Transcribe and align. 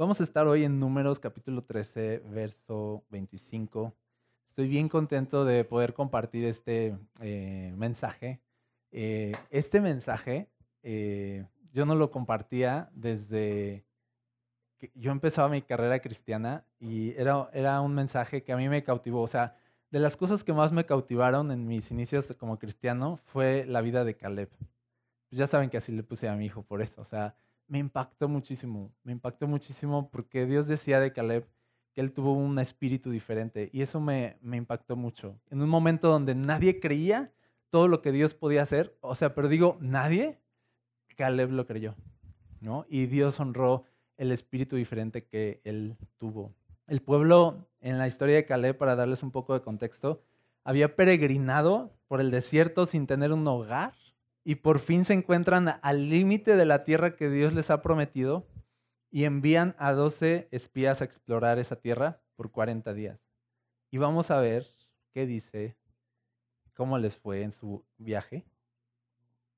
Vamos 0.00 0.18
a 0.22 0.24
estar 0.24 0.46
hoy 0.46 0.64
en 0.64 0.80
Números 0.80 1.20
capítulo 1.20 1.62
13, 1.62 2.22
verso 2.30 3.04
25. 3.10 3.94
Estoy 4.46 4.66
bien 4.66 4.88
contento 4.88 5.44
de 5.44 5.62
poder 5.62 5.92
compartir 5.92 6.46
este 6.46 6.96
eh, 7.20 7.74
mensaje. 7.76 8.40
Eh, 8.92 9.32
este 9.50 9.78
mensaje 9.82 10.48
eh, 10.82 11.44
yo 11.74 11.84
no 11.84 11.96
lo 11.96 12.10
compartía 12.10 12.88
desde 12.94 13.84
que 14.78 14.90
yo 14.94 15.12
empezaba 15.12 15.50
mi 15.50 15.60
carrera 15.60 16.00
cristiana 16.00 16.64
y 16.78 17.10
era, 17.10 17.50
era 17.52 17.82
un 17.82 17.94
mensaje 17.94 18.42
que 18.42 18.54
a 18.54 18.56
mí 18.56 18.70
me 18.70 18.82
cautivó. 18.82 19.20
O 19.20 19.28
sea, 19.28 19.54
de 19.90 19.98
las 19.98 20.16
cosas 20.16 20.44
que 20.44 20.54
más 20.54 20.72
me 20.72 20.86
cautivaron 20.86 21.52
en 21.52 21.66
mis 21.66 21.90
inicios 21.90 22.34
como 22.38 22.58
cristiano 22.58 23.18
fue 23.18 23.66
la 23.66 23.82
vida 23.82 24.02
de 24.04 24.16
Caleb. 24.16 24.48
Pues 25.28 25.38
ya 25.38 25.46
saben 25.46 25.68
que 25.68 25.76
así 25.76 25.92
le 25.92 26.04
puse 26.04 26.26
a 26.26 26.36
mi 26.36 26.46
hijo 26.46 26.62
por 26.62 26.80
eso. 26.80 27.02
O 27.02 27.04
sea, 27.04 27.36
me 27.70 27.78
impactó 27.78 28.28
muchísimo. 28.28 28.92
Me 29.04 29.12
impactó 29.12 29.46
muchísimo 29.46 30.10
porque 30.10 30.44
Dios 30.44 30.66
decía 30.66 30.98
de 30.98 31.12
Caleb 31.12 31.46
que 31.94 32.00
él 32.00 32.12
tuvo 32.12 32.32
un 32.32 32.58
espíritu 32.58 33.10
diferente 33.10 33.70
y 33.72 33.82
eso 33.82 34.00
me, 34.00 34.38
impactó 34.42 34.96
mucho. 34.96 35.40
En 35.50 35.62
un 35.62 35.68
momento 35.68 36.08
donde 36.08 36.34
nadie 36.34 36.80
creía 36.80 37.32
todo 37.70 37.86
lo 37.86 38.02
que 38.02 38.10
Dios 38.10 38.34
podía 38.34 38.62
hacer, 38.62 38.98
o 39.00 39.14
sea, 39.14 39.36
pero 39.36 39.48
digo, 39.48 39.78
nadie, 39.80 40.40
Caleb 41.16 41.52
lo 41.52 41.64
creyó, 41.64 41.94
¿no? 42.60 42.86
Y 42.88 43.06
Dios 43.06 43.38
honró 43.38 43.84
el 44.16 44.32
espíritu 44.32 44.74
diferente 44.74 45.24
que 45.24 45.60
él 45.62 45.96
tuvo. 46.18 46.52
El 46.88 47.00
pueblo, 47.00 47.68
en 47.80 47.98
la 47.98 48.08
historia 48.08 48.34
de 48.34 48.46
Caleb, 48.46 48.76
para 48.78 48.96
darles 48.96 49.22
un 49.22 49.30
poco 49.30 49.54
de 49.54 49.62
contexto, 49.62 50.24
había 50.64 50.96
peregrinado 50.96 51.94
por 52.08 52.20
el 52.20 52.32
desierto 52.32 52.84
sin 52.86 53.06
tener 53.06 53.32
un 53.32 53.46
hogar 53.46 53.94
y 54.44 54.56
por 54.56 54.78
fin 54.78 55.04
se 55.04 55.14
encuentran 55.14 55.78
al 55.82 56.08
límite 56.08 56.56
de 56.56 56.64
la 56.64 56.84
tierra 56.84 57.16
que 57.16 57.28
Dios 57.30 57.52
les 57.52 57.70
ha 57.70 57.82
prometido 57.82 58.46
y 59.10 59.24
envían 59.24 59.74
a 59.78 59.92
12 59.92 60.48
espías 60.50 61.00
a 61.00 61.04
explorar 61.04 61.58
esa 61.58 61.76
tierra 61.76 62.22
por 62.36 62.50
40 62.50 62.94
días. 62.94 63.20
Y 63.90 63.98
vamos 63.98 64.30
a 64.30 64.40
ver 64.40 64.66
qué 65.12 65.26
dice, 65.26 65.76
cómo 66.74 66.96
les 66.98 67.16
fue 67.16 67.42
en 67.42 67.52
su 67.52 67.84
viaje. 67.98 68.46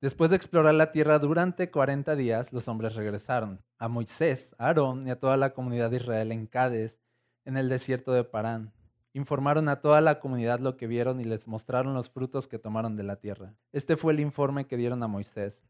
Después 0.01 0.31
de 0.31 0.37
explorar 0.37 0.75
la 0.75 0.91
tierra 0.91 1.21
durante 1.21 1.71
40 1.71 2.17
días, 2.17 2.53
los 2.53 2.67
hombres 2.67 2.97
regresaron. 2.97 3.63
A 3.79 3.87
Moisés, 3.87 4.57
a 4.59 4.67
Aarón 4.67 5.07
y 5.07 5.11
a 5.11 5.19
toda 5.21 5.37
la 5.37 5.53
comunidad 5.53 5.91
de 5.91 5.99
Israel 5.99 6.33
en 6.33 6.47
Cádiz, 6.47 6.99
en 7.45 7.57
el 7.57 7.69
desierto 7.69 8.13
de 8.13 8.25
Parán. 8.25 8.73
Informaron 9.15 9.69
a 9.69 9.81
toda 9.81 10.01
la 10.01 10.21
comunidad 10.21 10.61
lo 10.61 10.77
que 10.77 10.87
vieron 10.87 11.21
y 11.21 11.25
les 11.25 11.47
mostraron 11.47 11.93
los 11.93 12.09
frutos 12.09 12.47
que 12.47 12.59
tomaron 12.59 12.97
de 12.97 13.03
la 13.03 13.17
tierra. 13.17 13.55
Este 13.73 13.97
fue 13.97 14.15
el 14.15 14.21
informe 14.21 14.67
que 14.67 14.79
dieron 14.79 15.03
a 15.03 15.09
Moisés. 15.09 15.65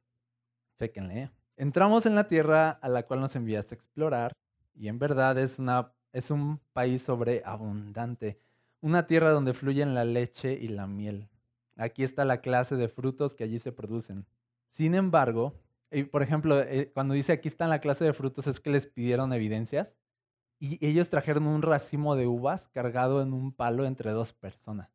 Chequenle. 0.78 1.30
Entramos 1.56 2.06
en 2.06 2.14
la 2.14 2.28
tierra 2.28 2.70
a 2.70 2.88
la 2.88 3.04
cual 3.04 3.20
nos 3.20 3.34
enviaste 3.34 3.74
a 3.74 3.76
explorar 3.76 4.32
y 4.74 4.88
en 4.88 4.98
verdad 4.98 5.38
es, 5.38 5.58
una, 5.58 5.92
es 6.12 6.30
un 6.30 6.60
país 6.72 7.02
sobreabundante, 7.02 8.38
una 8.80 9.06
tierra 9.06 9.32
donde 9.32 9.54
fluyen 9.54 9.94
la 9.94 10.04
leche 10.04 10.52
y 10.52 10.68
la 10.68 10.86
miel. 10.86 11.28
Aquí 11.76 12.04
está 12.04 12.24
la 12.24 12.40
clase 12.40 12.76
de 12.76 12.88
frutos 12.88 13.34
que 13.34 13.44
allí 13.44 13.58
se 13.58 13.72
producen. 13.72 14.26
Sin 14.70 14.94
embargo, 14.94 15.54
por 16.10 16.22
ejemplo, 16.22 16.60
eh, 16.60 16.90
cuando 16.94 17.14
dice 17.14 17.32
aquí 17.32 17.48
está 17.48 17.66
la 17.66 17.80
clase 17.80 18.04
de 18.04 18.12
frutos 18.12 18.46
es 18.46 18.60
que 18.60 18.70
les 18.70 18.86
pidieron 18.86 19.32
evidencias 19.32 19.96
y 20.64 20.78
ellos 20.86 21.08
trajeron 21.08 21.46
un 21.46 21.62
racimo 21.62 22.16
de 22.16 22.26
uvas 22.26 22.68
cargado 22.68 23.20
en 23.22 23.32
un 23.32 23.52
palo 23.52 23.84
entre 23.84 24.12
dos 24.12 24.32
personas. 24.32 24.88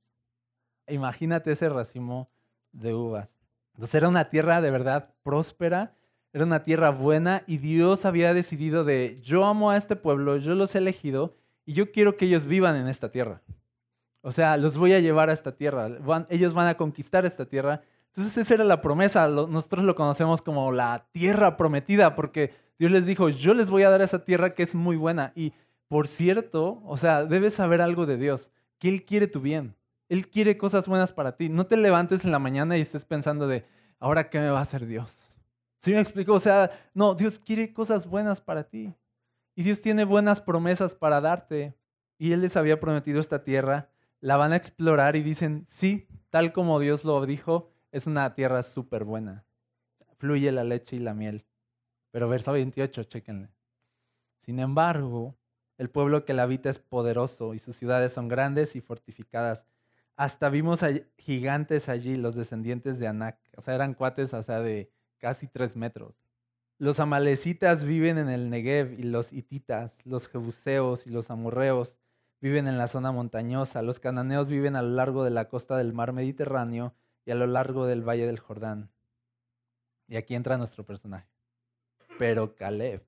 Imagínate 0.88 1.52
ese 1.52 1.70
racimo 1.70 2.30
de 2.72 2.94
uvas. 2.94 3.36
Entonces 3.74 3.96
era 3.96 4.08
una 4.08 4.30
tierra 4.30 4.62
de 4.62 4.72
verdad 4.72 5.14
próspera 5.24 5.94
era 6.38 6.46
una 6.46 6.64
tierra 6.64 6.92
buena 6.92 7.42
y 7.48 7.58
Dios 7.58 8.06
había 8.06 8.34
decidido 8.34 8.84
de, 8.84 9.20
yo 9.24 9.46
amo 9.46 9.72
a 9.72 9.78
este 9.78 9.96
pueblo, 9.96 10.38
yo 10.38 10.56
los 10.56 10.76
he 10.76 10.78
elegido 10.78 11.36
y 11.66 11.74
yo 11.74 11.92
quiero 11.92 12.16
que 12.16 12.26
ellos 12.26 12.46
vivan 12.46 12.76
en 12.76 12.88
esta 12.88 13.10
tierra. 13.10 13.42
O 14.22 14.32
sea, 14.32 14.56
los 14.58 14.78
voy 14.78 14.94
a 14.94 15.00
llevar 15.00 15.32
a 15.32 15.34
esta 15.34 15.56
tierra, 15.56 15.90
ellos 16.30 16.54
van 16.54 16.68
a 16.68 16.76
conquistar 16.76 17.26
esta 17.26 17.46
tierra. 17.48 17.82
Entonces 18.10 18.38
esa 18.38 18.54
era 18.54 18.66
la 18.66 18.82
promesa, 18.82 19.28
nosotros 19.28 19.84
lo 19.86 19.96
conocemos 19.96 20.42
como 20.42 20.72
la 20.72 21.08
tierra 21.12 21.56
prometida, 21.56 22.16
porque 22.16 22.54
Dios 22.78 22.92
les 22.92 23.06
dijo, 23.06 23.30
yo 23.30 23.54
les 23.54 23.70
voy 23.70 23.84
a 23.84 23.90
dar 23.90 24.02
esa 24.02 24.24
tierra 24.24 24.54
que 24.54 24.64
es 24.64 24.76
muy 24.76 24.98
buena. 24.98 25.32
Y 25.34 25.54
por 25.88 26.08
cierto, 26.08 26.82
o 26.86 26.98
sea, 26.98 27.26
debes 27.26 27.54
saber 27.54 27.82
algo 27.82 28.06
de 28.06 28.18
Dios, 28.18 28.52
que 28.80 28.90
Él 28.90 29.06
quiere 29.06 29.28
tu 29.28 29.42
bien, 29.42 29.76
Él 30.10 30.30
quiere 30.30 30.58
cosas 30.58 30.88
buenas 30.88 31.12
para 31.12 31.36
ti. 31.36 31.50
No 31.50 31.66
te 31.68 31.78
levantes 31.78 32.26
en 32.26 32.32
la 32.32 32.40
mañana 32.40 32.78
y 32.78 32.82
estés 32.82 33.06
pensando 33.06 33.48
de, 33.48 33.66
ahora 34.00 34.30
qué 34.30 34.40
me 34.40 34.50
va 34.50 34.60
a 34.60 34.64
hacer 34.64 34.86
Dios. 34.86 35.12
¿Sí 35.80 35.92
me 35.92 36.00
explico? 36.00 36.34
O 36.34 36.40
sea, 36.40 36.72
no, 36.94 37.16
Dios 37.16 37.40
quiere 37.40 37.74
cosas 37.74 38.08
buenas 38.08 38.42
para 38.42 38.64
ti. 38.64 38.94
Y 39.56 39.64
Dios 39.64 39.82
tiene 39.82 40.06
buenas 40.06 40.42
promesas 40.42 40.96
para 40.96 41.22
darte. 41.22 41.76
Y 42.18 42.32
Él 42.32 42.42
les 42.42 42.58
había 42.58 42.80
prometido 42.80 43.20
esta 43.20 43.44
tierra. 43.44 43.90
La 44.20 44.38
van 44.38 44.54
a 44.54 44.56
explorar 44.56 45.16
y 45.16 45.22
dicen, 45.22 45.66
sí, 45.68 46.08
tal 46.30 46.52
como 46.52 46.80
Dios 46.80 47.04
lo 47.04 47.26
dijo, 47.26 47.70
es 47.92 48.08
una 48.08 48.34
tierra 48.34 48.64
súper 48.64 49.04
buena. 49.04 49.46
Fluye 50.18 50.52
la 50.52 50.64
leche 50.64 50.96
y 50.96 51.00
la 51.00 51.14
miel. 51.14 51.46
Pero 52.12 52.28
verso 52.28 52.52
28, 52.52 53.04
chéquenle. 53.04 53.50
Sin 54.40 54.60
embargo, 54.60 55.38
el 55.78 55.90
pueblo 55.90 56.26
que 56.26 56.34
la 56.34 56.44
habita 56.44 56.70
es 56.70 56.80
poderoso 56.80 57.54
y 57.54 57.60
sus 57.60 57.76
ciudades 57.76 58.14
son 58.14 58.28
grandes 58.28 58.76
y 58.76 58.82
fortificadas. 58.82 59.66
Hasta 60.16 60.50
vimos 60.50 60.82
gigantes 61.18 61.90
allí, 61.90 62.18
los 62.18 62.36
descendientes 62.36 62.98
de 63.00 63.08
Anac. 63.08 63.38
O 63.56 63.62
sea, 63.62 63.76
eran 63.76 63.94
cuates, 63.94 64.34
o 64.34 64.42
de, 64.42 64.92
casi 65.20 65.48
tres 65.48 65.76
metros. 65.76 66.16
Los 66.80 67.00
amalecitas 67.00 67.84
viven 67.84 68.18
en 68.18 68.30
el 68.30 68.50
Negev 68.50 69.00
y 69.00 69.04
los 69.04 69.34
hititas, 69.34 69.98
los 70.06 70.28
jebuseos 70.28 71.08
y 71.08 71.10
los 71.10 71.32
amorreos 71.32 71.98
viven 72.40 72.68
en 72.68 72.78
la 72.78 72.88
zona 72.88 73.12
montañosa. 73.12 73.82
Los 73.82 74.00
cananeos 74.00 74.50
viven 74.50 74.76
a 74.76 74.82
lo 74.82 74.90
largo 74.90 75.24
de 75.24 75.32
la 75.32 75.50
costa 75.50 75.78
del 75.78 75.94
mar 75.94 76.14
Mediterráneo 76.14 76.94
y 77.26 77.32
a 77.32 77.36
lo 77.36 77.48
largo 77.48 77.88
del 77.88 78.08
valle 78.08 78.28
del 78.28 78.40
Jordán. 78.40 78.92
Y 80.08 80.18
aquí 80.18 80.36
entra 80.36 80.58
nuestro 80.58 80.86
personaje. 80.86 81.28
Pero 82.20 82.56
Caleb, 82.56 83.07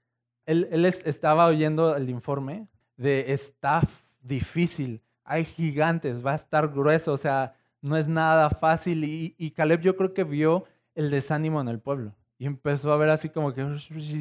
él, 0.50 0.68
él 0.72 0.86
estaba 0.86 1.46
oyendo 1.46 1.96
el 1.96 2.10
informe 2.10 2.68
de 2.98 3.34
está 3.34 3.88
difícil, 4.22 5.04
hay 5.24 5.46
gigantes, 5.46 6.26
va 6.26 6.32
a 6.32 6.36
estar 6.36 6.70
grueso, 6.70 7.14
o 7.14 7.18
sea, 7.18 7.56
no 7.82 7.96
es 7.96 8.08
nada 8.08 8.50
fácil. 8.50 9.04
Y, 9.04 9.36
y 9.38 9.52
Caleb 9.52 9.82
yo 9.82 9.96
creo 9.96 10.16
que 10.16 10.24
vio 10.24 10.66
el 10.96 11.12
desánimo 11.12 11.62
en 11.62 11.68
el 11.68 11.80
pueblo. 11.80 12.16
Y 12.40 12.48
empezó 12.48 12.92
a 12.92 12.98
ver 12.98 13.10
así 13.10 13.30
como 13.30 13.54
que 13.54 13.64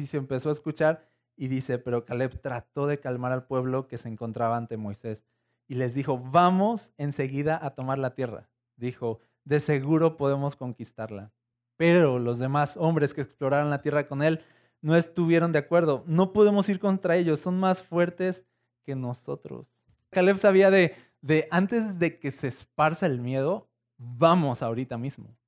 se 0.05 0.17
empezó 0.17 0.49
a 0.49 0.51
escuchar 0.51 1.03
y 1.35 1.47
dice, 1.47 1.79
pero 1.79 2.05
Caleb 2.05 2.39
trató 2.41 2.85
de 2.85 2.99
calmar 2.99 3.31
al 3.31 3.47
pueblo 3.47 3.87
que 3.87 3.97
se 3.97 4.07
encontraba 4.07 4.55
ante 4.55 4.77
Moisés 4.77 5.23
y 5.67 5.75
les 5.75 5.95
dijo, 5.95 6.19
vamos 6.19 6.91
enseguida 6.97 7.59
a 7.59 7.71
tomar 7.71 7.97
la 7.97 8.13
tierra. 8.13 8.49
Dijo, 8.75 9.19
de 9.45 9.59
seguro 9.59 10.15
podemos 10.15 10.55
conquistarla. 10.55 11.31
Pero 11.75 12.19
los 12.19 12.37
demás 12.37 12.77
hombres 12.77 13.15
que 13.15 13.21
exploraron 13.21 13.71
la 13.71 13.81
tierra 13.81 14.07
con 14.07 14.21
él 14.21 14.41
no 14.81 14.95
estuvieron 14.95 15.51
de 15.51 15.59
acuerdo. 15.59 16.03
No 16.07 16.33
podemos 16.33 16.69
ir 16.69 16.79
contra 16.79 17.17
ellos, 17.17 17.39
son 17.39 17.59
más 17.59 17.81
fuertes 17.81 18.43
que 18.83 18.95
nosotros. 18.95 19.67
Caleb 20.09 20.37
sabía 20.37 20.71
de, 20.71 20.95
de 21.21 21.47
antes 21.51 21.99
de 21.99 22.19
que 22.19 22.31
se 22.31 22.47
esparza 22.47 23.05
el 23.05 23.19
miedo, 23.19 23.69
vamos 23.97 24.61
ahorita 24.61 24.97
mismo 24.97 25.39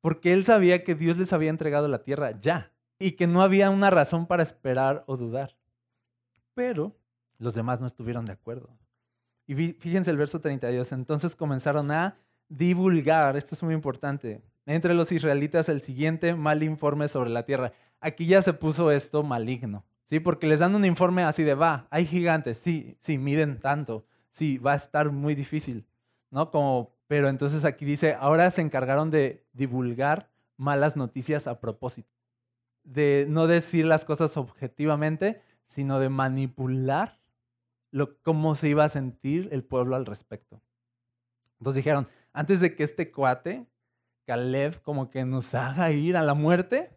porque 0.00 0.32
él 0.32 0.44
sabía 0.44 0.84
que 0.84 0.94
Dios 0.94 1.18
les 1.18 1.32
había 1.32 1.50
entregado 1.50 1.88
la 1.88 2.02
tierra 2.02 2.38
ya 2.40 2.72
y 2.98 3.12
que 3.12 3.26
no 3.26 3.42
había 3.42 3.70
una 3.70 3.90
razón 3.90 4.26
para 4.26 4.42
esperar 4.42 5.04
o 5.06 5.16
dudar. 5.16 5.56
Pero 6.54 6.96
los 7.38 7.54
demás 7.54 7.80
no 7.80 7.86
estuvieron 7.86 8.24
de 8.24 8.32
acuerdo. 8.32 8.70
Y 9.46 9.54
fíjense 9.54 10.10
el 10.10 10.16
verso 10.16 10.40
32, 10.40 10.92
entonces 10.92 11.34
comenzaron 11.34 11.90
a 11.90 12.16
divulgar, 12.48 13.36
esto 13.36 13.54
es 13.54 13.62
muy 13.62 13.74
importante, 13.74 14.42
entre 14.66 14.94
los 14.94 15.10
israelitas 15.10 15.68
el 15.68 15.80
siguiente 15.80 16.34
mal 16.34 16.62
informe 16.62 17.08
sobre 17.08 17.30
la 17.30 17.44
tierra. 17.44 17.72
Aquí 18.00 18.26
ya 18.26 18.42
se 18.42 18.52
puso 18.52 18.90
esto 18.90 19.22
maligno, 19.22 19.84
¿sí? 20.04 20.20
Porque 20.20 20.46
les 20.46 20.60
dan 20.60 20.74
un 20.74 20.84
informe 20.84 21.24
así 21.24 21.42
de, 21.42 21.54
va, 21.54 21.86
hay 21.90 22.06
gigantes, 22.06 22.58
sí, 22.58 22.96
sí, 23.00 23.18
miden 23.18 23.60
tanto, 23.60 24.06
sí, 24.30 24.58
va 24.58 24.72
a 24.72 24.76
estar 24.76 25.10
muy 25.10 25.34
difícil, 25.34 25.86
¿no? 26.30 26.50
Como 26.50 26.98
pero 27.08 27.30
entonces 27.30 27.64
aquí 27.64 27.84
dice, 27.84 28.14
ahora 28.20 28.50
se 28.50 28.60
encargaron 28.60 29.10
de 29.10 29.44
divulgar 29.52 30.30
malas 30.56 30.96
noticias 30.96 31.48
a 31.48 31.58
propósito. 31.58 32.14
De 32.84 33.26
no 33.28 33.46
decir 33.46 33.86
las 33.86 34.04
cosas 34.04 34.36
objetivamente, 34.36 35.42
sino 35.64 35.98
de 35.98 36.10
manipular 36.10 37.18
lo, 37.90 38.20
cómo 38.22 38.54
se 38.54 38.68
iba 38.68 38.84
a 38.84 38.90
sentir 38.90 39.48
el 39.52 39.64
pueblo 39.64 39.96
al 39.96 40.04
respecto. 40.04 40.60
Entonces 41.58 41.82
dijeron, 41.82 42.06
antes 42.34 42.60
de 42.60 42.76
que 42.76 42.84
este 42.84 43.10
cuate, 43.10 43.66
Caleb, 44.26 44.82
como 44.82 45.10
que 45.10 45.24
nos 45.24 45.54
haga 45.54 45.90
ir 45.90 46.14
a 46.14 46.22
la 46.22 46.34
muerte, 46.34 46.90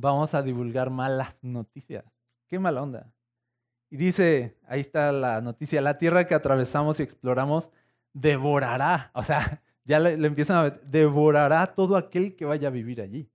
vamos 0.00 0.34
a 0.34 0.42
divulgar 0.42 0.90
malas 0.90 1.36
noticias. 1.42 2.04
Qué 2.48 2.58
mala 2.58 2.82
onda. 2.82 3.12
Y 3.90 3.96
dice, 3.96 4.56
ahí 4.68 4.80
está 4.80 5.12
la 5.12 5.40
noticia, 5.40 5.80
la 5.80 5.98
tierra 5.98 6.26
que 6.26 6.34
atravesamos 6.34 7.00
y 7.00 7.02
exploramos 7.02 7.70
devorará, 8.12 9.10
o 9.14 9.22
sea, 9.22 9.62
ya 9.84 9.98
le, 9.98 10.12
empiezan 10.26 10.56
a 10.56 10.62
ver, 10.62 10.80
devorará 10.86 11.66
todo 11.74 11.96
aquel 11.96 12.36
que 12.36 12.44
vaya 12.44 12.68
a 12.68 12.72
vivir 12.72 13.00
allí. 13.00 13.28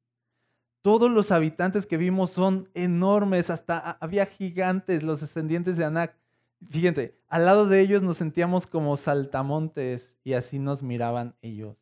todos 0.82 1.10
los 1.10 1.32
habitantes 1.32 1.88
que 1.88 1.98
vimos 1.98 2.32
son 2.32 2.70
enormes, 2.74 3.50
hasta 3.50 3.98
había 4.00 4.26
gigantes, 4.26 5.04
los 5.04 5.22
descendientes 5.22 5.78
de 5.78 5.86
Anak. 5.86 6.16
Fíjense, 6.70 7.18
al 7.28 7.46
lado 7.46 7.68
de 7.68 7.82
ellos 7.82 8.04
nos 8.04 8.18
sentíamos 8.18 8.68
como 8.68 8.96
saltamontes 8.96 10.18
y 10.24 10.34
así 10.34 10.60
nos 10.60 10.84
miraban 10.84 11.36
ellos. 11.42 11.76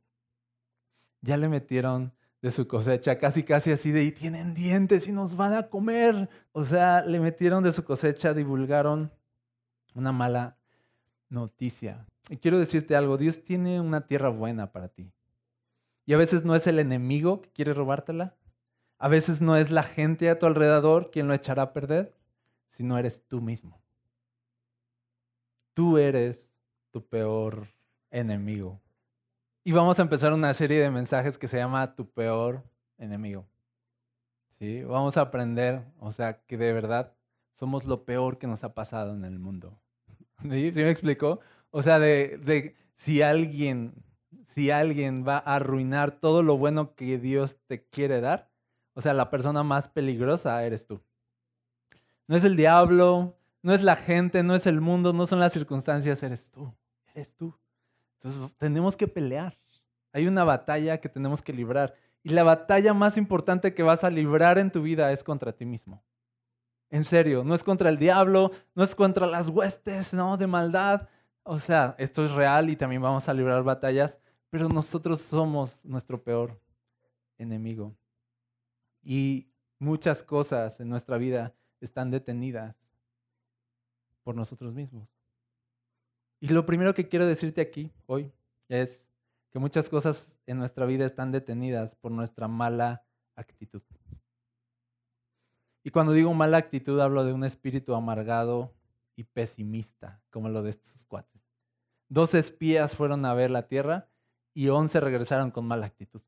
Ya 1.21 1.38
le 1.38 1.50
metieron 1.50 2.13
de 2.43 2.51
su 2.51 2.67
cosecha, 2.67 3.17
casi 3.17 3.43
casi 3.43 3.71
así 3.71 3.91
de, 3.91 4.03
y 4.03 4.11
tienen 4.11 4.53
dientes 4.53 5.07
y 5.07 5.13
nos 5.13 5.37
van 5.37 5.53
a 5.53 5.69
comer. 5.69 6.29
O 6.51 6.65
sea, 6.65 7.01
le 7.01 7.21
metieron 7.21 7.63
de 7.63 7.71
su 7.71 7.85
cosecha, 7.85 8.33
divulgaron 8.33 9.13
una 9.95 10.11
mala 10.11 10.57
noticia. 11.29 12.05
Y 12.29 12.35
quiero 12.35 12.59
decirte 12.59 12.97
algo, 12.97 13.17
Dios 13.17 13.45
tiene 13.45 13.79
una 13.79 14.07
tierra 14.07 14.27
buena 14.27 14.73
para 14.73 14.89
ti. 14.89 15.09
Y 16.05 16.11
a 16.11 16.17
veces 16.17 16.43
no 16.43 16.53
es 16.53 16.67
el 16.67 16.79
enemigo 16.79 17.41
que 17.41 17.49
quiere 17.49 17.73
robártela. 17.73 18.35
A 18.97 19.07
veces 19.07 19.39
no 19.39 19.55
es 19.55 19.71
la 19.71 19.83
gente 19.83 20.29
a 20.29 20.37
tu 20.37 20.45
alrededor 20.45 21.11
quien 21.11 21.29
lo 21.29 21.33
echará 21.33 21.63
a 21.63 21.73
perder, 21.73 22.13
sino 22.67 22.97
eres 22.97 23.25
tú 23.25 23.39
mismo. 23.39 23.81
Tú 25.73 25.97
eres 25.97 26.51
tu 26.91 27.07
peor 27.07 27.69
enemigo. 28.11 28.82
Y 29.65 29.71
vamos 29.71 29.98
a 29.98 30.01
empezar 30.01 30.33
una 30.33 30.54
serie 30.54 30.81
de 30.81 30.92
mensajes 30.92 31.38
que 31.38 31.48
se 31.48 31.57
llama 31.57 31.95
Tu 31.95 32.10
peor 32.10 32.63
enemigo. 32.98 33.48
¿Sí? 34.60 34.83
Vamos 34.83 35.15
a 35.15 35.21
aprender, 35.21 35.86
o 36.00 36.12
sea, 36.12 36.42
que 36.45 36.57
de 36.57 36.74
verdad 36.74 37.13
somos 37.54 37.86
lo 37.86 38.04
peor 38.04 38.38
que 38.39 38.48
nos 38.48 38.65
ha 38.65 38.74
pasado 38.74 39.13
en 39.13 39.24
el 39.24 39.39
mundo. 39.39 39.80
¿Sí? 40.42 40.74
¿Sí 40.74 40.80
me 40.80 40.89
explicó? 40.89 41.39
O 41.71 41.81
sea, 41.81 41.98
de 41.98 42.75
si 42.95 43.21
alguien, 43.21 43.94
si 44.44 44.69
alguien 44.69 45.25
va 45.25 45.38
a 45.38 45.56
arruinar 45.56 46.12
todo 46.12 46.44
lo 46.44 46.57
bueno 46.57 46.94
que 46.95 47.18
Dios 47.18 47.57
te 47.65 47.86
quiere 47.88 48.19
dar, 48.19 48.51
o 48.94 49.01
sea, 49.01 49.13
la 49.13 49.30
persona 49.30 49.63
más 49.63 49.88
peligrosa 49.88 50.62
eres 50.65 50.88
tú. 50.88 51.01
No 52.27 52.36
es 52.36 52.44
el 52.44 52.57
diablo, 52.57 53.38
no 53.62 53.74
es 53.74 53.81
la 53.81 53.95
gente, 53.95 54.44
no 54.44 54.56
es 54.56 54.68
el 54.68 54.81
mundo, 54.81 55.13
no 55.13 55.25
son 55.25 55.39
las 55.39 55.54
circunstancias, 55.54 56.21
eres 56.21 56.51
tú, 56.51 56.74
eres 57.13 57.36
tú. 57.38 57.56
Entonces 58.23 58.55
tenemos 58.57 58.95
que 58.95 59.07
pelear. 59.07 59.57
Hay 60.13 60.27
una 60.27 60.43
batalla 60.43 60.99
que 61.01 61.09
tenemos 61.09 61.41
que 61.41 61.53
librar. 61.53 61.93
Y 62.23 62.29
la 62.29 62.43
batalla 62.43 62.93
más 62.93 63.17
importante 63.17 63.73
que 63.73 63.83
vas 63.83 64.03
a 64.03 64.09
librar 64.09 64.57
en 64.57 64.71
tu 64.71 64.81
vida 64.81 65.11
es 65.11 65.23
contra 65.23 65.51
ti 65.51 65.65
mismo. 65.65 66.03
En 66.89 67.03
serio, 67.03 67.43
no 67.43 67.55
es 67.55 67.63
contra 67.63 67.89
el 67.89 67.97
diablo, 67.97 68.51
no 68.75 68.83
es 68.83 68.95
contra 68.95 69.27
las 69.27 69.49
huestes, 69.49 70.13
no, 70.13 70.37
de 70.37 70.47
maldad. 70.47 71.09
O 71.41 71.59
sea, 71.59 71.95
esto 71.97 72.23
es 72.23 72.31
real 72.31 72.69
y 72.69 72.75
también 72.75 73.01
vamos 73.01 73.27
a 73.27 73.33
librar 73.33 73.63
batallas, 73.63 74.19
pero 74.49 74.69
nosotros 74.69 75.19
somos 75.19 75.83
nuestro 75.83 76.23
peor 76.23 76.61
enemigo. 77.37 77.93
Y 79.01 79.49
muchas 79.79 80.23
cosas 80.23 80.79
en 80.79 80.87
nuestra 80.87 81.17
vida 81.17 81.53
están 81.81 82.09
detenidas 82.09 82.89
por 84.23 84.35
nosotros 84.35 84.73
mismos. 84.73 85.12
Y 86.43 86.49
lo 86.49 86.65
primero 86.65 86.93
que 86.93 87.07
quiero 87.07 87.25
decirte 87.25 87.61
aquí 87.61 87.89
hoy 88.05 88.29
es 88.67 89.09
que 89.49 89.59
muchas 89.59 89.87
cosas 89.87 90.37
en 90.45 90.57
nuestra 90.57 90.85
vida 90.85 91.05
están 91.05 91.31
detenidas 91.31 91.95
por 91.95 92.11
nuestra 92.11 92.49
mala 92.49 93.05
actitud. 93.37 93.81
Y 95.85 95.91
cuando 95.91 96.11
digo 96.11 96.33
mala 96.33 96.57
actitud 96.57 96.99
hablo 96.99 97.23
de 97.23 97.31
un 97.31 97.45
espíritu 97.45 97.95
amargado 97.95 98.73
y 99.15 99.23
pesimista, 99.23 100.21
como 100.31 100.49
lo 100.49 100.63
de 100.63 100.71
estos 100.71 101.05
cuates. 101.05 101.41
Dos 102.09 102.33
espías 102.33 102.93
fueron 102.93 103.23
a 103.23 103.33
ver 103.33 103.49
la 103.49 103.69
tierra 103.69 104.09
y 104.53 104.67
once 104.67 104.99
regresaron 104.99 105.49
con 105.49 105.65
mala 105.65 105.85
actitud. 105.85 106.23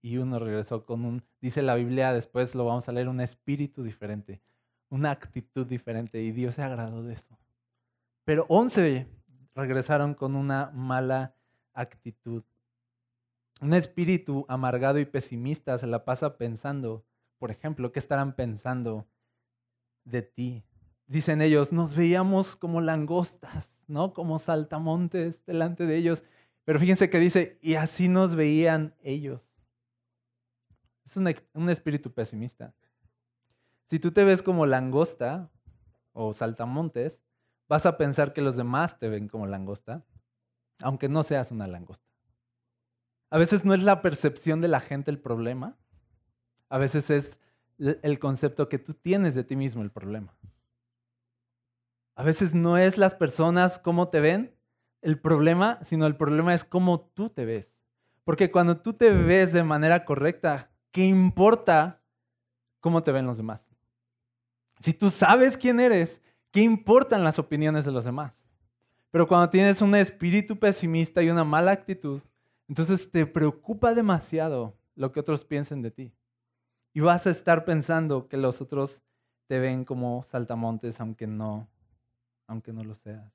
Y 0.00 0.16
uno 0.16 0.40
regresó 0.40 0.84
con 0.84 1.04
un, 1.04 1.22
dice 1.40 1.62
la 1.62 1.76
Biblia, 1.76 2.12
después 2.12 2.56
lo 2.56 2.64
vamos 2.64 2.88
a 2.88 2.92
leer, 2.92 3.08
un 3.08 3.20
espíritu 3.20 3.84
diferente, 3.84 4.42
una 4.88 5.12
actitud 5.12 5.64
diferente. 5.64 6.20
Y 6.20 6.32
Dios 6.32 6.56
se 6.56 6.64
agradó 6.64 7.04
de 7.04 7.14
eso. 7.14 7.38
Pero 8.24 8.46
once 8.48 9.08
regresaron 9.54 10.14
con 10.14 10.36
una 10.36 10.70
mala 10.72 11.34
actitud. 11.74 12.44
Un 13.60 13.74
espíritu 13.74 14.44
amargado 14.48 14.98
y 14.98 15.04
pesimista 15.04 15.78
se 15.78 15.86
la 15.86 16.04
pasa 16.04 16.36
pensando, 16.36 17.04
por 17.38 17.50
ejemplo, 17.50 17.92
¿qué 17.92 17.98
estarán 17.98 18.34
pensando 18.34 19.06
de 20.04 20.22
ti? 20.22 20.64
Dicen 21.06 21.42
ellos, 21.42 21.72
nos 21.72 21.94
veíamos 21.94 22.56
como 22.56 22.80
langostas, 22.80 23.68
¿no? 23.88 24.12
Como 24.12 24.38
saltamontes 24.38 25.44
delante 25.44 25.86
de 25.86 25.96
ellos. 25.96 26.24
Pero 26.64 26.78
fíjense 26.78 27.10
que 27.10 27.18
dice, 27.18 27.58
y 27.60 27.74
así 27.74 28.08
nos 28.08 28.34
veían 28.34 28.94
ellos. 29.02 29.48
Es 31.04 31.16
un, 31.16 31.32
un 31.54 31.70
espíritu 31.70 32.12
pesimista. 32.12 32.74
Si 33.86 33.98
tú 33.98 34.12
te 34.12 34.24
ves 34.24 34.42
como 34.42 34.64
langosta 34.64 35.50
o 36.12 36.32
saltamontes, 36.32 37.20
vas 37.72 37.86
a 37.86 37.96
pensar 37.96 38.34
que 38.34 38.42
los 38.42 38.54
demás 38.54 38.98
te 38.98 39.08
ven 39.08 39.28
como 39.28 39.46
langosta, 39.46 40.04
aunque 40.82 41.08
no 41.08 41.24
seas 41.24 41.50
una 41.52 41.66
langosta. 41.66 42.06
A 43.30 43.38
veces 43.38 43.64
no 43.64 43.72
es 43.72 43.82
la 43.82 44.02
percepción 44.02 44.60
de 44.60 44.68
la 44.68 44.78
gente 44.78 45.10
el 45.10 45.18
problema, 45.18 45.78
a 46.68 46.76
veces 46.76 47.08
es 47.08 47.38
el 47.78 48.18
concepto 48.18 48.68
que 48.68 48.78
tú 48.78 48.92
tienes 48.92 49.34
de 49.34 49.44
ti 49.44 49.56
mismo 49.56 49.80
el 49.80 49.90
problema. 49.90 50.36
A 52.14 52.22
veces 52.22 52.52
no 52.52 52.76
es 52.76 52.98
las 52.98 53.14
personas 53.14 53.78
cómo 53.78 54.10
te 54.10 54.20
ven 54.20 54.54
el 55.00 55.18
problema, 55.18 55.82
sino 55.82 56.06
el 56.06 56.16
problema 56.16 56.52
es 56.52 56.66
cómo 56.66 57.00
tú 57.00 57.30
te 57.30 57.46
ves. 57.46 57.74
Porque 58.24 58.50
cuando 58.50 58.82
tú 58.82 58.92
te 58.92 59.08
ves 59.08 59.54
de 59.54 59.64
manera 59.64 60.04
correcta, 60.04 60.70
¿qué 60.90 61.04
importa 61.04 62.02
cómo 62.80 63.00
te 63.00 63.12
ven 63.12 63.26
los 63.26 63.38
demás? 63.38 63.66
Si 64.80 64.92
tú 64.92 65.10
sabes 65.10 65.56
quién 65.56 65.80
eres 65.80 66.20
¿Qué 66.52 66.60
importan 66.60 67.24
las 67.24 67.38
opiniones 67.38 67.86
de 67.86 67.92
los 67.92 68.04
demás? 68.04 68.44
Pero 69.10 69.26
cuando 69.26 69.48
tienes 69.48 69.80
un 69.80 69.94
espíritu 69.94 70.58
pesimista 70.58 71.22
y 71.22 71.30
una 71.30 71.44
mala 71.44 71.72
actitud, 71.72 72.20
entonces 72.68 73.10
te 73.10 73.24
preocupa 73.24 73.94
demasiado 73.94 74.76
lo 74.94 75.12
que 75.12 75.20
otros 75.20 75.46
piensen 75.46 75.80
de 75.80 75.90
ti. 75.90 76.14
Y 76.92 77.00
vas 77.00 77.26
a 77.26 77.30
estar 77.30 77.64
pensando 77.64 78.28
que 78.28 78.36
los 78.36 78.60
otros 78.60 79.02
te 79.46 79.60
ven 79.60 79.86
como 79.86 80.24
saltamontes, 80.24 81.00
aunque 81.00 81.26
no, 81.26 81.70
aunque 82.46 82.74
no 82.74 82.84
lo 82.84 82.94
seas. 82.94 83.32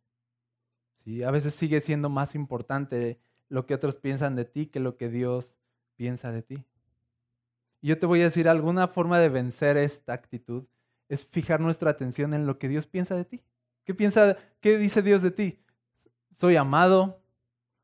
¿Sí? 1.03 1.23
A 1.23 1.31
veces 1.31 1.55
sigue 1.55 1.81
siendo 1.81 2.09
más 2.09 2.35
importante 2.35 3.19
lo 3.49 3.65
que 3.65 3.73
otros 3.73 3.97
piensan 3.97 4.35
de 4.35 4.45
ti 4.45 4.67
que 4.67 4.79
lo 4.79 4.95
que 4.95 5.09
Dios 5.09 5.55
piensa 5.95 6.31
de 6.31 6.43
ti. 6.43 6.65
Y 7.81 7.87
yo 7.87 7.97
te 7.97 8.05
voy 8.05 8.21
a 8.21 8.25
decir 8.25 8.47
alguna 8.47 8.87
forma 8.87 9.19
de 9.19 9.29
vencer 9.29 9.75
esta 9.77 10.13
actitud 10.13 10.67
es 11.09 11.25
fijar 11.25 11.59
nuestra 11.59 11.89
atención 11.91 12.33
en 12.33 12.45
lo 12.45 12.57
que 12.59 12.67
Dios 12.67 12.87
piensa 12.87 13.15
de 13.15 13.25
ti. 13.25 13.43
¿Qué 13.83 13.93
piensa, 13.93 14.37
qué 14.59 14.77
dice 14.77 15.01
Dios 15.01 15.21
de 15.21 15.31
ti? 15.31 15.59
Soy 16.33 16.55
amado, 16.55 17.21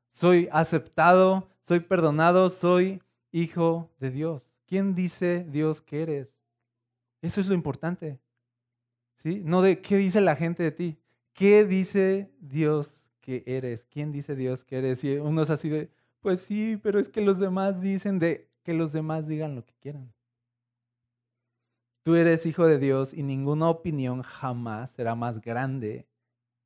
soy 0.09 0.49
aceptado, 0.51 1.49
soy 1.61 1.79
perdonado, 1.79 2.49
soy 2.49 3.01
hijo 3.31 3.89
de 3.99 4.11
Dios. 4.11 4.53
¿Quién 4.67 4.95
dice 4.95 5.45
Dios 5.49 5.81
que 5.81 6.03
eres? 6.03 6.35
Eso 7.21 7.41
es 7.41 7.47
lo 7.47 7.53
importante. 7.53 8.19
¿Sí? 9.15 9.41
No 9.43 9.61
de 9.61 9.81
qué 9.81 9.97
dice 9.97 10.21
la 10.21 10.35
gente 10.35 10.63
de 10.63 10.71
ti. 10.71 10.97
¿Qué 11.33 11.65
dice 11.65 12.31
Dios 12.39 13.05
que 13.21 13.43
eres? 13.47 13.85
¿Quién 13.85 14.11
dice 14.11 14.35
Dios 14.35 14.63
que 14.63 14.77
eres? 14.77 15.03
Y 15.03 15.17
uno 15.17 15.41
es 15.41 15.49
así 15.49 15.69
de, 15.69 15.89
pues 16.19 16.41
sí, 16.41 16.77
pero 16.83 16.99
es 16.99 17.09
que 17.09 17.21
los 17.21 17.39
demás 17.39 17.81
dicen 17.81 18.19
de 18.19 18.49
que 18.63 18.73
los 18.73 18.91
demás 18.91 19.27
digan 19.27 19.55
lo 19.55 19.65
que 19.65 19.73
quieran. 19.81 20.12
Tú 22.03 22.15
eres 22.15 22.45
hijo 22.45 22.67
de 22.67 22.79
Dios 22.79 23.13
y 23.13 23.23
ninguna 23.23 23.69
opinión 23.69 24.21
jamás 24.23 24.91
será 24.91 25.15
más 25.15 25.39
grande 25.39 26.05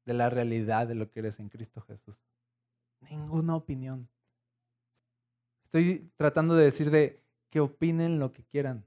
de 0.04 0.14
la 0.14 0.30
realidad 0.30 0.88
de 0.88 0.96
lo 0.96 1.12
que 1.12 1.20
eres 1.20 1.40
en 1.40 1.50
Cristo 1.50 1.82
Jesús. 1.82 2.18
Ninguna 3.02 3.56
opinión. 3.56 4.10
Estoy 5.66 6.12
tratando 6.16 6.56
de 6.56 6.66
decir 6.66 6.90
de 6.90 7.22
que 7.52 7.60
opinen 7.60 8.20
lo 8.20 8.34
que 8.34 8.44
quieran. 8.46 8.86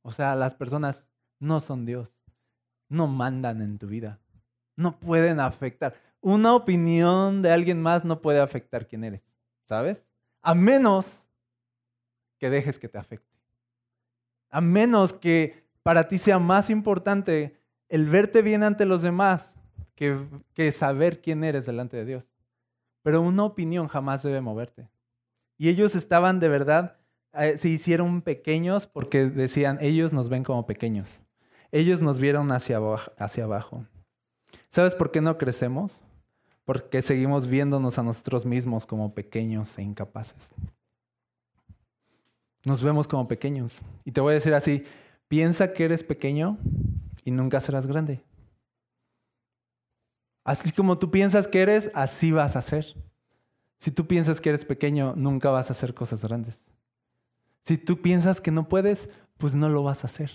O 0.00 0.12
sea, 0.12 0.34
las 0.34 0.54
personas 0.54 1.10
no 1.38 1.60
son 1.60 1.84
Dios. 1.84 2.16
No 2.88 3.06
mandan 3.06 3.60
en 3.60 3.78
tu 3.78 3.88
vida. 3.88 4.18
No 4.76 4.98
pueden 4.98 5.40
afectar. 5.40 5.94
Una 6.20 6.54
opinión 6.54 7.42
de 7.42 7.50
alguien 7.50 7.82
más 7.82 8.04
no 8.04 8.22
puede 8.22 8.40
afectar 8.40 8.86
quién 8.86 9.04
eres. 9.04 9.36
¿Sabes? 9.66 10.08
A 10.40 10.54
menos 10.54 11.28
que 12.38 12.48
dejes 12.48 12.78
que 12.78 12.88
te 12.88 12.98
afecte. 12.98 13.31
A 14.52 14.60
menos 14.60 15.12
que 15.12 15.64
para 15.82 16.06
ti 16.06 16.18
sea 16.18 16.38
más 16.38 16.70
importante 16.70 17.58
el 17.88 18.06
verte 18.06 18.42
bien 18.42 18.62
ante 18.62 18.86
los 18.86 19.02
demás 19.02 19.56
que, 19.96 20.24
que 20.54 20.70
saber 20.70 21.20
quién 21.20 21.42
eres 21.42 21.66
delante 21.66 21.96
de 21.96 22.04
Dios. 22.04 22.30
Pero 23.02 23.20
una 23.20 23.44
opinión 23.44 23.88
jamás 23.88 24.22
debe 24.22 24.40
moverte. 24.40 24.88
Y 25.58 25.68
ellos 25.68 25.94
estaban 25.94 26.38
de 26.40 26.48
verdad, 26.48 26.96
eh, 27.34 27.56
se 27.58 27.68
hicieron 27.68 28.22
pequeños 28.22 28.86
porque 28.86 29.26
decían, 29.26 29.78
ellos 29.80 30.12
nos 30.12 30.28
ven 30.28 30.44
como 30.44 30.66
pequeños. 30.66 31.20
Ellos 31.70 32.02
nos 32.02 32.18
vieron 32.18 32.52
hacia 32.52 32.78
hacia 33.18 33.44
abajo. 33.44 33.86
¿Sabes 34.70 34.94
por 34.94 35.10
qué 35.10 35.20
no 35.20 35.38
crecemos? 35.38 36.00
Porque 36.64 37.02
seguimos 37.02 37.46
viéndonos 37.46 37.98
a 37.98 38.02
nosotros 38.02 38.44
mismos 38.44 38.86
como 38.86 39.14
pequeños 39.14 39.78
e 39.78 39.82
incapaces. 39.82 40.52
Nos 42.64 42.82
vemos 42.82 43.08
como 43.08 43.28
pequeños. 43.28 43.80
Y 44.04 44.12
te 44.12 44.20
voy 44.20 44.32
a 44.32 44.34
decir 44.34 44.54
así, 44.54 44.84
piensa 45.28 45.72
que 45.72 45.84
eres 45.84 46.04
pequeño 46.04 46.58
y 47.24 47.30
nunca 47.30 47.60
serás 47.60 47.86
grande. 47.86 48.22
Así 50.44 50.72
como 50.72 50.98
tú 50.98 51.10
piensas 51.10 51.46
que 51.46 51.62
eres, 51.62 51.90
así 51.94 52.32
vas 52.32 52.56
a 52.56 52.62
ser. 52.62 52.96
Si 53.78 53.90
tú 53.90 54.06
piensas 54.06 54.40
que 54.40 54.48
eres 54.48 54.64
pequeño, 54.64 55.14
nunca 55.16 55.50
vas 55.50 55.70
a 55.70 55.72
hacer 55.72 55.94
cosas 55.94 56.22
grandes. 56.22 56.56
Si 57.64 57.78
tú 57.78 58.00
piensas 58.00 58.40
que 58.40 58.50
no 58.50 58.68
puedes, 58.68 59.08
pues 59.38 59.54
no 59.54 59.68
lo 59.68 59.82
vas 59.82 60.04
a 60.04 60.06
hacer. 60.06 60.30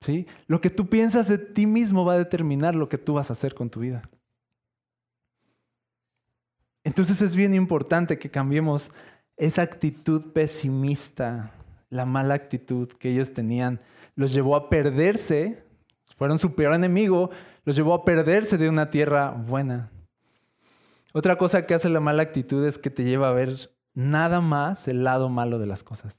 ¿Sí? 0.00 0.26
Lo 0.46 0.60
que 0.60 0.70
tú 0.70 0.88
piensas 0.88 1.28
de 1.28 1.38
ti 1.38 1.66
mismo 1.66 2.04
va 2.04 2.14
a 2.14 2.18
determinar 2.18 2.74
lo 2.74 2.88
que 2.88 2.98
tú 2.98 3.14
vas 3.14 3.30
a 3.30 3.32
hacer 3.32 3.54
con 3.54 3.70
tu 3.70 3.80
vida. 3.80 4.02
Entonces 6.84 7.20
es 7.20 7.34
bien 7.34 7.54
importante 7.54 8.18
que 8.18 8.30
cambiemos 8.30 8.92
esa 9.36 9.62
actitud 9.62 10.32
pesimista, 10.32 11.52
la 11.90 12.04
mala 12.04 12.34
actitud 12.34 12.88
que 12.88 13.10
ellos 13.10 13.32
tenían, 13.32 13.80
los 14.14 14.32
llevó 14.32 14.56
a 14.56 14.68
perderse, 14.68 15.64
fueron 16.16 16.38
su 16.38 16.54
peor 16.54 16.74
enemigo, 16.74 17.30
los 17.64 17.76
llevó 17.76 17.94
a 17.94 18.04
perderse 18.04 18.56
de 18.56 18.68
una 18.68 18.90
tierra 18.90 19.30
buena. 19.30 19.90
Otra 21.12 21.36
cosa 21.36 21.66
que 21.66 21.74
hace 21.74 21.88
la 21.88 22.00
mala 22.00 22.22
actitud 22.22 22.64
es 22.66 22.78
que 22.78 22.90
te 22.90 23.04
lleva 23.04 23.28
a 23.28 23.32
ver 23.32 23.70
nada 23.94 24.40
más 24.40 24.88
el 24.88 25.04
lado 25.04 25.28
malo 25.28 25.58
de 25.58 25.66
las 25.66 25.82
cosas. 25.82 26.18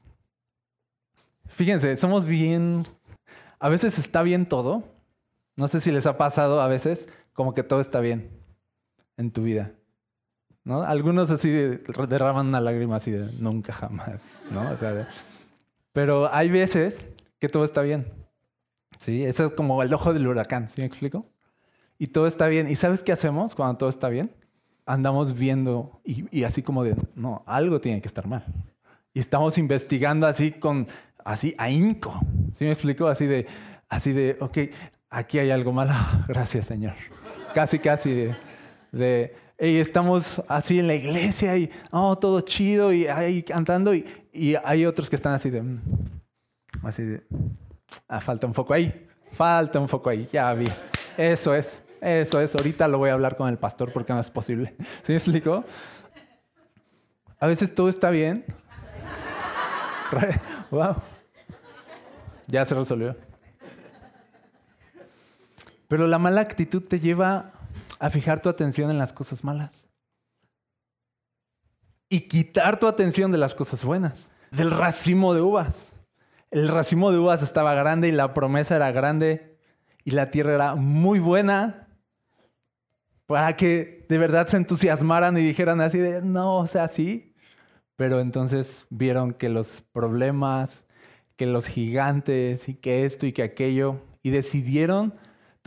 Fíjense, 1.48 1.96
somos 1.98 2.26
bien, 2.26 2.86
a 3.60 3.70
veces 3.70 3.98
está 3.98 4.22
bien 4.22 4.48
todo. 4.48 4.84
No 5.56 5.68
sé 5.68 5.82
si 5.82 5.92
les 5.92 6.06
ha 6.06 6.18
pasado 6.18 6.62
a 6.62 6.68
veces 6.68 7.08
como 7.34 7.54
que 7.54 7.64
todo 7.64 7.80
está 7.80 8.00
bien 8.00 8.30
en 9.18 9.32
tu 9.32 9.44
vida. 9.44 9.72
¿No? 10.68 10.82
Algunos 10.82 11.32
así 11.32 11.50
derraman 11.50 12.48
una 12.48 12.60
lágrima 12.60 12.98
así 12.98 13.10
de 13.10 13.32
nunca 13.40 13.72
jamás, 13.72 14.24
¿no? 14.52 14.64
pero 15.94 16.32
hay 16.34 16.50
veces 16.50 17.06
que 17.40 17.48
todo 17.48 17.64
está 17.64 17.82
bien. 17.82 18.06
¿Sí? 19.00 19.24
Eso 19.24 19.46
es 19.46 19.54
como 19.54 19.82
el 19.82 19.94
ojo 19.94 20.14
del 20.14 20.28
huracán, 20.28 20.68
¿sí 20.68 20.82
me 20.82 20.88
explico? 20.88 21.26
Y 21.98 22.08
todo 22.08 22.28
está 22.28 22.48
bien. 22.48 22.70
¿Y 22.70 22.76
sabes 22.76 23.02
qué 23.02 23.14
hacemos 23.14 23.56
cuando 23.56 23.78
todo 23.78 23.90
está 23.90 24.10
bien? 24.10 24.30
Andamos 24.86 25.34
viendo 25.34 26.02
y, 26.04 26.26
y 26.38 26.44
así 26.44 26.62
como 26.62 26.84
de, 26.84 26.96
no, 27.16 27.44
algo 27.48 27.80
tiene 27.80 28.02
que 28.02 28.08
estar 28.08 28.28
mal. 28.28 28.44
Y 29.14 29.20
estamos 29.20 29.58
investigando 29.58 30.28
así 30.28 30.52
con, 30.52 30.88
así 31.24 31.56
ahínco. 31.58 32.20
¿Sí 32.54 32.66
me 32.66 32.72
explico? 32.72 33.08
Así 33.08 33.26
de, 33.26 33.48
así 33.88 34.12
de, 34.12 34.36
ok, 34.42 34.58
aquí 35.10 35.40
hay 35.40 35.50
algo 35.52 35.72
malo. 35.72 35.94
Gracias, 36.28 36.66
Señor. 36.66 36.94
Casi, 37.54 37.80
casi 37.80 38.12
de, 38.12 38.36
de 38.92 39.47
y 39.60 39.78
estamos 39.78 40.42
así 40.48 40.80
en 40.80 40.88
la 40.88 40.96
iglesia 40.96 41.58
y 41.58 41.72
oh, 41.92 42.18
todo 42.18 42.42
chido 42.42 42.94
y 42.94 43.08
ahí 43.08 43.42
cantando 43.44 43.94
y, 43.94 44.06
y 44.32 44.56
hay 44.64 44.86
otros 44.86 45.10
que 45.10 45.16
están 45.16 45.34
así 45.34 45.50
de, 45.50 45.62
mm, 45.62 45.82
así 46.84 47.04
de, 47.04 47.24
ah, 48.08 48.20
falta 48.20 48.46
un 48.46 48.54
foco 48.54 48.74
ahí, 48.74 49.08
falta 49.34 49.80
un 49.80 49.90
foco 49.90 50.10
ahí, 50.10 50.30
ya 50.32 50.54
vi, 50.54 50.68
eso 51.18 51.56
es, 51.56 51.82
eso 52.02 52.40
es, 52.40 52.56
ahorita 52.56 52.88
lo 52.88 53.00
voy 53.00 53.10
a 53.10 53.14
hablar 53.14 53.36
con 53.36 53.50
el 53.50 53.58
pastor 53.58 53.92
porque 53.92 54.14
no 54.14 54.20
es 54.20 54.30
posible. 54.30 54.76
¿Sí 55.04 55.12
me 55.12 55.16
explico? 55.16 55.66
A 57.40 57.48
veces 57.48 57.74
todo 57.74 57.90
está 57.90 58.10
bien. 58.10 58.46
wow. 60.72 60.96
Ya 62.48 62.66
se 62.66 62.76
resolvió. 62.76 63.16
Pero 65.88 66.08
la 66.08 66.18
mala 66.18 66.42
actitud 66.42 66.84
te 66.84 67.00
lleva 67.00 67.54
a 68.00 68.10
fijar 68.10 68.42
tu 68.42 68.50
atención 68.50 68.90
en 68.92 68.98
las 68.98 69.14
cosas 69.14 69.44
malas. 69.44 69.90
Y 72.10 72.22
quitar 72.22 72.80
tu 72.80 72.88
atención 72.88 73.32
de 73.32 73.38
las 73.38 73.54
cosas 73.54 73.84
buenas, 73.84 74.30
del 74.52 74.72
racimo 74.72 75.34
de 75.34 75.42
uvas. 75.42 75.94
El 76.52 76.70
racimo 76.70 77.12
de 77.12 77.20
uvas 77.20 77.44
estaba 77.44 77.74
grande 77.74 78.08
y 78.08 78.14
la 78.14 78.34
promesa 78.34 78.78
era 78.78 78.92
grande 78.92 79.58
y 80.06 80.12
la 80.12 80.32
tierra 80.32 80.54
era 80.54 80.76
muy 80.76 81.20
buena 81.20 81.88
para 83.26 83.58
que 83.58 84.06
de 84.08 84.18
verdad 84.18 84.48
se 84.48 84.56
entusiasmaran 84.56 85.38
y 85.38 85.42
dijeran 85.42 85.82
así 85.82 85.98
de, 85.98 86.22
no, 86.22 86.60
o 86.60 86.68
sea, 86.68 86.88
sí. 86.88 87.36
Pero 87.98 88.22
entonces 88.22 88.88
vieron 88.90 89.32
que 89.34 89.50
los 89.50 89.82
problemas, 89.92 90.86
que 91.36 91.46
los 91.46 91.68
gigantes 91.68 92.70
y 92.70 92.76
que 92.76 93.04
esto 93.04 93.26
y 93.26 93.34
que 93.34 93.44
aquello, 93.44 94.02
y 94.24 94.30
decidieron 94.30 95.14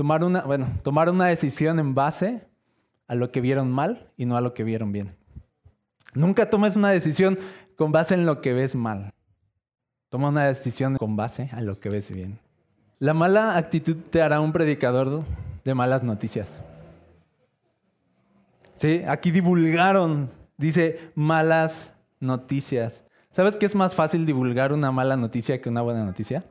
tomar 0.01 0.25
una, 0.25 0.41
bueno, 0.41 0.67
tomar 0.83 1.11
una 1.11 1.27
decisión 1.27 1.79
en 1.79 1.95
base 1.95 2.49
a 3.07 3.15
lo 3.15 3.31
que 3.31 3.43
vieron 3.43 3.71
mal 3.71 4.09
y 4.17 4.25
no 4.25 4.39
a 4.39 4.41
lo 4.41 4.55
que 4.55 4.65
vieron 4.65 4.93
bien. 4.93 5.15
Nunca 6.15 6.49
tomes 6.49 6.75
una 6.75 6.89
decisión 6.89 7.39
con 7.77 7.93
base 7.93 8.15
en 8.15 8.25
lo 8.25 8.41
que 8.41 8.55
ves 8.55 8.75
mal. 8.75 9.13
Toma 10.09 10.31
una 10.31 10.47
decisión 10.47 10.97
con 10.97 11.17
base 11.17 11.51
a 11.53 11.61
lo 11.61 11.81
que 11.81 11.91
ves 11.91 12.11
bien. 12.11 12.39
La 12.99 13.13
mala 13.13 13.59
actitud 13.59 13.95
te 14.09 14.23
hará 14.23 14.41
un 14.41 14.53
predicador 14.53 15.23
de 15.67 15.75
malas 15.75 16.03
noticias. 16.03 16.63
Sí, 18.77 19.03
aquí 19.07 19.31
divulgaron, 19.31 20.31
dice 20.57 21.13
malas 21.15 21.93
noticias. 22.21 23.05
¿Sabes 23.33 23.59
qué 23.59 23.67
es 23.67 23.75
más 23.75 23.95
fácil 23.95 24.25
divulgar 24.25 24.73
una 24.73 24.93
mala 24.93 25.19
noticia 25.19 25.61
que 25.61 25.69
una 25.69 25.83
buena 25.83 26.05
noticia? 26.07 26.43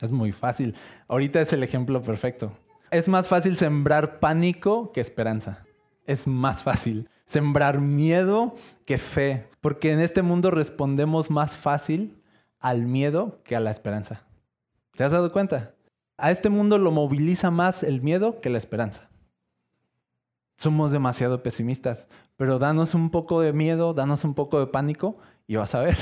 Es 0.00 0.10
muy 0.10 0.32
fácil. 0.32 0.74
Ahorita 1.08 1.40
es 1.40 1.52
el 1.52 1.62
ejemplo 1.62 2.02
perfecto. 2.02 2.52
Es 2.90 3.08
más 3.08 3.28
fácil 3.28 3.56
sembrar 3.56 4.20
pánico 4.20 4.92
que 4.92 5.00
esperanza. 5.00 5.64
Es 6.06 6.26
más 6.26 6.62
fácil 6.62 7.08
sembrar 7.26 7.80
miedo 7.80 8.54
que 8.86 8.98
fe. 8.98 9.48
Porque 9.60 9.92
en 9.92 10.00
este 10.00 10.22
mundo 10.22 10.50
respondemos 10.50 11.30
más 11.30 11.56
fácil 11.56 12.22
al 12.60 12.86
miedo 12.86 13.42
que 13.44 13.56
a 13.56 13.60
la 13.60 13.70
esperanza. 13.70 14.24
¿Te 14.94 15.04
has 15.04 15.12
dado 15.12 15.32
cuenta? 15.32 15.74
A 16.16 16.30
este 16.30 16.48
mundo 16.48 16.78
lo 16.78 16.90
moviliza 16.90 17.50
más 17.50 17.82
el 17.82 18.00
miedo 18.02 18.40
que 18.40 18.50
la 18.50 18.58
esperanza. 18.58 19.08
Somos 20.56 20.92
demasiado 20.92 21.42
pesimistas, 21.42 22.06
pero 22.36 22.58
danos 22.58 22.94
un 22.94 23.10
poco 23.10 23.40
de 23.40 23.52
miedo, 23.52 23.92
danos 23.92 24.24
un 24.24 24.34
poco 24.34 24.60
de 24.60 24.68
pánico 24.68 25.18
y 25.48 25.56
vas 25.56 25.74
a 25.74 25.80
ver 25.80 25.96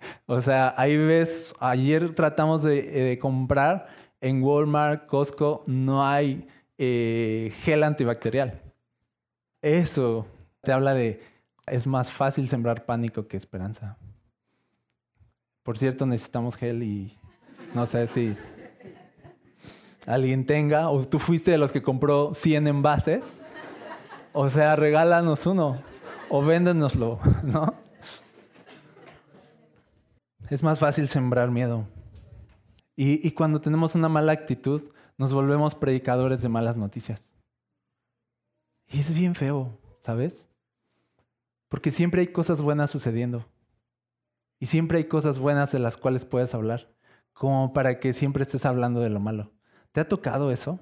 o 0.26 0.40
sea, 0.40 0.74
ahí 0.76 0.96
ves, 0.96 1.54
ayer 1.60 2.14
tratamos 2.14 2.62
de, 2.62 3.12
eh, 3.12 3.18
comprar 3.18 3.88
en 4.20 4.42
Walmart, 4.42 5.06
Costco, 5.06 5.64
no 5.66 6.06
hay 6.06 6.48
eh, 6.76 7.52
gel 7.62 7.82
antibacterial. 7.82 8.62
Eso 9.62 10.26
te 10.62 10.72
habla 10.72 10.94
de, 10.94 11.20
es 11.66 11.86
más 11.86 12.10
fácil 12.10 12.48
sembrar 12.48 12.84
pánico 12.84 13.26
que 13.26 13.36
esperanza. 13.36 13.98
Por 15.62 15.78
cierto, 15.78 16.06
necesitamos 16.06 16.56
gel 16.56 16.82
y 16.82 17.14
no 17.74 17.86
sé 17.86 18.06
si 18.06 18.36
alguien 20.06 20.46
tenga, 20.46 20.88
o 20.88 21.06
tú 21.06 21.18
fuiste 21.18 21.50
de 21.50 21.58
los 21.58 21.72
que 21.72 21.82
compró 21.82 22.32
100 22.34 22.66
envases. 22.66 23.40
O 24.32 24.48
sea, 24.48 24.76
regálanos 24.76 25.46
uno 25.46 25.82
o 26.30 26.42
véndenoslo, 26.42 27.18
¿no? 27.42 27.74
Es 30.50 30.62
más 30.62 30.78
fácil 30.78 31.08
sembrar 31.08 31.50
miedo. 31.50 31.86
Y, 32.96 33.30
cuando 33.32 33.60
tenemos 33.60 33.94
una 33.94 34.08
mala 34.08 34.32
actitud, 34.32 34.82
nos 35.18 35.32
volvemos 35.32 35.76
predicadores 35.76 36.42
de 36.42 36.48
malas 36.48 36.76
noticias. 36.76 37.32
Y 38.88 38.98
es 38.98 39.16
bien 39.16 39.36
feo, 39.36 39.78
¿sabes? 40.00 40.48
Porque 41.68 41.92
siempre 41.92 42.22
hay 42.22 42.28
cosas 42.28 42.60
buenas 42.60 42.90
sucediendo. 42.90 43.46
Y 44.58 44.66
siempre 44.66 44.98
hay 44.98 45.04
cosas 45.04 45.38
buenas 45.38 45.70
de 45.70 45.78
las 45.78 45.96
cuales 45.96 46.24
puedes 46.24 46.54
hablar, 46.54 46.92
como 47.34 47.72
para 47.72 48.00
que 48.00 48.14
siempre 48.14 48.42
estés 48.42 48.64
hablando 48.64 49.00
de 49.00 49.10
lo 49.10 49.20
malo. 49.20 49.52
¿Te 49.92 50.00
ha 50.00 50.08
tocado 50.08 50.50
eso? 50.50 50.80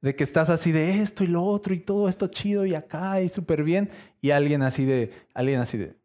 De 0.00 0.16
que 0.16 0.24
estás 0.24 0.50
así 0.50 0.72
de 0.72 1.02
esto 1.02 1.22
y 1.22 1.28
lo 1.28 1.44
otro 1.44 1.72
y 1.72 1.78
todo 1.78 2.08
esto 2.08 2.26
chido 2.26 2.66
y 2.66 2.74
acá 2.74 3.20
y 3.20 3.28
súper 3.28 3.62
bien 3.62 3.90
y 4.20 4.30
alguien 4.30 4.62
así 4.62 4.84
de, 4.84 5.12
alguien 5.34 5.60
así 5.60 5.78
de, 5.78 5.96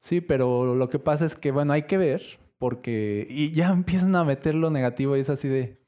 Sí, 0.00 0.20
pero 0.20 0.74
lo 0.74 0.88
que 0.88 0.98
pasa 0.98 1.26
es 1.26 1.36
que, 1.36 1.50
bueno, 1.50 1.72
hay 1.72 1.82
que 1.82 1.98
ver, 1.98 2.22
porque. 2.58 3.26
Y 3.28 3.52
ya 3.52 3.68
empiezan 3.72 4.16
a 4.16 4.24
meter 4.24 4.54
lo 4.54 4.70
negativo 4.70 5.16
y 5.16 5.20
es 5.20 5.30
así 5.30 5.48
de. 5.48 5.78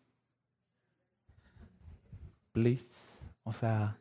Please. 2.52 2.86
O 3.44 3.52
sea, 3.52 3.98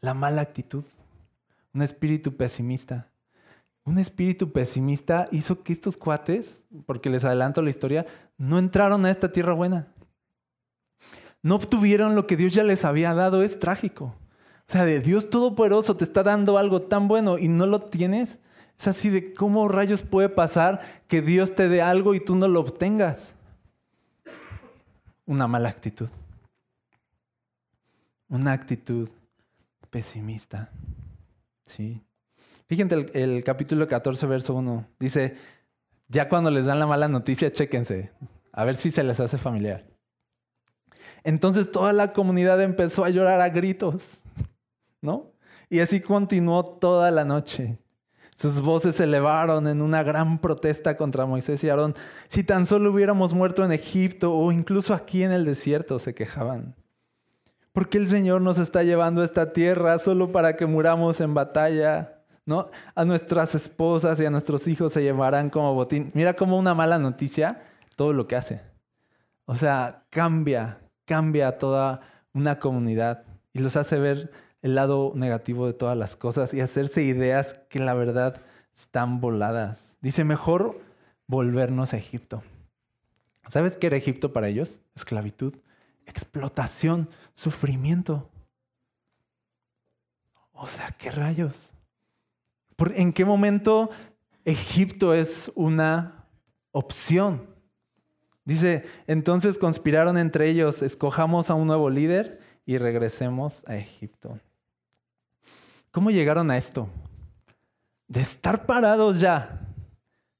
la 0.00 0.14
mala 0.14 0.42
actitud. 0.42 0.84
Un 1.74 1.82
espíritu 1.82 2.36
pesimista. 2.36 3.10
Un 3.84 3.98
espíritu 3.98 4.52
pesimista 4.52 5.26
hizo 5.32 5.62
que 5.62 5.72
estos 5.72 5.96
cuates, 5.96 6.64
porque 6.86 7.10
les 7.10 7.24
adelanto 7.24 7.62
la 7.62 7.70
historia, 7.70 8.06
no 8.36 8.58
entraron 8.58 9.04
a 9.06 9.10
esta 9.10 9.32
tierra 9.32 9.54
buena. 9.54 9.88
No 11.42 11.56
obtuvieron 11.56 12.14
lo 12.14 12.26
que 12.26 12.36
Dios 12.36 12.54
ya 12.54 12.62
les 12.62 12.84
había 12.84 13.14
dado. 13.14 13.42
Es 13.42 13.58
trágico. 13.58 14.14
O 14.68 14.72
sea, 14.72 14.84
de 14.84 15.00
Dios 15.00 15.30
Todopoderoso 15.30 15.96
te 15.96 16.04
está 16.04 16.22
dando 16.22 16.58
algo 16.58 16.82
tan 16.82 17.08
bueno 17.08 17.38
y 17.38 17.48
no 17.48 17.66
lo 17.66 17.80
tienes. 17.80 18.38
Es 18.82 18.88
así 18.88 19.10
de 19.10 19.32
cómo 19.32 19.68
rayos 19.68 20.02
puede 20.02 20.28
pasar 20.28 20.80
que 21.06 21.22
Dios 21.22 21.54
te 21.54 21.68
dé 21.68 21.82
algo 21.82 22.16
y 22.16 22.20
tú 22.20 22.34
no 22.34 22.48
lo 22.48 22.58
obtengas. 22.58 23.32
Una 25.24 25.46
mala 25.46 25.68
actitud. 25.68 26.08
Una 28.28 28.50
actitud 28.50 29.08
pesimista. 29.88 30.72
¿Sí? 31.64 32.02
Fíjense 32.66 33.08
el, 33.14 33.44
capítulo 33.44 33.86
14, 33.86 34.26
verso 34.26 34.52
1. 34.54 34.84
Dice, 34.98 35.36
Ya 36.08 36.28
cuando 36.28 36.50
les 36.50 36.64
dan 36.64 36.80
la 36.80 36.86
mala 36.88 37.06
noticia, 37.06 37.52
chéquense, 37.52 38.10
a 38.50 38.64
ver 38.64 38.74
si 38.74 38.90
se 38.90 39.04
les 39.04 39.20
hace 39.20 39.38
familiar. 39.38 39.86
Entonces 41.22 41.70
toda 41.70 41.92
la 41.92 42.10
comunidad 42.10 42.60
empezó 42.60 43.04
a 43.04 43.10
llorar 43.10 43.40
a 43.42 43.48
gritos, 43.50 44.24
¿no? 45.00 45.30
Y 45.70 45.78
así 45.78 46.00
continuó 46.00 46.64
toda 46.64 47.12
la 47.12 47.24
noche. 47.24 47.78
Sus 48.42 48.60
voces 48.60 48.96
se 48.96 49.04
elevaron 49.04 49.68
en 49.68 49.80
una 49.80 50.02
gran 50.02 50.40
protesta 50.40 50.96
contra 50.96 51.26
Moisés 51.26 51.62
y 51.62 51.68
Aarón. 51.68 51.94
Si 52.26 52.42
tan 52.42 52.66
solo 52.66 52.90
hubiéramos 52.90 53.34
muerto 53.34 53.64
en 53.64 53.70
Egipto 53.70 54.34
o 54.34 54.50
incluso 54.50 54.94
aquí 54.94 55.22
en 55.22 55.30
el 55.30 55.44
desierto, 55.44 56.00
se 56.00 56.12
quejaban. 56.12 56.74
¿Por 57.72 57.88
qué 57.88 57.98
el 57.98 58.08
Señor 58.08 58.42
nos 58.42 58.58
está 58.58 58.82
llevando 58.82 59.22
a 59.22 59.24
esta 59.24 59.52
tierra 59.52 59.96
solo 60.00 60.32
para 60.32 60.56
que 60.56 60.66
muramos 60.66 61.20
en 61.20 61.34
batalla? 61.34 62.24
¿No? 62.44 62.68
A 62.96 63.04
nuestras 63.04 63.54
esposas 63.54 64.18
y 64.18 64.26
a 64.26 64.30
nuestros 64.30 64.66
hijos 64.66 64.92
se 64.92 65.04
llevarán 65.04 65.48
como 65.48 65.72
botín. 65.74 66.10
Mira 66.12 66.34
cómo 66.34 66.58
una 66.58 66.74
mala 66.74 66.98
noticia 66.98 67.62
todo 67.94 68.12
lo 68.12 68.26
que 68.26 68.34
hace. 68.34 68.60
O 69.44 69.54
sea, 69.54 70.02
cambia, 70.10 70.80
cambia 71.04 71.58
toda 71.58 72.00
una 72.34 72.58
comunidad 72.58 73.22
y 73.52 73.60
los 73.60 73.76
hace 73.76 74.00
ver 74.00 74.32
el 74.62 74.76
lado 74.76 75.12
negativo 75.14 75.66
de 75.66 75.72
todas 75.72 75.96
las 75.96 76.16
cosas 76.16 76.54
y 76.54 76.60
hacerse 76.60 77.02
ideas 77.02 77.54
que 77.68 77.80
la 77.80 77.94
verdad 77.94 78.40
están 78.74 79.20
voladas. 79.20 79.96
Dice, 80.00 80.24
mejor 80.24 80.80
volvernos 81.26 81.92
a 81.92 81.98
Egipto. 81.98 82.42
¿Sabes 83.48 83.76
qué 83.76 83.88
era 83.88 83.96
Egipto 83.96 84.32
para 84.32 84.48
ellos? 84.48 84.80
Esclavitud, 84.94 85.54
explotación, 86.06 87.08
sufrimiento. 87.34 88.30
O 90.52 90.66
sea, 90.66 90.90
¿qué 90.92 91.10
rayos? 91.10 91.74
¿En 92.94 93.12
qué 93.12 93.24
momento 93.24 93.90
Egipto 94.44 95.12
es 95.12 95.50
una 95.54 96.26
opción? 96.70 97.48
Dice, 98.44 98.84
entonces 99.06 99.58
conspiraron 99.58 100.18
entre 100.18 100.48
ellos, 100.48 100.82
escojamos 100.82 101.50
a 101.50 101.54
un 101.54 101.66
nuevo 101.66 101.90
líder 101.90 102.40
y 102.64 102.78
regresemos 102.78 103.62
a 103.66 103.76
Egipto. 103.76 104.38
¿Cómo 105.92 106.10
llegaron 106.10 106.50
a 106.50 106.56
esto? 106.56 106.88
De 108.08 108.20
estar 108.20 108.66
parados 108.66 109.20
ya, 109.20 109.60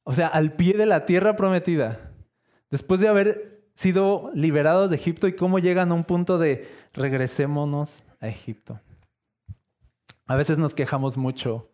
o 0.02 0.14
sea, 0.14 0.26
al 0.26 0.54
pie 0.54 0.72
de 0.72 0.86
la 0.86 1.04
tierra 1.06 1.36
prometida, 1.36 2.10
después 2.70 3.00
de 3.00 3.08
haber 3.08 3.62
sido 3.74 4.30
liberados 4.34 4.90
de 4.90 4.96
Egipto 4.96 5.28
y 5.28 5.36
cómo 5.36 5.58
llegan 5.58 5.92
a 5.92 5.94
un 5.94 6.04
punto 6.04 6.38
de 6.38 6.68
regresémonos 6.94 8.04
a 8.20 8.28
Egipto. 8.28 8.80
A 10.26 10.36
veces 10.36 10.56
nos 10.58 10.74
quejamos 10.74 11.16
mucho 11.16 11.70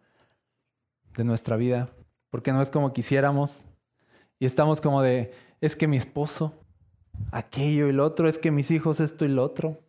de 1.16 1.22
nuestra 1.22 1.56
vida 1.56 1.88
porque 2.30 2.52
no 2.52 2.60
es 2.60 2.70
como 2.70 2.92
quisiéramos 2.92 3.64
y 4.40 4.46
estamos 4.46 4.80
como 4.80 5.02
de, 5.02 5.32
es 5.60 5.76
que 5.76 5.86
mi 5.86 5.96
esposo, 5.96 6.54
aquello 7.30 7.88
y 7.88 7.92
lo 7.92 8.04
otro, 8.04 8.28
es 8.28 8.38
que 8.38 8.50
mis 8.50 8.70
hijos 8.70 9.00
esto 9.00 9.24
y 9.24 9.28
lo 9.28 9.44
otro, 9.44 9.87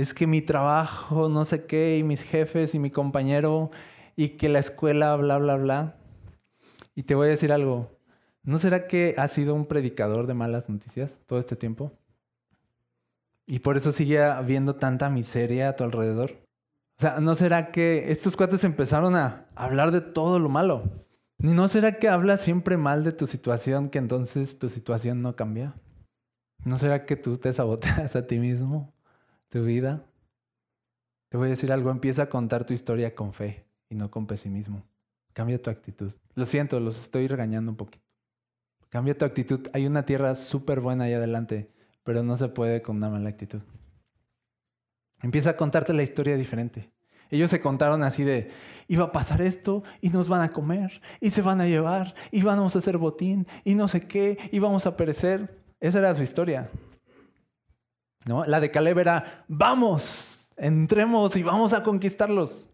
es 0.00 0.14
que 0.14 0.26
mi 0.26 0.40
trabajo, 0.40 1.28
no 1.28 1.44
sé 1.44 1.66
qué, 1.66 1.98
y 1.98 2.02
mis 2.02 2.22
jefes 2.22 2.74
y 2.74 2.78
mi 2.78 2.90
compañero, 2.90 3.70
y 4.16 4.30
que 4.30 4.48
la 4.48 4.58
escuela, 4.58 5.14
bla, 5.16 5.38
bla, 5.38 5.56
bla. 5.56 5.96
Y 6.94 7.02
te 7.02 7.14
voy 7.14 7.28
a 7.28 7.30
decir 7.30 7.52
algo, 7.52 7.90
¿no 8.42 8.58
será 8.58 8.86
que 8.86 9.14
has 9.18 9.32
sido 9.32 9.54
un 9.54 9.66
predicador 9.66 10.26
de 10.26 10.34
malas 10.34 10.68
noticias 10.68 11.18
todo 11.26 11.38
este 11.38 11.56
tiempo? 11.56 11.92
Y 13.46 13.58
por 13.58 13.76
eso 13.76 13.92
sigue 13.92 14.22
habiendo 14.22 14.76
tanta 14.76 15.10
miseria 15.10 15.70
a 15.70 15.76
tu 15.76 15.84
alrededor. 15.84 16.32
O 16.98 17.00
sea, 17.00 17.20
¿no 17.20 17.34
será 17.34 17.70
que 17.70 18.12
estos 18.12 18.36
cuates 18.36 18.62
empezaron 18.64 19.16
a 19.16 19.46
hablar 19.54 19.90
de 19.90 20.00
todo 20.00 20.38
lo 20.38 20.48
malo? 20.48 20.84
¿Ni 21.38 21.52
no 21.52 21.68
será 21.68 21.98
que 21.98 22.08
hablas 22.08 22.42
siempre 22.42 22.76
mal 22.76 23.02
de 23.02 23.12
tu 23.12 23.26
situación 23.26 23.88
que 23.88 23.98
entonces 23.98 24.58
tu 24.58 24.68
situación 24.68 25.22
no 25.22 25.34
cambia? 25.34 25.74
¿No 26.64 26.78
será 26.78 27.06
que 27.06 27.16
tú 27.16 27.38
te 27.38 27.52
saboteas 27.52 28.14
a 28.16 28.26
ti 28.26 28.38
mismo, 28.38 28.92
tu 29.50 29.64
vida? 29.64 30.06
Te 31.28 31.36
voy 31.36 31.48
a 31.48 31.50
decir 31.50 31.70
algo, 31.72 31.90
empieza 31.90 32.22
a 32.22 32.28
contar 32.28 32.64
tu 32.64 32.72
historia 32.72 33.14
con 33.14 33.32
fe 33.32 33.66
y 33.88 33.94
no 33.94 34.10
con 34.10 34.26
pesimismo. 34.26 34.82
Cambia 35.32 35.60
tu 35.60 35.70
actitud. 35.70 36.12
Lo 36.34 36.46
siento, 36.46 36.80
los 36.80 36.98
estoy 36.98 37.28
regañando 37.28 37.70
un 37.70 37.76
poquito. 37.76 38.04
Cambia 38.88 39.16
tu 39.16 39.24
actitud. 39.24 39.68
Hay 39.72 39.86
una 39.86 40.04
tierra 40.04 40.34
súper 40.34 40.80
buena 40.80 41.04
ahí 41.04 41.12
adelante, 41.12 41.70
pero 42.02 42.22
no 42.22 42.36
se 42.36 42.48
puede 42.48 42.82
con 42.82 42.96
una 42.96 43.08
mala 43.08 43.28
actitud. 43.28 43.60
Empieza 45.22 45.50
a 45.50 45.56
contarte 45.56 45.92
la 45.92 46.02
historia 46.02 46.36
diferente. 46.36 46.90
Ellos 47.30 47.50
se 47.50 47.60
contaron 47.60 48.02
así 48.02 48.24
de, 48.24 48.50
iba 48.88 49.04
a 49.04 49.12
pasar 49.12 49.40
esto 49.40 49.84
y 50.00 50.08
nos 50.08 50.26
van 50.26 50.40
a 50.40 50.48
comer 50.48 51.00
y 51.20 51.30
se 51.30 51.42
van 51.42 51.60
a 51.60 51.66
llevar 51.66 52.14
y 52.32 52.42
vamos 52.42 52.74
a 52.74 52.80
hacer 52.80 52.98
botín 52.98 53.46
y 53.62 53.76
no 53.76 53.86
sé 53.86 54.00
qué 54.00 54.36
y 54.50 54.58
vamos 54.58 54.86
a 54.86 54.96
perecer. 54.96 55.62
Esa 55.78 56.00
era 56.00 56.14
su 56.14 56.24
historia. 56.24 56.68
¿No? 58.24 58.44
La 58.44 58.60
de 58.60 58.70
Caleb 58.70 58.98
era, 58.98 59.44
vamos, 59.48 60.46
entremos 60.56 61.36
y 61.36 61.42
vamos 61.42 61.72
a 61.72 61.82
conquistarlos. 61.82 62.66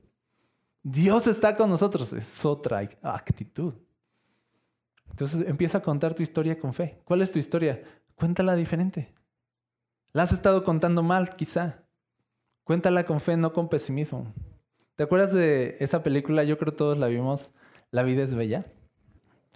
Dios 0.82 1.26
está 1.26 1.56
con 1.56 1.70
nosotros. 1.70 2.12
Es 2.12 2.44
otra 2.44 2.88
actitud. 3.02 3.74
Entonces 5.10 5.46
empieza 5.48 5.78
a 5.78 5.82
contar 5.82 6.14
tu 6.14 6.22
historia 6.22 6.58
con 6.58 6.74
fe. 6.74 7.00
¿Cuál 7.04 7.22
es 7.22 7.32
tu 7.32 7.38
historia? 7.38 7.82
Cuéntala 8.14 8.54
diferente. 8.54 9.12
La 10.12 10.22
has 10.22 10.32
estado 10.32 10.62
contando 10.62 11.02
mal, 11.02 11.34
quizá. 11.36 11.82
Cuéntala 12.64 13.04
con 13.04 13.20
fe, 13.20 13.36
no 13.36 13.52
con 13.52 13.68
pesimismo. 13.68 14.32
¿Te 14.94 15.02
acuerdas 15.04 15.32
de 15.32 15.76
esa 15.80 16.02
película? 16.02 16.44
Yo 16.44 16.56
creo 16.56 16.72
que 16.72 16.78
todos 16.78 16.98
la 16.98 17.06
vimos. 17.06 17.52
La 17.90 18.02
vida 18.02 18.22
es 18.22 18.34
bella. 18.34 18.66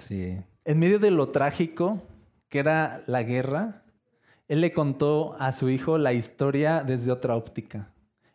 Sí. 0.08 0.36
En 0.64 0.78
medio 0.78 0.98
de 0.98 1.10
lo 1.10 1.26
trágico 1.26 2.02
que 2.48 2.58
era 2.58 3.02
la 3.06 3.22
guerra, 3.22 3.84
él 4.50 4.62
le 4.62 4.72
contó 4.72 5.36
a 5.38 5.52
su 5.52 5.70
hijo 5.70 5.96
la 5.96 6.12
historia 6.12 6.82
desde 6.84 7.12
otra 7.12 7.36
óptica 7.36 7.92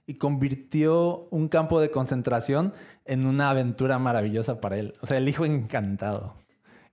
y 0.07 0.13
convirtió 0.13 1.27
un 1.29 1.49
campo 1.49 1.81
de 1.81 1.91
concentración 1.91 2.71
en 3.03 3.25
una 3.25 3.49
aventura 3.49 3.99
maravillosa 3.99 4.61
para 4.61 4.77
él. 4.77 4.93
O 5.01 5.07
sea, 5.07 5.17
el 5.17 5.27
hijo 5.27 5.43
encantado 5.43 6.37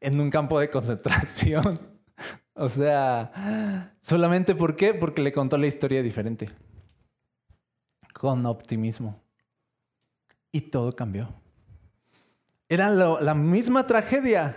en 0.01 0.21
un 0.21 0.29
campo 0.29 0.59
de 0.59 0.71
concentración. 0.71 1.79
o 2.55 2.69
sea, 2.69 3.95
solamente 4.01 4.57
¿por 4.57 4.75
qué? 4.75 4.93
Porque 4.93 5.23
le 5.23 5.33
contó 5.33 5.57
la 5.57 5.69
historia 5.69 6.03
diferente 6.03 6.51
con 8.13 8.45
optimismo. 8.45 9.23
Y 10.51 10.63
todo 10.63 10.97
cambió. 10.97 11.33
Era 12.69 12.91
la 12.91 13.35
misma 13.35 13.87
tragedia, 13.87 14.57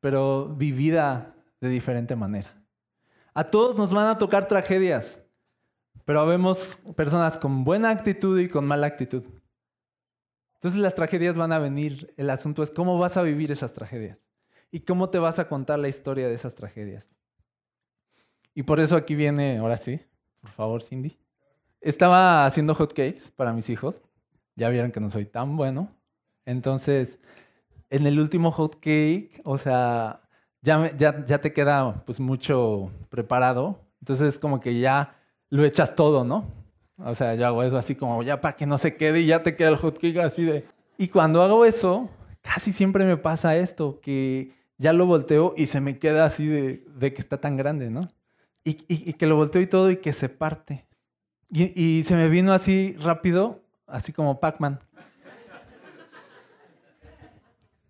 pero 0.00 0.48
vivida 0.48 1.34
de 1.60 1.68
diferente 1.68 2.16
manera. 2.16 2.59
A 3.34 3.44
todos 3.44 3.76
nos 3.76 3.92
van 3.92 4.08
a 4.08 4.18
tocar 4.18 4.48
tragedias, 4.48 5.20
pero 6.04 6.26
vemos 6.26 6.78
personas 6.96 7.38
con 7.38 7.64
buena 7.64 7.90
actitud 7.90 8.38
y 8.40 8.48
con 8.48 8.66
mala 8.66 8.86
actitud. 8.86 9.24
Entonces 10.54 10.80
las 10.80 10.94
tragedias 10.94 11.36
van 11.36 11.52
a 11.52 11.58
venir. 11.58 12.12
El 12.16 12.28
asunto 12.30 12.62
es 12.62 12.70
cómo 12.70 12.98
vas 12.98 13.16
a 13.16 13.22
vivir 13.22 13.50
esas 13.50 13.72
tragedias 13.72 14.18
y 14.70 14.80
cómo 14.80 15.08
te 15.08 15.18
vas 15.18 15.38
a 15.38 15.48
contar 15.48 15.78
la 15.78 15.88
historia 15.88 16.28
de 16.28 16.34
esas 16.34 16.54
tragedias. 16.54 17.08
Y 18.54 18.62
por 18.64 18.80
eso 18.80 18.96
aquí 18.96 19.14
viene, 19.14 19.58
ahora 19.58 19.78
sí, 19.78 20.00
por 20.40 20.50
favor, 20.50 20.82
Cindy. 20.82 21.18
Estaba 21.80 22.44
haciendo 22.44 22.74
hot 22.74 22.92
cakes 22.92 23.30
para 23.34 23.52
mis 23.52 23.70
hijos. 23.70 24.02
Ya 24.56 24.68
vieron 24.68 24.92
que 24.92 25.00
no 25.00 25.08
soy 25.08 25.24
tan 25.24 25.56
bueno. 25.56 25.96
Entonces, 26.44 27.18
en 27.88 28.06
el 28.06 28.20
último 28.20 28.52
hot 28.52 28.80
cake, 28.80 29.40
o 29.44 29.56
sea, 29.56 30.20
ya, 30.62 30.96
ya, 30.96 31.24
ya 31.24 31.40
te 31.40 31.52
queda 31.52 32.02
pues 32.04 32.20
mucho 32.20 32.90
preparado. 33.08 33.80
Entonces, 34.00 34.38
como 34.38 34.60
que 34.60 34.78
ya 34.78 35.16
lo 35.48 35.64
echas 35.64 35.94
todo, 35.94 36.24
¿no? 36.24 36.44
O 36.98 37.14
sea, 37.14 37.34
yo 37.34 37.46
hago 37.46 37.62
eso 37.62 37.76
así 37.76 37.94
como 37.94 38.22
ya 38.22 38.40
para 38.40 38.56
que 38.56 38.66
no 38.66 38.78
se 38.78 38.96
quede 38.96 39.20
y 39.20 39.26
ya 39.26 39.42
te 39.42 39.56
queda 39.56 39.70
el 39.70 39.76
hot 39.76 39.98
cake 39.98 40.18
así 40.18 40.44
de... 40.44 40.66
Y 40.98 41.08
cuando 41.08 41.42
hago 41.42 41.64
eso, 41.64 42.10
casi 42.42 42.72
siempre 42.72 43.04
me 43.06 43.16
pasa 43.16 43.56
esto, 43.56 44.00
que 44.02 44.52
ya 44.76 44.92
lo 44.92 45.06
volteo 45.06 45.54
y 45.56 45.66
se 45.66 45.80
me 45.80 45.98
queda 45.98 46.26
así 46.26 46.46
de, 46.46 46.84
de 46.94 47.14
que 47.14 47.20
está 47.20 47.40
tan 47.40 47.56
grande, 47.56 47.90
¿no? 47.90 48.08
Y, 48.64 48.72
y, 48.88 49.10
y, 49.10 49.12
que 49.14 49.26
lo 49.26 49.36
volteo 49.36 49.62
y 49.62 49.66
todo 49.66 49.90
y 49.90 49.96
que 49.96 50.12
se 50.12 50.28
parte. 50.28 50.86
Y, 51.52 52.04
se 52.04 52.14
me 52.14 52.28
vino 52.28 52.52
así 52.52 52.96
rápido, 53.00 53.60
así 53.86 54.12
como 54.12 54.38
Pac-Man. 54.38 54.78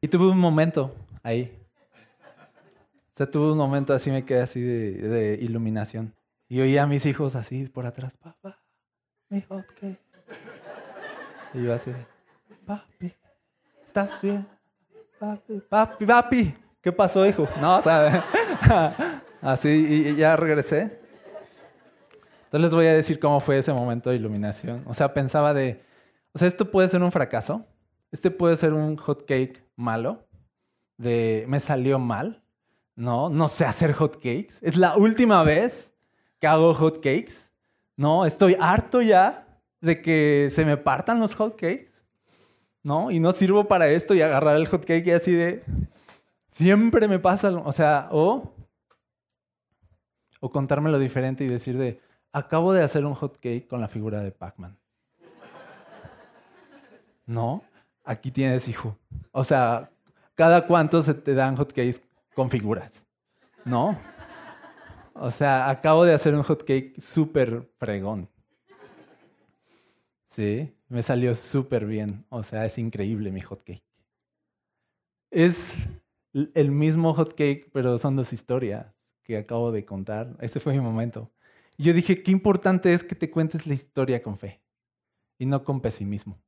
Y 0.01 0.09
tuve 0.09 0.31
un 0.31 0.39
momento 0.39 0.95
ahí. 1.23 1.60
Sea, 3.21 3.31
tuve 3.31 3.53
un 3.53 3.59
momento 3.59 3.93
así, 3.93 4.11
me 4.11 4.25
quedé 4.25 4.41
así 4.41 4.63
de, 4.63 5.39
iluminación. 5.43 6.15
Y 6.49 6.59
oía 6.63 6.85
a 6.85 6.87
mis 6.87 7.05
hijos 7.05 7.37
así 7.37 7.69
por 7.69 7.85
atrás, 7.85 8.17
papá, 8.17 8.59
hijo, 9.29 9.63
¿qué? 9.79 9.99
Y 11.53 11.65
yo 11.65 11.75
así, 11.75 11.93
papi, 12.65 13.13
¿estás 13.85 14.23
bien? 14.23 14.49
Papi, 15.19 15.61
papi, 15.69 16.07
papi, 16.07 16.55
¿qué 16.81 16.93
pasó, 16.93 17.27
hijo? 17.27 17.47
No, 17.61 17.83
¿sabes? 17.83 18.23
así, 19.43 19.69
y 19.69 20.17
ya 20.17 20.35
regresé. 20.35 20.99
Entonces 22.45 22.63
les 22.63 22.75
voy 22.75 22.87
a 22.87 22.95
decir 22.95 23.21
cómo 23.21 23.39
fue 23.39 23.59
ese 23.59 23.75
momento 23.75 24.09
de 24.09 24.17
iluminación. 24.17 24.83
O 24.87 24.95
sea, 24.95 25.13
pensaba 25.13 25.53
de, 25.53 25.85
o 26.33 26.39
sea, 26.39 26.49
esto 26.49 26.71
puede 26.71 26.89
ser 26.89 27.03
un 27.03 27.13
fracaso, 27.13 27.67
este 28.13 28.31
puede 28.31 28.57
ser 28.57 28.73
un 28.73 28.97
hot 28.97 29.27
cake 29.27 29.63
malo, 29.77 30.27
de 30.97 31.45
me 31.49 31.61
salió 31.61 31.99
mal, 31.99 32.43
no, 33.01 33.31
no 33.31 33.49
sé 33.49 33.65
hacer 33.65 33.95
hot 33.95 34.17
cakes. 34.17 34.59
Es 34.61 34.77
la 34.77 34.95
última 34.95 35.43
vez 35.43 35.91
que 36.39 36.47
hago 36.47 36.75
hot 36.75 36.97
cakes, 36.97 37.35
no, 37.97 38.27
estoy 38.27 38.57
harto 38.61 39.01
ya 39.01 39.47
de 39.81 40.03
que 40.03 40.51
se 40.53 40.67
me 40.67 40.77
partan 40.77 41.19
los 41.19 41.35
hot 41.35 41.59
cakes, 41.59 41.91
no, 42.83 43.11
y 43.11 43.19
no 43.19 43.33
sirvo 43.33 43.65
para 43.65 43.89
esto 43.89 44.15
y 44.15 44.21
agarrar 44.21 44.57
el 44.57 44.69
hot 44.69 44.85
cake 44.85 45.07
y 45.07 45.11
así 45.13 45.33
de 45.33 45.65
siempre 46.51 47.09
me 47.09 47.19
pasa, 47.19 47.51
o 47.57 47.73
sea, 47.73 48.09
o 48.13 48.53
o 50.41 50.51
contármelo 50.51 50.99
diferente 50.99 51.45
y 51.45 51.49
decir 51.49 51.79
de 51.79 52.01
acabo 52.33 52.75
de 52.75 52.83
hacer 52.83 53.07
un 53.07 53.15
hot 53.15 53.39
cake 53.39 53.67
con 53.67 53.81
la 53.81 53.89
figura 53.89 54.21
de 54.21 54.31
Pac-Man. 54.31 54.77
No, 57.25 57.63
aquí 58.05 58.31
tienes 58.31 58.69
hijo. 58.69 58.99
O 59.33 59.45
sea, 59.45 59.91
cada 60.35 60.67
cuánto 60.67 61.03
se 61.03 61.15
te 61.15 61.35
dan 61.35 61.57
hotcakes 61.57 62.01
con 62.41 62.49
figuras, 62.49 63.07
¿no? 63.67 64.01
O 65.13 65.31
sea, 65.31 65.69
acabo 65.69 66.07
de 66.07 66.15
hacer 66.15 66.35
un 66.35 66.43
hotcake 66.43 66.99
súper 66.99 67.71
fregón. 67.77 68.31
Sí, 70.31 70.75
me 70.89 71.03
salió 71.03 71.35
súper 71.35 71.85
bien. 71.85 72.25
O 72.31 72.43
sea, 72.43 72.65
es 72.65 72.79
increíble 72.79 73.31
mi 73.31 73.43
hotcake. 73.43 73.85
Es 75.31 75.87
el 76.33 76.71
mismo 76.71 77.13
hotcake, 77.13 77.71
pero 77.75 77.99
son 77.99 78.17
dos 78.17 78.33
historias 78.33 78.87
que 79.23 79.37
acabo 79.37 79.71
de 79.71 79.85
contar. 79.85 80.35
Ese 80.41 80.61
fue 80.61 80.73
mi 80.73 80.81
momento. 80.81 81.31
Y 81.77 81.83
yo 81.83 81.93
dije, 81.93 82.23
qué 82.23 82.31
importante 82.31 82.95
es 82.95 83.05
que 83.05 83.17
te 83.17 83.31
cuentes 83.31 83.67
la 83.67 83.75
historia 83.75 84.23
con 84.23 84.39
fe 84.39 84.63
y 85.37 85.45
no 85.45 85.63
con 85.63 85.83
pesimismo. 85.83 86.41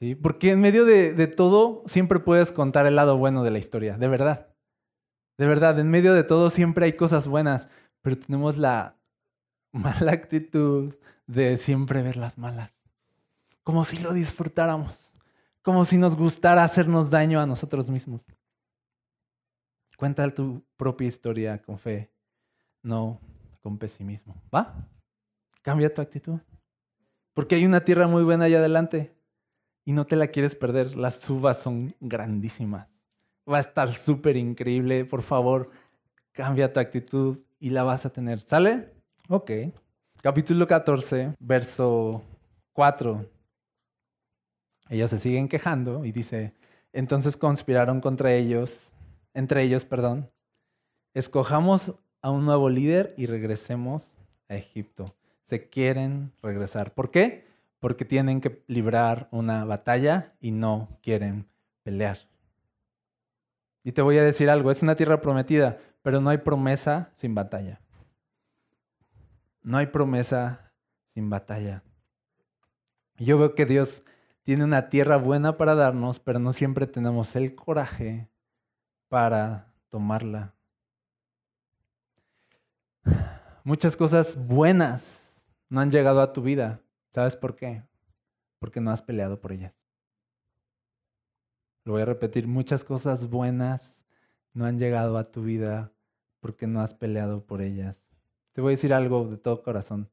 ¿Sí? 0.00 0.16
Porque 0.16 0.50
en 0.50 0.60
medio 0.60 0.84
de, 0.84 1.26
todo 1.28 1.84
siempre 1.86 2.18
puedes 2.18 2.50
contar 2.50 2.86
el 2.86 2.96
lado 2.96 3.16
bueno 3.18 3.44
de 3.44 3.52
la 3.52 3.58
historia, 3.60 3.96
de 3.96 4.08
verdad. 4.08 4.47
De 5.38 5.46
verdad, 5.46 5.78
en 5.78 5.88
medio 5.88 6.14
de 6.14 6.24
todo 6.24 6.50
siempre 6.50 6.84
hay 6.84 6.94
cosas 6.94 7.28
buenas, 7.28 7.68
pero 8.02 8.18
tenemos 8.18 8.58
la 8.58 8.96
mala 9.72 10.12
actitud 10.12 10.96
de 11.26 11.56
siempre 11.58 12.02
ver 12.02 12.16
las 12.16 12.38
malas. 12.38 12.76
Como 13.62 13.84
si 13.84 13.98
lo 13.98 14.12
disfrutáramos, 14.12 15.14
como 15.62 15.84
si 15.84 15.96
nos 15.96 16.16
gustara 16.16 16.64
hacernos 16.64 17.10
daño 17.10 17.40
a 17.40 17.46
nosotros 17.46 17.88
mismos. 17.88 18.22
Cuenta 19.96 20.28
tu 20.30 20.64
propia 20.76 21.06
historia 21.06 21.62
con 21.62 21.78
fe, 21.78 22.10
no 22.82 23.20
con 23.60 23.78
pesimismo. 23.78 24.34
¿Va? 24.54 24.88
Cambia 25.62 25.92
tu 25.92 26.00
actitud. 26.00 26.40
Porque 27.32 27.54
hay 27.54 27.66
una 27.66 27.84
tierra 27.84 28.08
muy 28.08 28.24
buena 28.24 28.46
allá 28.46 28.58
adelante 28.58 29.14
y 29.84 29.92
no 29.92 30.06
te 30.06 30.16
la 30.16 30.28
quieres 30.28 30.54
perder. 30.54 30.96
Las 30.96 31.28
uvas 31.30 31.60
son 31.60 31.94
grandísimas. 32.00 32.97
Va 33.50 33.58
a 33.58 33.60
estar 33.60 33.94
súper 33.94 34.36
increíble. 34.36 35.04
Por 35.04 35.22
favor, 35.22 35.70
cambia 36.32 36.72
tu 36.72 36.80
actitud 36.80 37.38
y 37.58 37.70
la 37.70 37.82
vas 37.82 38.04
a 38.06 38.10
tener. 38.10 38.40
¿Sale? 38.40 38.92
Ok. 39.28 39.50
Capítulo 40.22 40.66
14, 40.66 41.34
verso 41.38 42.22
4. 42.72 43.24
Ellos 44.90 45.10
se 45.10 45.18
siguen 45.18 45.48
quejando 45.48 46.04
y 46.04 46.12
dice, 46.12 46.54
entonces 46.92 47.36
conspiraron 47.36 48.00
contra 48.00 48.32
ellos, 48.32 48.92
entre 49.34 49.62
ellos, 49.62 49.84
perdón, 49.84 50.30
escojamos 51.14 51.94
a 52.22 52.30
un 52.30 52.44
nuevo 52.44 52.68
líder 52.70 53.14
y 53.16 53.26
regresemos 53.26 54.18
a 54.48 54.56
Egipto. 54.56 55.14
Se 55.44 55.68
quieren 55.68 56.32
regresar. 56.42 56.94
¿Por 56.94 57.10
qué? 57.10 57.48
porque 57.80 58.04
tienen 58.04 58.40
que 58.40 58.62
librar 58.66 59.28
una 59.30 59.64
batalla 59.64 60.34
y 60.40 60.50
no 60.50 60.98
quieren 61.02 61.46
pelear. 61.82 62.18
Y 63.88 63.92
te 63.92 64.02
voy 64.02 64.18
a 64.18 64.22
decir 64.22 64.50
algo, 64.50 64.70
es 64.70 64.82
una 64.82 64.96
tierra 64.96 65.22
prometida, 65.22 65.78
pero 66.02 66.20
no 66.20 66.28
hay 66.28 66.36
promesa 66.36 67.10
sin 67.14 67.34
batalla. 67.34 67.80
No 69.62 69.78
hay 69.78 69.86
promesa 69.86 70.74
sin 71.14 71.30
batalla. 71.30 71.82
Yo 73.16 73.38
veo 73.38 73.54
que 73.54 73.64
Dios 73.64 74.02
tiene 74.42 74.64
una 74.64 74.90
tierra 74.90 75.16
buena 75.16 75.56
para 75.56 75.74
darnos, 75.74 76.20
pero 76.20 76.38
no 76.38 76.52
siempre 76.52 76.86
tenemos 76.86 77.34
el 77.34 77.54
coraje 77.54 78.28
para 79.08 79.72
tomarla. 79.88 80.54
Muchas 83.64 83.96
cosas 83.96 84.36
buenas 84.36 85.46
no 85.70 85.80
han 85.80 85.90
llegado 85.90 86.20
a 86.20 86.34
tu 86.34 86.42
vida, 86.42 86.82
¿Sabes 87.08 87.36
por 87.36 87.56
qué? 87.56 87.84
Porque 88.58 88.82
no 88.82 88.90
has 88.90 89.00
peleado 89.00 89.40
por 89.40 89.52
ellas. 89.52 89.77
Lo 91.88 91.94
voy 91.94 92.02
a 92.02 92.04
repetir, 92.04 92.46
muchas 92.46 92.84
cosas 92.84 93.30
buenas 93.30 94.04
no 94.52 94.66
han 94.66 94.78
llegado 94.78 95.16
a 95.16 95.30
tu 95.30 95.42
vida 95.42 95.90
porque 96.38 96.66
no 96.66 96.82
has 96.82 96.92
peleado 96.92 97.46
por 97.46 97.62
ellas. 97.62 97.96
Te 98.52 98.60
voy 98.60 98.72
a 98.72 98.76
decir 98.76 98.92
algo 98.92 99.26
de 99.26 99.38
todo 99.38 99.62
corazón, 99.62 100.10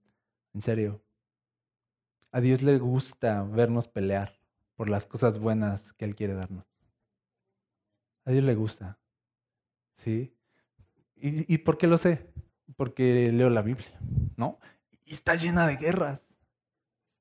en 0.54 0.62
serio. 0.62 1.04
A 2.32 2.40
Dios 2.40 2.62
le 2.62 2.78
gusta 2.78 3.44
vernos 3.44 3.90
pelear 3.90 4.40
por 4.78 4.90
las 4.90 5.06
cosas 5.06 5.38
buenas 5.38 5.92
que 5.92 6.06
Él 6.06 6.16
quiere 6.16 6.34
darnos. 6.34 6.66
A 8.24 8.32
Dios 8.32 8.46
le 8.46 8.56
gusta. 8.56 8.98
¿Sí? 9.92 10.34
¿Y, 11.18 11.54
y 11.54 11.58
por 11.58 11.78
qué 11.78 11.88
lo 11.88 11.98
sé? 11.98 12.26
Porque 12.78 13.34
leo 13.34 13.50
la 13.50 13.62
Biblia, 13.62 14.00
¿no? 14.38 14.60
Y 15.04 15.14
está 15.14 15.36
llena 15.36 15.68
de 15.68 15.76
guerras. 15.76 16.26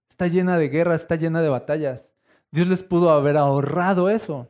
Está 0.08 0.28
llena 0.28 0.56
de 0.58 0.68
guerras, 0.68 1.00
está 1.00 1.16
llena 1.16 1.42
de 1.42 1.48
batallas. 1.48 2.13
Dios 2.54 2.68
les 2.68 2.84
pudo 2.84 3.10
haber 3.10 3.36
ahorrado 3.36 4.08
eso. 4.08 4.48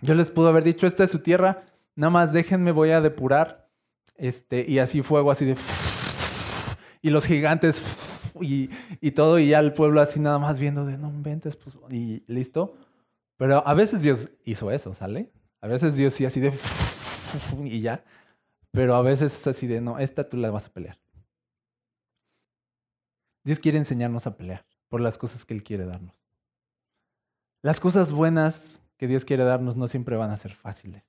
Dios 0.00 0.16
les 0.16 0.30
pudo 0.30 0.46
haber 0.46 0.62
dicho, 0.62 0.86
esta 0.86 1.02
es 1.02 1.10
su 1.10 1.18
tierra, 1.18 1.64
nada 1.96 2.10
más 2.10 2.32
déjenme, 2.32 2.70
voy 2.70 2.92
a 2.92 3.00
depurar. 3.00 3.68
Este, 4.14 4.64
y 4.68 4.78
así 4.78 5.02
fuego, 5.02 5.32
así 5.32 5.44
de... 5.44 5.56
Y 7.02 7.10
los 7.10 7.26
gigantes, 7.26 7.82
y, 8.40 8.70
y 9.00 9.10
todo, 9.10 9.40
y 9.40 9.48
ya 9.48 9.58
el 9.58 9.72
pueblo 9.72 10.00
así 10.00 10.20
nada 10.20 10.38
más 10.38 10.60
viendo 10.60 10.84
de, 10.84 10.96
no 10.96 11.08
inventes, 11.08 11.56
pues, 11.56 11.76
y 11.90 12.22
listo. 12.28 12.76
Pero 13.36 13.66
a 13.66 13.74
veces 13.74 14.02
Dios 14.02 14.28
hizo 14.44 14.70
eso, 14.70 14.94
¿sale? 14.94 15.32
A 15.60 15.66
veces 15.66 15.96
Dios 15.96 16.14
sí 16.14 16.24
así 16.24 16.38
de... 16.38 16.52
Y 17.64 17.80
ya. 17.80 18.04
Pero 18.70 18.94
a 18.94 19.02
veces 19.02 19.36
es 19.36 19.46
así 19.48 19.66
de, 19.66 19.80
no, 19.80 19.98
esta 19.98 20.28
tú 20.28 20.36
la 20.36 20.52
vas 20.52 20.66
a 20.66 20.72
pelear. 20.72 21.00
Dios 23.42 23.58
quiere 23.58 23.78
enseñarnos 23.78 24.28
a 24.28 24.36
pelear 24.36 24.64
por 24.88 25.00
las 25.00 25.18
cosas 25.18 25.44
que 25.44 25.54
Él 25.54 25.64
quiere 25.64 25.84
darnos. 25.84 26.27
Las 27.62 27.80
cosas 27.80 28.12
buenas 28.12 28.82
que 28.96 29.08
Dios 29.08 29.24
quiere 29.24 29.44
darnos 29.44 29.76
no 29.76 29.88
siempre 29.88 30.16
van 30.16 30.30
a 30.30 30.36
ser 30.36 30.54
fáciles. 30.54 31.02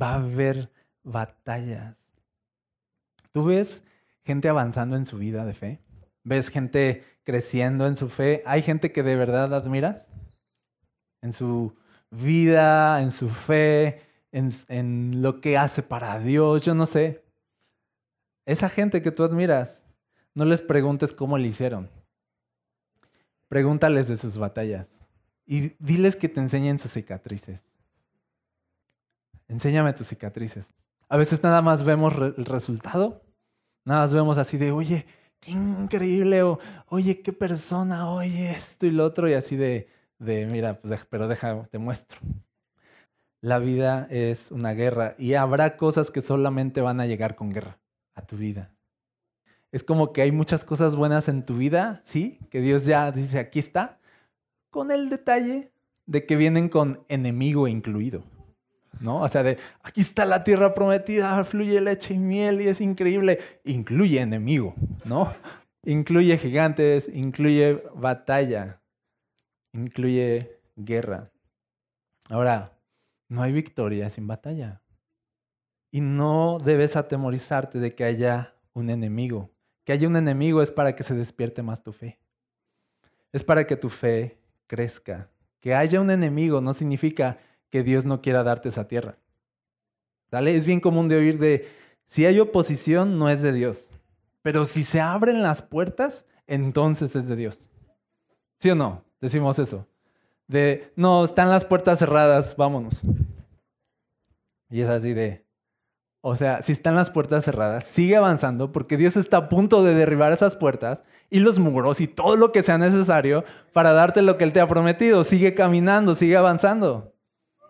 Va 0.00 0.12
a 0.12 0.16
haber 0.16 0.70
batallas. 1.02 1.96
¿Tú 3.32 3.44
ves 3.44 3.82
gente 4.22 4.48
avanzando 4.48 4.96
en 4.96 5.06
su 5.06 5.16
vida 5.16 5.44
de 5.44 5.54
fe? 5.54 5.80
¿Ves 6.24 6.48
gente 6.48 7.04
creciendo 7.24 7.86
en 7.86 7.96
su 7.96 8.08
fe? 8.08 8.42
¿Hay 8.46 8.62
gente 8.62 8.92
que 8.92 9.02
de 9.02 9.16
verdad 9.16 9.54
admiras? 9.54 10.08
En 11.22 11.32
su 11.32 11.74
vida, 12.10 13.00
en 13.00 13.10
su 13.10 13.28
fe, 13.28 14.02
en, 14.30 14.50
en 14.68 15.22
lo 15.22 15.40
que 15.40 15.56
hace 15.56 15.82
para 15.82 16.18
Dios, 16.18 16.64
yo 16.64 16.74
no 16.74 16.86
sé. 16.86 17.24
Esa 18.46 18.68
gente 18.68 19.00
que 19.00 19.10
tú 19.10 19.24
admiras, 19.24 19.86
no 20.34 20.44
les 20.44 20.60
preguntes 20.60 21.12
cómo 21.12 21.38
le 21.38 21.48
hicieron. 21.48 21.90
Pregúntales 23.48 24.08
de 24.08 24.18
sus 24.18 24.36
batallas. 24.36 25.03
Y 25.46 25.74
diles 25.78 26.16
que 26.16 26.28
te 26.28 26.40
enseñen 26.40 26.78
sus 26.78 26.92
cicatrices. 26.92 27.60
Enséñame 29.48 29.92
tus 29.92 30.08
cicatrices. 30.08 30.72
A 31.08 31.16
veces 31.16 31.42
nada 31.42 31.60
más 31.62 31.84
vemos 31.84 32.14
el 32.14 32.44
resultado. 32.46 33.22
Nada 33.84 34.02
más 34.02 34.14
vemos 34.14 34.38
así 34.38 34.56
de, 34.56 34.72
oye, 34.72 35.06
qué 35.40 35.52
increíble. 35.52 36.42
O, 36.42 36.58
oye, 36.88 37.20
qué 37.20 37.32
persona. 37.32 38.10
Oye, 38.10 38.50
esto 38.52 38.86
y 38.86 38.90
lo 38.90 39.04
otro. 39.04 39.28
Y 39.28 39.34
así 39.34 39.56
de, 39.56 39.88
de 40.18 40.46
mira, 40.46 40.78
pues, 40.78 41.04
pero 41.10 41.28
deja, 41.28 41.68
te 41.70 41.78
muestro. 41.78 42.18
La 43.42 43.58
vida 43.58 44.06
es 44.10 44.50
una 44.50 44.72
guerra 44.72 45.14
y 45.18 45.34
habrá 45.34 45.76
cosas 45.76 46.10
que 46.10 46.22
solamente 46.22 46.80
van 46.80 47.00
a 47.00 47.06
llegar 47.06 47.34
con 47.34 47.50
guerra 47.50 47.78
a 48.14 48.22
tu 48.22 48.38
vida 48.38 48.74
es 49.74 49.82
como 49.82 50.12
que 50.12 50.22
hay 50.22 50.30
muchas 50.30 50.64
cosas 50.64 50.94
buenas 50.94 51.26
en 51.26 51.44
tu 51.44 51.56
vida, 51.56 52.00
¿sí? 52.04 52.38
Que 52.48 52.60
Dios 52.60 52.84
ya 52.84 53.10
dice, 53.10 53.40
aquí 53.40 53.58
está, 53.58 53.98
con 54.74 54.90
el 54.90 55.08
detalle 55.08 55.70
de 56.06 56.26
que 56.26 56.34
vienen 56.34 56.68
con 56.68 57.04
enemigo 57.08 57.68
incluido, 57.68 58.24
¿no? 58.98 59.20
O 59.20 59.28
sea, 59.28 59.44
de, 59.44 59.56
aquí 59.84 60.00
está 60.00 60.26
la 60.26 60.42
tierra 60.42 60.74
prometida, 60.74 61.42
fluye 61.44 61.80
leche 61.80 62.14
y 62.14 62.18
miel 62.18 62.60
y 62.60 62.66
es 62.66 62.80
increíble, 62.80 63.38
incluye 63.64 64.20
enemigo, 64.20 64.74
¿no? 65.04 65.32
Incluye 65.84 66.36
gigantes, 66.38 67.08
incluye 67.08 67.82
batalla, 67.94 68.82
incluye 69.72 70.60
guerra. 70.76 71.30
Ahora, 72.28 72.76
no 73.28 73.42
hay 73.42 73.52
victoria 73.52 74.10
sin 74.10 74.26
batalla. 74.26 74.82
Y 75.90 76.00
no 76.00 76.58
debes 76.58 76.96
atemorizarte 76.96 77.78
de 77.78 77.94
que 77.94 78.02
haya 78.02 78.56
un 78.72 78.90
enemigo 78.90 79.54
que 79.84 79.92
haya 79.92 80.08
un 80.08 80.16
enemigo 80.16 80.62
es 80.62 80.70
para 80.70 80.96
que 80.96 81.02
se 81.02 81.14
despierte 81.14 81.62
más 81.62 81.82
tu 81.82 81.92
fe. 81.92 82.18
Es 83.32 83.44
para 83.44 83.66
que 83.66 83.76
tu 83.76 83.90
fe 83.90 84.38
crezca, 84.66 85.30
Que 85.60 85.74
haya 85.74 86.00
un 86.00 86.10
enemigo 86.10 86.60
no 86.60 86.74
significa 86.74 87.38
que 87.70 87.82
Dios 87.82 88.04
no 88.04 88.20
quiera 88.20 88.42
darte 88.42 88.68
esa 88.68 88.86
tierra. 88.86 89.16
¿Sale? 90.30 90.54
Es 90.56 90.64
bien 90.64 90.80
común 90.80 91.08
de 91.08 91.16
oír 91.16 91.38
de, 91.38 91.68
si 92.06 92.26
hay 92.26 92.38
oposición, 92.38 93.18
no 93.18 93.30
es 93.30 93.40
de 93.40 93.52
Dios. 93.52 93.90
Pero 94.42 94.66
si 94.66 94.84
se 94.84 95.00
abren 95.00 95.42
las 95.42 95.62
puertas, 95.62 96.26
entonces 96.46 97.16
es 97.16 97.28
de 97.28 97.36
Dios. 97.36 97.70
¿Sí 98.58 98.70
o 98.70 98.74
no? 98.74 99.04
Decimos 99.20 99.58
eso. 99.58 99.86
De, 100.46 100.92
no, 100.96 101.24
están 101.24 101.48
las 101.48 101.64
puertas 101.64 101.98
cerradas, 101.98 102.56
vámonos. 102.56 103.00
Y 104.68 104.82
es 104.82 104.88
así 104.88 105.14
de, 105.14 105.43
o 106.26 106.36
sea, 106.36 106.62
si 106.62 106.72
están 106.72 106.94
las 106.94 107.10
puertas 107.10 107.44
cerradas, 107.44 107.84
sigue 107.84 108.16
avanzando 108.16 108.72
porque 108.72 108.96
Dios 108.96 109.14
está 109.14 109.36
a 109.36 109.48
punto 109.50 109.84
de 109.84 109.92
derribar 109.92 110.32
esas 110.32 110.56
puertas 110.56 111.02
y 111.28 111.40
los 111.40 111.58
muros 111.58 112.00
y 112.00 112.08
todo 112.08 112.36
lo 112.36 112.50
que 112.50 112.62
sea 112.62 112.78
necesario 112.78 113.44
para 113.74 113.92
darte 113.92 114.22
lo 114.22 114.38
que 114.38 114.44
Él 114.44 114.54
te 114.54 114.60
ha 114.60 114.66
prometido. 114.66 115.22
Sigue 115.22 115.52
caminando, 115.52 116.14
sigue 116.14 116.34
avanzando. 116.34 117.14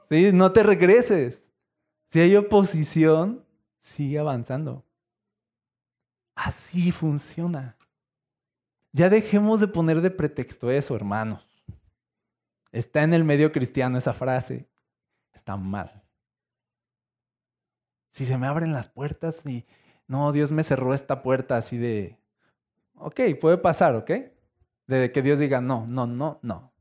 ¿Sí? 0.08 0.30
No 0.32 0.52
te 0.52 0.62
regreses. 0.62 1.48
Si 2.10 2.20
hay 2.20 2.36
oposición, 2.36 3.44
sigue 3.80 4.20
avanzando. 4.20 4.84
Así 6.36 6.92
funciona. 6.92 7.76
Ya 8.92 9.08
dejemos 9.08 9.58
de 9.58 9.66
poner 9.66 10.00
de 10.00 10.12
pretexto 10.12 10.70
eso, 10.70 10.94
hermanos. 10.94 11.44
Está 12.70 13.02
en 13.02 13.14
el 13.14 13.24
medio 13.24 13.50
cristiano 13.50 13.98
esa 13.98 14.12
frase. 14.12 14.68
Está 15.32 15.56
mal. 15.56 16.03
Si 18.14 18.26
se 18.26 18.38
me 18.38 18.46
abren 18.46 18.72
las 18.72 18.86
puertas 18.86 19.44
y 19.44 19.66
no, 20.06 20.30
Dios 20.30 20.52
me 20.52 20.62
cerró 20.62 20.94
esta 20.94 21.20
puerta 21.20 21.56
así 21.56 21.78
de, 21.78 22.16
ok, 22.94 23.20
puede 23.40 23.58
pasar, 23.58 23.96
¿ok? 23.96 24.08
De 24.86 25.10
que 25.10 25.20
Dios 25.20 25.40
diga, 25.40 25.60
no, 25.60 25.84
no, 25.90 26.06
no, 26.06 26.38
no. 26.40 26.72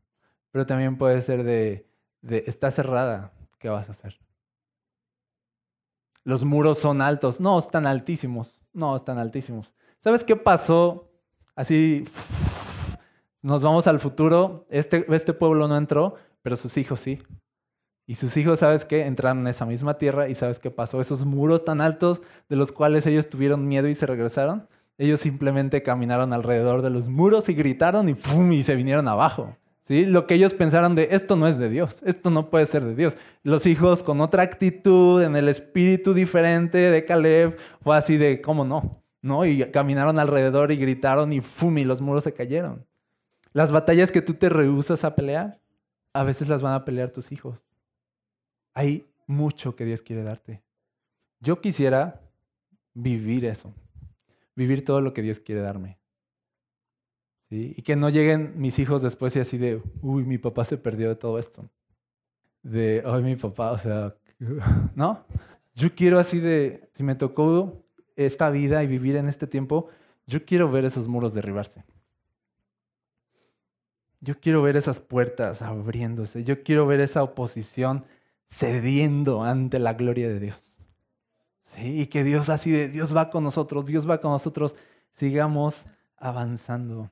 Pero 0.51 0.67
también 0.67 0.95
puede 0.95 1.19
ser 1.23 1.43
de, 1.43 1.89
de 2.21 2.43
está 2.45 2.69
cerrada, 2.69 3.33
¿qué 3.57 3.67
vas 3.69 3.89
a 3.89 3.93
hacer? 3.93 4.19
Los 6.23 6.43
muros 6.43 6.77
son 6.77 7.01
altos, 7.01 7.39
no, 7.39 7.57
están 7.57 7.87
altísimos, 7.87 8.55
no, 8.71 8.95
están 8.95 9.17
altísimos. 9.17 9.73
¿Sabes 10.01 10.23
qué 10.23 10.35
pasó? 10.35 11.09
Así, 11.55 12.07
nos 13.41 13.63
vamos 13.63 13.87
al 13.87 13.99
futuro, 13.99 14.67
este, 14.69 15.03
este 15.09 15.33
pueblo 15.33 15.67
no 15.67 15.77
entró, 15.77 16.13
pero 16.43 16.55
sus 16.57 16.77
hijos 16.77 16.99
sí. 16.99 17.23
Y 18.05 18.15
sus 18.15 18.35
hijos, 18.35 18.59
¿sabes 18.59 18.83
qué? 18.83 19.05
Entraron 19.05 19.39
en 19.39 19.47
esa 19.47 19.65
misma 19.65 19.97
tierra 19.97 20.27
y 20.27 20.35
¿sabes 20.35 20.59
qué 20.59 20.69
pasó? 20.69 20.99
Esos 20.99 21.25
muros 21.25 21.63
tan 21.63 21.79
altos 21.79 22.21
de 22.49 22.57
los 22.57 22.71
cuales 22.71 23.05
ellos 23.05 23.29
tuvieron 23.29 23.67
miedo 23.67 23.87
y 23.87 23.95
se 23.95 24.05
regresaron, 24.05 24.67
ellos 24.97 25.21
simplemente 25.21 25.83
caminaron 25.83 26.33
alrededor 26.33 26.81
de 26.81 26.89
los 26.89 27.07
muros 27.07 27.47
y 27.49 27.53
gritaron 27.53 28.09
y 28.09 28.13
¡pum! 28.13 28.51
y 28.51 28.63
se 28.63 28.75
vinieron 28.75 29.07
abajo. 29.07 29.55
¿Sí? 29.83 30.05
Lo 30.05 30.27
que 30.27 30.35
ellos 30.35 30.53
pensaron 30.53 30.95
de 30.95 31.09
esto 31.11 31.35
no 31.35 31.45
es 31.47 31.57
de 31.57 31.69
Dios, 31.69 32.01
esto 32.05 32.29
no 32.29 32.49
puede 32.49 32.65
ser 32.65 32.85
de 32.85 32.95
Dios. 32.95 33.17
Los 33.43 33.65
hijos 33.65 34.01
con 34.01 34.21
otra 34.21 34.43
actitud, 34.43 35.21
en 35.21 35.35
el 35.35 35.49
espíritu 35.49 36.13
diferente 36.13 36.77
de 36.77 37.03
Caleb, 37.03 37.57
fue 37.81 37.97
así 37.97 38.15
de, 38.15 38.41
¿cómo 38.41 38.63
no? 38.63 39.03
¿No? 39.21 39.45
Y 39.45 39.59
caminaron 39.71 40.19
alrededor 40.19 40.71
y 40.71 40.77
gritaron 40.77 41.33
y 41.33 41.41
¡fum! 41.41 41.77
y 41.77 41.83
los 41.83 41.99
muros 41.99 42.23
se 42.23 42.33
cayeron. 42.33 42.85
Las 43.51 43.71
batallas 43.71 44.11
que 44.11 44.21
tú 44.21 44.35
te 44.35 44.49
rehusas 44.49 45.03
a 45.03 45.15
pelear, 45.15 45.59
a 46.13 46.23
veces 46.23 46.47
las 46.47 46.61
van 46.61 46.73
a 46.73 46.85
pelear 46.85 47.09
tus 47.09 47.31
hijos. 47.31 47.65
Hay 48.73 49.05
mucho 49.27 49.75
que 49.75 49.85
Dios 49.85 50.01
quiere 50.01 50.23
darte. 50.23 50.61
Yo 51.39 51.61
quisiera 51.61 52.21
vivir 52.93 53.45
eso, 53.45 53.73
vivir 54.55 54.85
todo 54.85 55.01
lo 55.01 55.13
que 55.13 55.21
Dios 55.21 55.39
quiere 55.39 55.61
darme. 55.61 55.97
¿Sí? 57.49 57.73
Y 57.77 57.81
que 57.81 57.95
no 57.95 58.09
lleguen 58.09 58.53
mis 58.55 58.79
hijos 58.79 59.01
después 59.01 59.35
y 59.35 59.39
así 59.39 59.57
de, 59.57 59.81
uy, 60.01 60.23
mi 60.23 60.37
papá 60.37 60.65
se 60.65 60.77
perdió 60.77 61.09
de 61.09 61.15
todo 61.15 61.37
esto. 61.39 61.69
De, 62.61 63.03
ay, 63.05 63.21
mi 63.21 63.35
papá, 63.35 63.71
o 63.71 63.77
sea, 63.77 64.15
¿no? 64.95 65.25
Yo 65.75 65.93
quiero 65.93 66.19
así 66.19 66.39
de, 66.39 66.89
si 66.93 67.03
me 67.03 67.15
tocó 67.15 67.83
esta 68.15 68.49
vida 68.49 68.83
y 68.83 68.87
vivir 68.87 69.15
en 69.15 69.27
este 69.27 69.47
tiempo, 69.47 69.89
yo 70.25 70.45
quiero 70.45 70.71
ver 70.71 70.85
esos 70.85 71.07
muros 71.07 71.33
derribarse. 71.33 71.83
Yo 74.21 74.39
quiero 74.39 74.61
ver 74.61 74.77
esas 74.77 74.99
puertas 75.01 75.61
abriéndose. 75.61 76.45
Yo 76.45 76.63
quiero 76.63 76.87
ver 76.87 77.01
esa 77.01 77.23
oposición 77.23 78.05
cediendo 78.47 79.43
ante 79.43 79.79
la 79.79 79.93
gloria 79.93 80.29
de 80.29 80.39
Dios. 80.39 80.77
¿Sí? 81.61 82.01
Y 82.01 82.07
que 82.07 82.23
Dios 82.23 82.49
así 82.49 82.71
de, 82.71 82.87
Dios 82.89 83.15
va 83.15 83.29
con 83.29 83.43
nosotros, 83.43 83.85
Dios 83.85 84.09
va 84.09 84.19
con 84.21 84.31
nosotros, 84.31 84.75
sigamos 85.13 85.87
avanzando. 86.17 87.11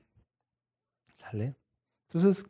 ¿Sale? 1.16 1.56
Entonces, 2.08 2.44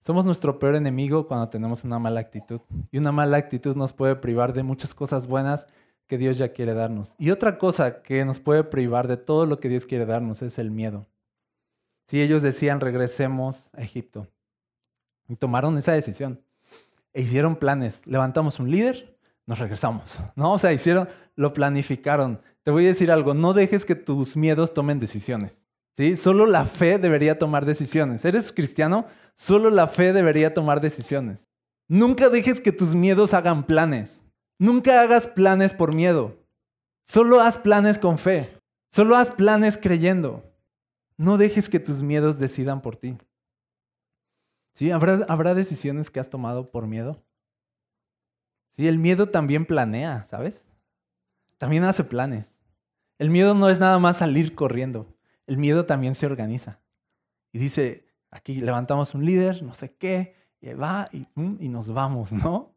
somos 0.00 0.26
nuestro 0.26 0.58
peor 0.58 0.74
enemigo 0.74 1.28
cuando 1.28 1.48
tenemos 1.48 1.84
una 1.84 1.98
mala 1.98 2.20
actitud. 2.20 2.60
Y 2.90 2.98
una 2.98 3.12
mala 3.12 3.36
actitud 3.36 3.76
nos 3.76 3.92
puede 3.92 4.16
privar 4.16 4.52
de 4.52 4.64
muchas 4.64 4.94
cosas 4.94 5.26
buenas 5.26 5.66
que 6.08 6.18
Dios 6.18 6.38
ya 6.38 6.52
quiere 6.52 6.74
darnos. 6.74 7.14
Y 7.18 7.30
otra 7.30 7.56
cosa 7.56 8.02
que 8.02 8.24
nos 8.24 8.38
puede 8.38 8.64
privar 8.64 9.06
de 9.06 9.16
todo 9.16 9.46
lo 9.46 9.60
que 9.60 9.68
Dios 9.68 9.86
quiere 9.86 10.04
darnos 10.04 10.42
es 10.42 10.58
el 10.58 10.70
miedo. 10.70 11.06
Si 12.06 12.20
ellos 12.20 12.42
decían 12.42 12.80
regresemos 12.80 13.70
a 13.74 13.82
Egipto 13.82 14.26
y 15.28 15.36
tomaron 15.36 15.78
esa 15.78 15.92
decisión, 15.92 16.42
e 17.12 17.22
hicieron 17.22 17.56
planes. 17.56 18.00
Levantamos 18.04 18.58
un 18.58 18.70
líder, 18.70 19.18
nos 19.46 19.58
regresamos. 19.58 20.04
¿no? 20.36 20.52
O 20.52 20.58
sea, 20.58 20.72
hicieron, 20.72 21.08
lo 21.36 21.52
planificaron. 21.52 22.40
Te 22.62 22.70
voy 22.70 22.84
a 22.84 22.88
decir 22.88 23.10
algo, 23.10 23.34
no 23.34 23.52
dejes 23.52 23.84
que 23.84 23.94
tus 23.94 24.36
miedos 24.36 24.72
tomen 24.72 25.00
decisiones. 25.00 25.62
¿sí? 25.96 26.16
Solo 26.16 26.46
la 26.46 26.66
fe 26.66 26.98
debería 26.98 27.38
tomar 27.38 27.66
decisiones. 27.66 28.24
¿Eres 28.24 28.52
cristiano? 28.52 29.06
Solo 29.34 29.70
la 29.70 29.88
fe 29.88 30.12
debería 30.12 30.54
tomar 30.54 30.80
decisiones. 30.80 31.48
Nunca 31.88 32.28
dejes 32.28 32.60
que 32.60 32.72
tus 32.72 32.94
miedos 32.94 33.34
hagan 33.34 33.64
planes. 33.64 34.22
Nunca 34.58 35.00
hagas 35.00 35.26
planes 35.26 35.72
por 35.72 35.94
miedo. 35.94 36.36
Solo 37.04 37.40
haz 37.40 37.58
planes 37.58 37.98
con 37.98 38.18
fe. 38.18 38.56
Solo 38.90 39.16
haz 39.16 39.30
planes 39.30 39.76
creyendo. 39.76 40.44
No 41.16 41.36
dejes 41.36 41.68
que 41.68 41.80
tus 41.80 42.02
miedos 42.02 42.38
decidan 42.38 42.80
por 42.80 42.96
ti. 42.96 43.16
¿Sí? 44.74 44.90
¿Habrá, 44.90 45.24
¿Habrá 45.28 45.54
decisiones 45.54 46.10
que 46.10 46.20
has 46.20 46.30
tomado 46.30 46.66
por 46.66 46.86
miedo? 46.86 47.22
Sí, 48.76 48.88
el 48.88 48.98
miedo 48.98 49.28
también 49.28 49.66
planea, 49.66 50.24
¿sabes? 50.24 50.64
También 51.58 51.84
hace 51.84 52.04
planes. 52.04 52.58
El 53.18 53.30
miedo 53.30 53.54
no 53.54 53.68
es 53.68 53.78
nada 53.78 53.98
más 53.98 54.16
salir 54.18 54.54
corriendo. 54.54 55.06
El 55.46 55.58
miedo 55.58 55.84
también 55.84 56.14
se 56.14 56.26
organiza. 56.26 56.80
Y 57.52 57.58
dice, 57.58 58.06
aquí 58.30 58.54
levantamos 58.56 59.14
un 59.14 59.24
líder, 59.24 59.62
no 59.62 59.74
sé 59.74 59.94
qué, 59.94 60.34
y 60.60 60.72
va 60.72 61.08
y, 61.12 61.26
y 61.36 61.68
nos 61.68 61.92
vamos, 61.92 62.32
¿no? 62.32 62.74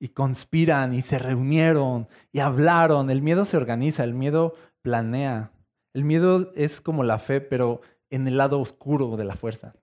Y 0.00 0.08
conspiran 0.08 0.94
y 0.94 1.02
se 1.02 1.18
reunieron 1.18 2.08
y 2.32 2.40
hablaron. 2.40 3.10
El 3.10 3.20
miedo 3.20 3.44
se 3.44 3.56
organiza, 3.56 4.04
el 4.04 4.14
miedo 4.14 4.54
planea. 4.80 5.52
El 5.92 6.04
miedo 6.04 6.52
es 6.54 6.80
como 6.80 7.04
la 7.04 7.18
fe, 7.18 7.40
pero 7.40 7.80
en 8.10 8.26
el 8.28 8.38
lado 8.38 8.60
oscuro 8.60 9.16
de 9.16 9.24
la 9.24 9.34
fuerza. 9.34 9.74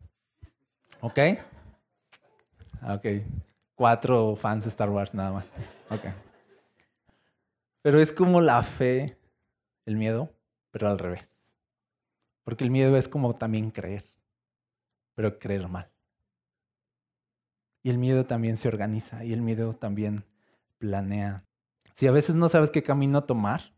¿Ok? 1.05 1.19
Ok. 2.81 3.05
Cuatro 3.75 4.35
fans 4.35 4.63
de 4.63 4.71
Star 4.71 4.89
Wars 4.89 5.13
nada 5.13 5.31
más. 5.31 5.53
Ok. 5.91 6.05
Pero 7.83 7.99
es 7.99 8.11
como 8.11 8.41
la 8.41 8.63
fe, 8.63 9.15
el 9.85 9.97
miedo, 9.97 10.33
pero 10.71 10.89
al 10.89 10.97
revés. 10.97 11.27
Porque 12.43 12.63
el 12.63 12.71
miedo 12.71 12.97
es 12.97 13.07
como 13.07 13.35
también 13.35 13.69
creer, 13.69 14.03
pero 15.13 15.37
creer 15.37 15.67
mal. 15.67 15.91
Y 17.83 17.91
el 17.91 17.99
miedo 17.99 18.25
también 18.25 18.57
se 18.57 18.67
organiza 18.67 19.23
y 19.23 19.31
el 19.31 19.43
miedo 19.43 19.75
también 19.75 20.25
planea. 20.79 21.45
Si 21.93 22.07
a 22.07 22.11
veces 22.11 22.33
no 22.33 22.49
sabes 22.49 22.71
qué 22.71 22.81
camino 22.81 23.25
tomar, 23.25 23.75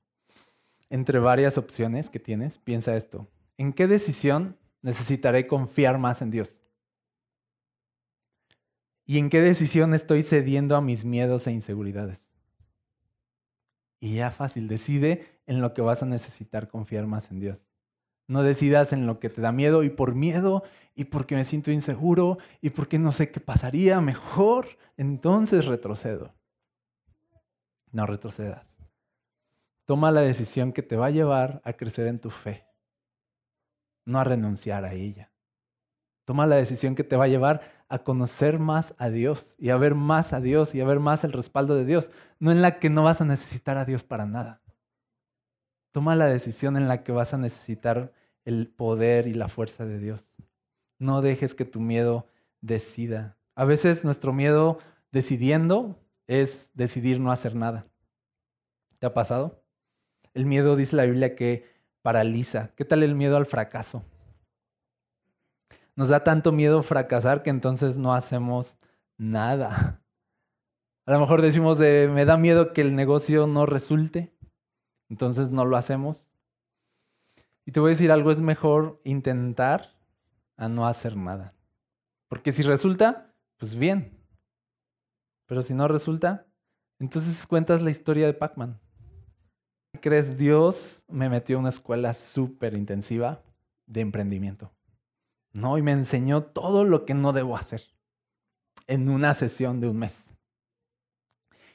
entre 0.89 1.19
varias 1.19 1.57
opciones 1.57 2.09
que 2.09 2.19
tienes, 2.19 2.57
piensa 2.57 2.95
esto. 2.95 3.27
¿En 3.57 3.73
qué 3.73 3.87
decisión 3.87 4.57
necesitaré 4.81 5.45
confiar 5.45 5.97
más 5.97 6.21
en 6.21 6.31
Dios? 6.31 6.63
¿Y 9.09 9.19
en 9.19 9.29
qué 9.29 9.39
decisión 9.39 9.93
estoy 9.93 10.21
cediendo 10.21 10.75
a 10.75 10.81
mis 10.81 11.05
miedos 11.05 11.47
e 11.47 11.51
inseguridades? 11.51 12.29
Y 14.01 14.15
ya 14.15 14.31
fácil, 14.31 14.67
decide 14.67 15.39
en 15.47 15.61
lo 15.61 15.73
que 15.73 15.81
vas 15.81 16.03
a 16.03 16.05
necesitar 16.05 16.67
confiar 16.67 17.07
más 17.07 17.31
en 17.31 17.39
Dios. 17.39 17.65
No 18.27 18.43
decidas 18.43 18.91
en 18.91 19.07
lo 19.07 19.21
que 19.21 19.29
te 19.29 19.39
da 19.41 19.53
miedo 19.53 19.83
y 19.83 19.89
por 19.89 20.13
miedo 20.13 20.63
y 20.93 21.05
porque 21.05 21.35
me 21.35 21.45
siento 21.45 21.71
inseguro 21.71 22.37
y 22.59 22.71
porque 22.71 22.99
no 22.99 23.13
sé 23.13 23.31
qué 23.31 23.39
pasaría 23.39 24.01
mejor, 24.01 24.77
entonces 24.97 25.65
retrocedo. 25.65 26.35
No 27.93 28.05
retrocedas. 28.05 28.67
Toma 29.85 30.11
la 30.11 30.19
decisión 30.19 30.73
que 30.73 30.83
te 30.83 30.97
va 30.97 31.05
a 31.05 31.11
llevar 31.11 31.61
a 31.63 31.71
crecer 31.71 32.07
en 32.07 32.19
tu 32.19 32.29
fe, 32.29 32.67
no 34.03 34.19
a 34.19 34.25
renunciar 34.25 34.83
a 34.83 34.93
ella. 34.93 35.31
Toma 36.27 36.45
la 36.45 36.57
decisión 36.57 36.93
que 36.93 37.05
te 37.05 37.15
va 37.15 37.23
a 37.23 37.29
llevar 37.29 37.61
a 37.87 37.99
conocer 37.99 38.59
más 38.59 38.93
a 38.97 39.07
Dios 39.09 39.55
y 39.57 39.69
a 39.69 39.77
ver 39.77 39.95
más 39.95 40.33
a 40.33 40.41
Dios 40.41 40.75
y 40.75 40.81
a 40.81 40.85
ver 40.85 40.99
más 40.99 41.23
el 41.23 41.31
respaldo 41.31 41.73
de 41.73 41.85
Dios, 41.85 42.11
no 42.37 42.51
en 42.51 42.61
la 42.61 42.79
que 42.79 42.89
no 42.89 43.05
vas 43.05 43.21
a 43.21 43.25
necesitar 43.25 43.77
a 43.77 43.85
Dios 43.85 44.03
para 44.03 44.25
nada. 44.25 44.61
Toma 45.93 46.17
la 46.17 46.25
decisión 46.25 46.75
en 46.75 46.89
la 46.89 47.01
que 47.01 47.13
vas 47.13 47.33
a 47.33 47.37
necesitar 47.37 48.11
el 48.43 48.67
poder 48.67 49.27
y 49.27 49.35
la 49.35 49.47
fuerza 49.47 49.85
de 49.85 49.99
Dios. 49.99 50.35
No 50.99 51.21
dejes 51.21 51.55
que 51.55 51.63
tu 51.63 51.79
miedo 51.79 52.27
decida. 52.59 53.37
A 53.55 53.63
veces 53.63 54.03
nuestro 54.03 54.33
miedo 54.33 54.79
decidiendo 55.13 55.97
es 56.27 56.71
decidir 56.73 57.21
no 57.21 57.31
hacer 57.31 57.55
nada. 57.55 57.87
¿Te 58.99 59.07
ha 59.07 59.13
pasado? 59.13 59.63
El 60.33 60.45
miedo, 60.45 60.75
dice 60.75 60.97
la 60.97 61.05
Biblia, 61.05 61.35
que 61.35 61.63
paraliza. 62.01 62.71
¿Qué 62.75 62.83
tal 62.83 63.01
el 63.03 63.15
miedo 63.15 63.37
al 63.37 63.45
fracaso? 63.45 64.03
Nos 65.97 66.10
da 66.10 66.23
tanto 66.23 66.51
miedo 66.51 66.83
fracasar 66.83 67.41
que 67.41 67.49
entonces 67.49 67.97
no 67.97 68.13
hacemos 68.13 68.77
nada. 69.17 70.03
A 71.07 71.12
lo 71.12 71.19
mejor 71.19 71.41
decimos 71.41 71.79
de, 71.79 72.07
me 72.07 72.23
da 72.23 72.38
miedo 72.38 72.71
que 72.71 72.81
el 72.81 72.95
negocio 72.95 73.47
no 73.47 73.65
resulte, 73.65 74.38
entonces 75.10 75.49
no 75.49 75.65
lo 75.65 75.75
hacemos. 75.75 76.31
Y 77.65 77.71
te 77.71 77.79
voy 77.79 77.89
a 77.89 77.95
decir 77.95 78.12
algo, 78.12 78.29
es 78.29 78.41
mejor 78.41 79.01
intentar 79.05 79.99
a 80.55 80.69
no 80.69 80.86
hacer 80.86 81.17
nada. 81.17 81.55
Porque 82.29 82.51
si 82.51 82.62
resulta, 82.62 83.33
pues 83.57 83.73
bien. 83.73 84.23
Pero 85.47 85.63
si 85.63 85.73
no 85.73 85.88
resulta, 85.88 86.45
entonces 86.99 87.47
cuentas 87.47 87.81
la 87.81 87.89
historia 87.89 88.27
de 88.27 88.36
Pac-Man. 88.36 88.79
¿Crees? 89.99 90.38
Dios 90.38 91.03
me 91.07 91.27
metió 91.27 91.57
a 91.57 91.60
una 91.60 91.69
escuela 91.69 92.13
súper 92.13 92.77
intensiva 92.77 93.41
de 93.88 94.01
emprendimiento. 94.01 94.76
¿No? 95.57 95.79
Y 95.79 95.81
me 95.81 95.91
enseñó 95.91 96.43
todo 96.43 96.83
lo 96.83 97.03
que 97.03 97.15
no 97.15 97.33
debo 97.33 97.57
hacer 97.57 97.81
en 98.85 99.09
una 99.09 99.33
sesión 99.33 99.81
de 99.81 99.89
un 99.89 99.97
mes. 99.97 100.25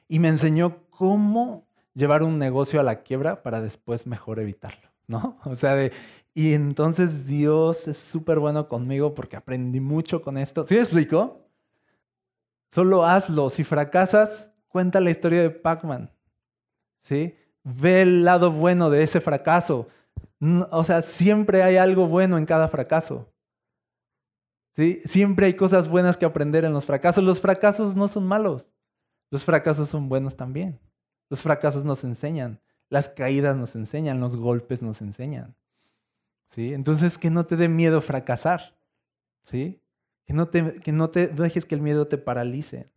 Y 0.06 0.20
me 0.20 0.28
enseñó 0.28 0.86
cómo 0.88 1.66
llevar 1.92 2.22
un 2.22 2.38
negocio 2.38 2.78
a 2.78 2.84
la 2.84 3.02
quiebra 3.02 3.42
para 3.42 3.60
después 3.60 4.06
mejor 4.06 4.38
evitarlo, 4.38 4.88
¿no? 5.08 5.36
O 5.44 5.56
sea, 5.56 5.74
de, 5.74 5.92
y 6.32 6.54
entonces 6.54 7.26
Dios 7.26 7.88
es 7.88 7.98
súper 7.98 8.38
bueno 8.38 8.68
conmigo 8.68 9.14
porque 9.14 9.36
aprendí 9.36 9.80
mucho 9.80 10.22
con 10.22 10.38
esto. 10.38 10.64
¿Sí 10.64 10.74
me 10.76 10.82
explico? 10.82 11.48
Solo 12.70 13.04
hazlo. 13.04 13.50
Si 13.50 13.64
fracasas, 13.64 14.50
cuenta 14.68 15.00
la 15.00 15.10
historia 15.10 15.42
de 15.42 15.50
Pac-Man. 15.50 16.08
¿Sí? 17.00 17.34
Ve 17.64 18.02
el 18.02 18.24
lado 18.24 18.52
bueno 18.52 18.90
de 18.90 19.02
ese 19.02 19.20
fracaso. 19.20 19.88
O 20.70 20.84
sea, 20.84 21.02
siempre 21.02 21.64
hay 21.64 21.76
algo 21.78 22.06
bueno 22.06 22.38
en 22.38 22.46
cada 22.46 22.68
fracaso. 22.68 23.31
Siempre 24.74 25.46
hay 25.46 25.54
cosas 25.54 25.88
buenas 25.88 26.16
que 26.16 26.24
aprender 26.24 26.64
en 26.64 26.72
los 26.72 26.86
fracasos. 26.86 27.22
Los 27.22 27.40
fracasos 27.40 27.94
no 27.94 28.08
son 28.08 28.24
malos. 28.26 28.70
Los 29.30 29.44
fracasos 29.44 29.88
son 29.88 30.08
buenos 30.08 30.36
también. 30.36 30.80
Los 31.28 31.42
fracasos 31.42 31.84
nos 31.84 32.04
enseñan. 32.04 32.60
Las 32.88 33.08
caídas 33.08 33.56
nos 33.56 33.74
enseñan. 33.74 34.20
Los 34.20 34.36
golpes 34.36 34.82
nos 34.82 35.02
enseñan. 35.02 35.54
¿Sí? 36.46 36.72
Entonces, 36.74 37.18
que 37.18 37.30
no 37.30 37.46
te 37.46 37.56
dé 37.56 37.68
miedo 37.68 38.00
fracasar. 38.00 38.76
¿Sí? 39.42 39.82
Que 40.26 40.32
no, 40.32 40.48
te, 40.48 40.74
que 40.74 40.92
no 40.92 41.10
te 41.10 41.28
dejes 41.28 41.64
que 41.64 41.74
el 41.74 41.82
miedo 41.82 42.06
te 42.06 42.18
paralice. 42.18 42.90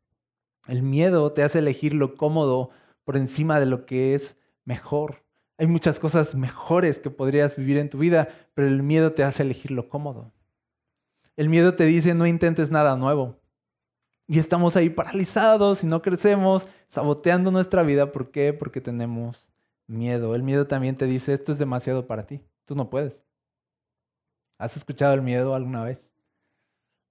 El 0.67 0.81
miedo 0.81 1.31
te 1.33 1.43
hace 1.43 1.59
elegir 1.59 1.93
lo 1.93 2.15
cómodo 2.15 2.69
por 3.03 3.17
encima 3.17 3.59
de 3.59 3.65
lo 3.65 3.85
que 3.85 4.15
es 4.15 4.37
mejor. 4.63 5.23
Hay 5.57 5.67
muchas 5.67 5.99
cosas 5.99 6.35
mejores 6.35 6.99
que 6.99 7.09
podrías 7.09 7.55
vivir 7.55 7.77
en 7.77 7.89
tu 7.89 7.97
vida, 7.97 8.29
pero 8.53 8.67
el 8.67 8.83
miedo 8.83 9.13
te 9.13 9.23
hace 9.23 9.43
elegir 9.43 9.71
lo 9.71 9.89
cómodo. 9.89 10.33
El 11.37 11.49
miedo 11.49 11.75
te 11.75 11.85
dice 11.85 12.13
no 12.13 12.25
intentes 12.25 12.71
nada 12.71 12.95
nuevo. 12.95 13.39
Y 14.27 14.39
estamos 14.39 14.75
ahí 14.75 14.89
paralizados 14.89 15.83
y 15.83 15.87
no 15.87 16.01
crecemos, 16.01 16.67
saboteando 16.87 17.51
nuestra 17.51 17.83
vida. 17.83 18.11
¿Por 18.11 18.31
qué? 18.31 18.53
Porque 18.53 18.81
tenemos 18.81 19.51
miedo. 19.87 20.33
El 20.33 20.43
miedo 20.43 20.65
también 20.65 20.95
te 20.95 21.05
dice 21.05 21.33
esto 21.33 21.51
es 21.51 21.59
demasiado 21.59 22.07
para 22.07 22.25
ti. 22.25 22.41
Tú 22.65 22.75
no 22.75 22.89
puedes. 22.89 23.23
¿Has 24.57 24.77
escuchado 24.77 25.13
el 25.13 25.21
miedo 25.21 25.53
alguna 25.53 25.83
vez? 25.83 26.11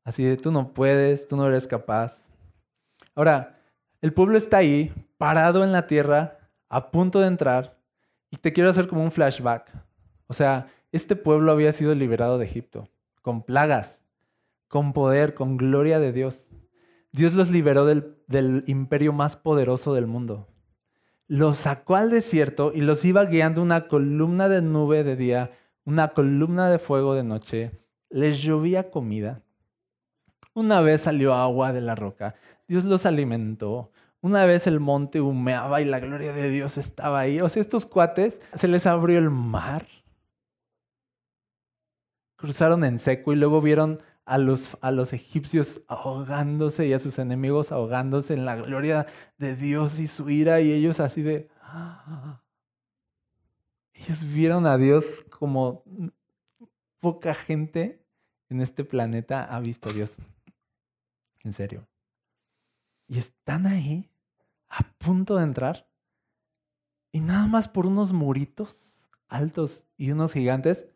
Así 0.02 0.24
de 0.24 0.36
tú 0.36 0.50
no 0.50 0.72
puedes, 0.72 1.28
tú 1.28 1.36
no 1.36 1.46
eres 1.46 1.68
capaz. 1.68 2.28
Ahora, 3.14 3.58
el 4.00 4.12
pueblo 4.12 4.36
está 4.36 4.58
ahí, 4.58 4.92
parado 5.18 5.62
en 5.62 5.72
la 5.72 5.86
tierra, 5.86 6.38
a 6.68 6.90
punto 6.90 7.20
de 7.20 7.28
entrar, 7.28 7.78
y 8.30 8.36
te 8.36 8.52
quiero 8.52 8.70
hacer 8.70 8.88
como 8.88 9.02
un 9.02 9.10
flashback. 9.10 9.72
O 10.26 10.34
sea, 10.34 10.66
este 10.92 11.16
pueblo 11.16 11.52
había 11.52 11.72
sido 11.72 11.94
liberado 11.94 12.38
de 12.38 12.44
Egipto, 12.44 12.88
con 13.22 13.42
plagas 13.42 14.03
con 14.68 14.92
poder, 14.92 15.34
con 15.34 15.56
gloria 15.56 15.98
de 16.00 16.12
Dios. 16.12 16.50
Dios 17.12 17.34
los 17.34 17.50
liberó 17.50 17.86
del, 17.86 18.16
del, 18.26 18.64
imperio 18.66 19.12
más 19.12 19.36
poderoso 19.36 19.94
del 19.94 20.06
mundo. 20.06 20.48
Los 21.26 21.58
sacó 21.58 21.96
al 21.96 22.10
desierto 22.10 22.72
y 22.74 22.80
los 22.80 23.04
iba 23.04 23.24
guiando 23.24 23.62
una 23.62 23.86
columna 23.88 24.48
de 24.48 24.62
nube 24.62 25.04
de 25.04 25.16
día, 25.16 25.52
una 25.84 26.08
columna 26.08 26.68
de 26.68 26.78
fuego 26.78 27.14
de 27.14 27.22
noche. 27.22 27.70
Les 28.10 28.42
llovía 28.42 28.90
comida. 28.90 29.42
Una 30.54 30.80
vez 30.80 31.02
salió 31.02 31.34
agua 31.34 31.72
de 31.72 31.80
la 31.80 31.94
roca. 31.94 32.34
Dios 32.68 32.84
los 32.84 33.06
alimentó. 33.06 33.90
Una 34.20 34.46
vez 34.46 34.66
el 34.66 34.80
monte 34.80 35.20
humeaba 35.20 35.82
y 35.82 35.84
la 35.84 36.00
gloria 36.00 36.32
de 36.32 36.48
Dios 36.48 36.78
estaba 36.78 37.20
ahí. 37.20 37.40
O 37.40 37.48
sea, 37.48 37.60
estos 37.60 37.86
cuates 37.86 38.40
se 38.54 38.68
les 38.68 38.86
abrió 38.86 39.18
el 39.18 39.30
mar. 39.30 39.86
Cruzaron 42.36 42.84
en 42.84 42.98
seco 42.98 43.32
y 43.32 43.36
luego 43.36 43.60
vieron 43.60 44.02
a 44.24 44.38
los, 44.38 44.76
a 44.80 44.90
los 44.90 45.12
egipcios 45.12 45.82
ahogándose 45.86 46.86
y 46.86 46.92
a 46.92 46.98
sus 46.98 47.18
enemigos 47.18 47.72
ahogándose 47.72 48.34
en 48.34 48.44
la 48.44 48.56
gloria 48.56 49.06
de 49.38 49.54
Dios 49.56 49.98
y 49.98 50.06
su 50.06 50.30
ira 50.30 50.60
y 50.60 50.72
ellos 50.72 51.00
así 51.00 51.22
de... 51.22 51.48
Ellos 53.96 54.24
vieron 54.24 54.66
a 54.66 54.76
Dios 54.76 55.24
como 55.30 55.84
poca 56.98 57.32
gente 57.32 58.04
en 58.48 58.60
este 58.60 58.84
planeta 58.84 59.44
ha 59.44 59.60
visto 59.60 59.88
a 59.88 59.92
Dios. 59.92 60.16
En 61.42 61.52
serio. 61.52 61.86
Y 63.06 63.18
están 63.18 63.66
ahí 63.66 64.10
a 64.68 64.82
punto 64.98 65.36
de 65.36 65.44
entrar 65.44 65.88
y 67.12 67.20
nada 67.20 67.46
más 67.46 67.68
por 67.68 67.86
unos 67.86 68.12
muritos 68.12 69.08
altos 69.28 69.86
y 69.96 70.10
unos 70.10 70.32
gigantes 70.32 70.86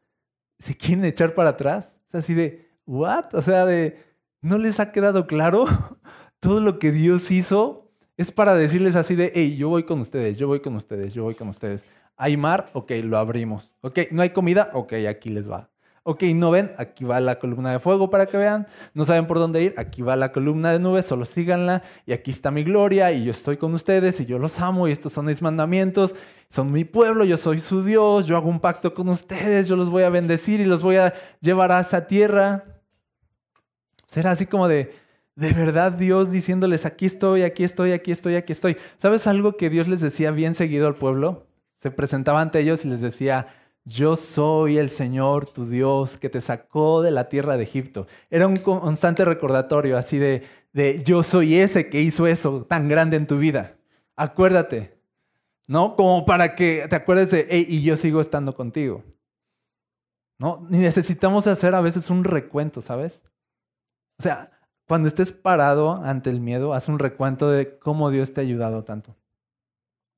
se 0.58 0.76
quieren 0.76 1.04
echar 1.04 1.34
para 1.34 1.50
atrás. 1.50 1.96
Es 2.08 2.14
así 2.16 2.34
de, 2.34 2.67
¿what? 2.88 3.26
O 3.34 3.42
sea, 3.42 3.64
de, 3.66 4.02
¿no 4.40 4.58
les 4.58 4.80
ha 4.80 4.90
quedado 4.90 5.26
claro? 5.28 5.66
Todo 6.40 6.60
lo 6.60 6.78
que 6.78 6.90
Dios 6.90 7.30
hizo 7.30 7.92
es 8.16 8.32
para 8.32 8.54
decirles 8.54 8.96
así 8.96 9.14
de, 9.14 9.30
hey, 9.34 9.56
yo 9.56 9.68
voy 9.68 9.84
con 9.84 10.00
ustedes, 10.00 10.38
yo 10.38 10.48
voy 10.48 10.60
con 10.60 10.74
ustedes, 10.74 11.14
yo 11.14 11.22
voy 11.22 11.34
con 11.34 11.48
ustedes. 11.48 11.84
¿Hay 12.16 12.36
mar? 12.36 12.70
Ok, 12.72 12.90
lo 13.04 13.18
abrimos. 13.18 13.72
Ok, 13.80 14.00
¿no 14.10 14.22
hay 14.22 14.30
comida? 14.30 14.70
Ok, 14.72 14.94
aquí 15.08 15.28
les 15.28 15.48
va. 15.48 15.70
Ok, 16.10 16.22
¿no 16.34 16.50
ven? 16.50 16.72
Aquí 16.78 17.04
va 17.04 17.20
la 17.20 17.38
columna 17.38 17.70
de 17.70 17.78
fuego 17.78 18.08
para 18.08 18.24
que 18.24 18.38
vean. 18.38 18.66
¿No 18.94 19.04
saben 19.04 19.26
por 19.26 19.38
dónde 19.38 19.62
ir? 19.62 19.74
Aquí 19.76 20.00
va 20.00 20.16
la 20.16 20.32
columna 20.32 20.72
de 20.72 20.78
nubes, 20.78 21.04
solo 21.04 21.26
síganla. 21.26 21.82
Y 22.06 22.14
aquí 22.14 22.30
está 22.30 22.50
mi 22.50 22.64
gloria 22.64 23.12
y 23.12 23.24
yo 23.24 23.30
estoy 23.30 23.58
con 23.58 23.74
ustedes 23.74 24.18
y 24.20 24.24
yo 24.24 24.38
los 24.38 24.58
amo 24.58 24.88
y 24.88 24.92
estos 24.92 25.12
son 25.12 25.26
mis 25.26 25.42
mandamientos. 25.42 26.14
Son 26.48 26.72
mi 26.72 26.84
pueblo, 26.84 27.24
yo 27.24 27.36
soy 27.36 27.60
su 27.60 27.84
Dios, 27.84 28.26
yo 28.26 28.38
hago 28.38 28.48
un 28.48 28.58
pacto 28.58 28.94
con 28.94 29.10
ustedes, 29.10 29.68
yo 29.68 29.76
los 29.76 29.90
voy 29.90 30.04
a 30.04 30.08
bendecir 30.08 30.60
y 30.60 30.64
los 30.64 30.80
voy 30.80 30.96
a 30.96 31.12
llevar 31.42 31.72
a 31.72 31.80
esa 31.80 32.06
tierra. 32.06 32.77
Será 34.08 34.32
así 34.32 34.46
como 34.46 34.66
de, 34.66 34.92
de 35.36 35.52
verdad 35.52 35.92
Dios 35.92 36.32
diciéndoles, 36.32 36.84
aquí 36.84 37.06
estoy, 37.06 37.42
aquí 37.42 37.62
estoy, 37.62 37.92
aquí 37.92 38.10
estoy, 38.10 38.34
aquí 38.34 38.52
estoy. 38.52 38.76
¿Sabes 38.96 39.26
algo 39.26 39.56
que 39.56 39.70
Dios 39.70 39.86
les 39.86 40.00
decía 40.00 40.32
bien 40.32 40.54
seguido 40.54 40.88
al 40.88 40.96
pueblo? 40.96 41.46
Se 41.76 41.92
presentaba 41.92 42.40
ante 42.40 42.58
ellos 42.58 42.84
y 42.84 42.88
les 42.88 43.00
decía, 43.00 43.46
yo 43.84 44.16
soy 44.16 44.78
el 44.78 44.90
Señor, 44.90 45.46
tu 45.46 45.66
Dios, 45.66 46.16
que 46.16 46.28
te 46.28 46.40
sacó 46.40 47.02
de 47.02 47.10
la 47.10 47.28
tierra 47.28 47.56
de 47.56 47.62
Egipto. 47.62 48.06
Era 48.30 48.46
un 48.46 48.56
constante 48.56 49.24
recordatorio 49.24 49.96
así 49.96 50.18
de, 50.18 50.42
de 50.72 51.02
yo 51.04 51.22
soy 51.22 51.56
ese 51.56 51.88
que 51.88 52.00
hizo 52.00 52.26
eso 52.26 52.64
tan 52.68 52.88
grande 52.88 53.16
en 53.16 53.26
tu 53.26 53.38
vida. 53.38 53.76
Acuérdate, 54.16 54.98
¿no? 55.66 55.96
Como 55.96 56.26
para 56.26 56.54
que 56.54 56.86
te 56.90 56.96
acuerdes 56.96 57.30
de, 57.30 57.66
y 57.68 57.82
yo 57.82 57.96
sigo 57.96 58.20
estando 58.20 58.54
contigo. 58.54 59.04
¿No? 60.40 60.64
necesitamos 60.70 61.48
hacer 61.48 61.74
a 61.74 61.80
veces 61.80 62.10
un 62.10 62.22
recuento, 62.22 62.80
¿sabes? 62.80 63.24
O 64.18 64.22
sea, 64.22 64.50
cuando 64.86 65.06
estés 65.06 65.32
parado 65.32 66.02
ante 66.02 66.30
el 66.30 66.40
miedo, 66.40 66.74
haz 66.74 66.88
un 66.88 66.98
recuento 66.98 67.50
de 67.50 67.78
cómo 67.78 68.10
Dios 68.10 68.32
te 68.32 68.40
ha 68.40 68.44
ayudado 68.44 68.82
tanto. 68.84 69.14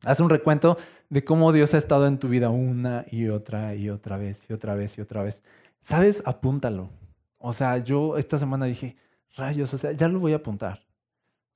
Haz 0.04 0.20
un 0.20 0.30
recuento 0.30 0.78
de 1.10 1.24
cómo 1.24 1.52
Dios 1.52 1.74
ha 1.74 1.78
estado 1.78 2.06
en 2.06 2.18
tu 2.18 2.28
vida 2.28 2.48
una 2.48 3.04
y 3.10 3.28
otra 3.28 3.74
y 3.74 3.90
otra 3.90 4.16
vez 4.16 4.46
y 4.48 4.54
otra 4.54 4.74
vez 4.74 4.96
y 4.96 5.02
otra 5.02 5.22
vez. 5.22 5.42
¿Sabes? 5.82 6.22
Apúntalo. 6.24 6.88
O 7.36 7.52
sea, 7.52 7.78
yo 7.78 8.16
esta 8.16 8.38
semana 8.38 8.66
dije, 8.66 8.96
rayos, 9.36 9.74
o 9.74 9.78
sea, 9.78 9.92
ya 9.92 10.08
lo 10.08 10.20
voy 10.20 10.32
a 10.32 10.36
apuntar. 10.36 10.86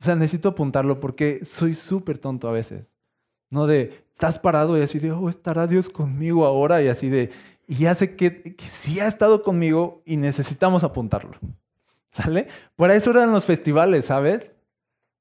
O 0.01 0.05
sea, 0.05 0.17
necesito 0.17 0.51
apuntarlo 0.51 1.01
porque 1.01 1.45
soy 1.45 1.75
súper 1.75 2.19
tonto 2.19 2.49
a 2.49 2.53
veces. 2.53 2.95
No 3.49 3.67
de, 3.67 4.05
estás 4.13 4.39
parado 4.39 4.77
y 4.77 4.83
así 4.83 4.99
de, 4.99 5.13
oh, 5.13 5.31
estará 5.31 5.67
Dios 5.67 5.89
conmigo 5.89 6.45
ahora 6.45 6.83
y 6.83 6.89
así 6.89 7.09
de, 7.09 7.31
y 7.67 7.87
sé 7.95 8.17
que, 8.17 8.43
que 8.57 8.69
sí 8.69 9.01
ha 9.01 9.07
estado 9.07 9.43
conmigo 9.43 10.03
y 10.05 10.19
necesitamos 10.19 10.85
apuntarlo. 10.85 11.39
¿Sale? 12.15 12.47
Por 12.77 12.93
eso 12.93 13.11
eran 13.11 13.33
los 13.33 13.45
festivales, 13.45 14.05
¿sabes? 14.05 14.55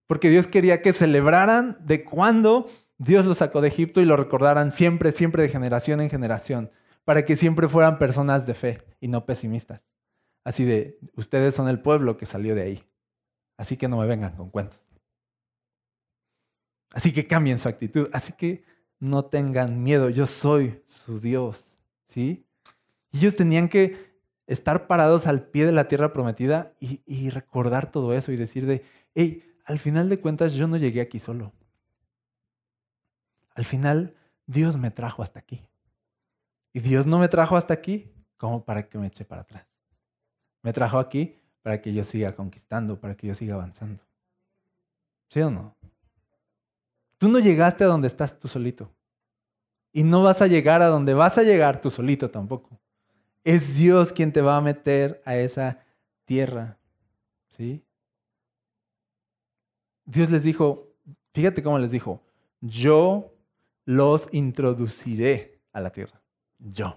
Porque 0.05 0.29
Dios 0.29 0.45
quería 0.45 0.83
que 0.83 0.93
celebraran 0.93 1.77
de 1.81 2.03
cuando 2.03 2.69
Dios 2.99 3.25
los 3.25 3.39
sacó 3.39 3.61
de 3.61 3.69
Egipto 3.69 3.99
y 3.99 4.05
lo 4.05 4.15
recordaran 4.15 4.71
siempre, 4.71 5.11
siempre 5.11 5.41
de 5.41 5.49
generación 5.49 6.01
en 6.01 6.11
generación, 6.11 6.69
para 7.03 7.25
que 7.25 7.35
siempre 7.35 7.67
fueran 7.67 7.97
personas 7.97 8.45
de 8.45 8.53
fe 8.53 8.77
y 9.01 9.07
no 9.07 9.25
pesimistas. 9.25 9.81
Así 10.45 10.65
de, 10.65 10.99
ustedes 11.15 11.55
son 11.55 11.67
el 11.67 11.79
pueblo 11.79 12.15
que 12.15 12.27
salió 12.27 12.53
de 12.53 12.61
ahí. 12.61 12.83
Así 13.57 13.75
que 13.75 13.87
no 13.87 13.97
me 13.97 14.05
vengan 14.05 14.35
con 14.35 14.51
cuentos. 14.51 14.87
Así 16.91 17.11
que 17.11 17.25
cambien 17.25 17.57
su 17.57 17.69
actitud. 17.69 18.07
Así 18.13 18.33
que 18.33 18.65
no 18.99 19.25
tengan 19.25 19.81
miedo. 19.81 20.11
Yo 20.11 20.27
soy 20.27 20.83
su 20.85 21.19
Dios. 21.19 21.79
¿Sí? 22.05 22.45
Ellos 23.11 23.35
tenían 23.35 23.67
que 23.67 24.12
estar 24.47 24.87
parados 24.87 25.27
al 25.27 25.43
pie 25.43 25.65
de 25.65 25.71
la 25.71 25.87
tierra 25.87 26.13
prometida 26.13 26.73
y, 26.79 27.29
recordar 27.29 27.91
todo 27.91 28.13
eso 28.13 28.31
y 28.31 28.35
decir 28.35 28.65
de, 28.65 28.83
hey, 29.15 29.43
al 29.65 29.79
final 29.79 30.09
de 30.09 30.19
cuentas 30.19 30.53
yo 30.53 30.67
no 30.67 30.77
llegué 30.77 31.01
aquí 31.01 31.19
solo. 31.19 31.53
Al 33.55 33.65
final 33.65 34.15
Dios 34.45 34.77
me 34.77 34.91
trajo 34.91 35.23
hasta 35.23 35.39
aquí. 35.39 35.61
Y 36.73 36.79
Dios 36.79 37.05
no 37.05 37.19
me 37.19 37.27
trajo 37.27 37.55
hasta 37.55 37.73
aquí 37.73 38.11
como 38.37 38.65
para 38.65 38.89
que 38.89 38.97
me 38.97 39.07
eche 39.07 39.25
para 39.25 39.43
atrás. 39.43 39.65
Me 40.61 40.73
trajo 40.73 40.97
aquí 40.97 41.39
para 41.61 41.81
que 41.81 41.93
yo 41.93 42.03
siga 42.03 42.35
conquistando, 42.35 42.99
para 42.99 43.15
que 43.15 43.27
yo 43.27 43.35
siga 43.35 43.55
avanzando. 43.55 44.03
¿Sí 45.29 45.39
o 45.41 45.49
no? 45.49 45.75
Tú 47.17 47.29
no 47.29 47.39
llegaste 47.39 47.83
a 47.83 47.87
donde 47.87 48.07
estás 48.07 48.37
tú 48.37 48.47
solito. 48.47 48.91
Y 49.93 50.03
no 50.03 50.23
vas 50.23 50.41
a 50.41 50.47
llegar 50.47 50.81
a 50.81 50.87
donde 50.87 51.13
vas 51.13 51.37
a 51.37 51.43
llegar 51.43 51.79
tú 51.79 51.89
solito 51.89 52.29
tampoco. 52.29 52.82
Es 53.43 53.75
Dios 53.75 54.13
quien 54.13 54.31
te 54.31 54.41
va 54.41 54.57
a 54.57 54.61
meter 54.61 55.21
a 55.25 55.35
esa 55.35 55.83
tierra. 56.25 56.77
¿Sí? 57.57 57.83
Dios 60.05 60.29
les 60.29 60.43
dijo, 60.43 60.93
fíjate 61.33 61.63
cómo 61.63 61.79
les 61.79 61.91
dijo, 61.91 62.21
yo 62.61 63.33
los 63.85 64.27
introduciré 64.31 65.61
a 65.71 65.81
la 65.81 65.91
tierra. 65.91 66.21
Yo. 66.59 66.95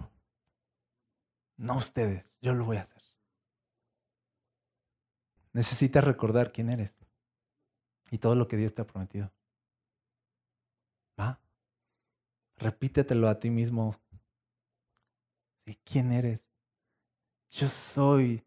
No 1.56 1.76
ustedes, 1.76 2.32
yo 2.40 2.54
lo 2.54 2.64
voy 2.64 2.76
a 2.76 2.82
hacer. 2.82 3.02
Necesitas 5.52 6.04
recordar 6.04 6.52
quién 6.52 6.68
eres 6.68 6.96
y 8.10 8.18
todo 8.18 8.34
lo 8.34 8.46
que 8.46 8.56
Dios 8.56 8.74
te 8.74 8.82
ha 8.82 8.86
prometido. 8.86 9.32
¿Va? 11.18 11.40
Repítetelo 12.58 13.28
a 13.28 13.40
ti 13.40 13.50
mismo. 13.50 13.96
¿Quién 15.84 16.12
eres? 16.12 16.44
Yo 17.50 17.68
soy 17.68 18.44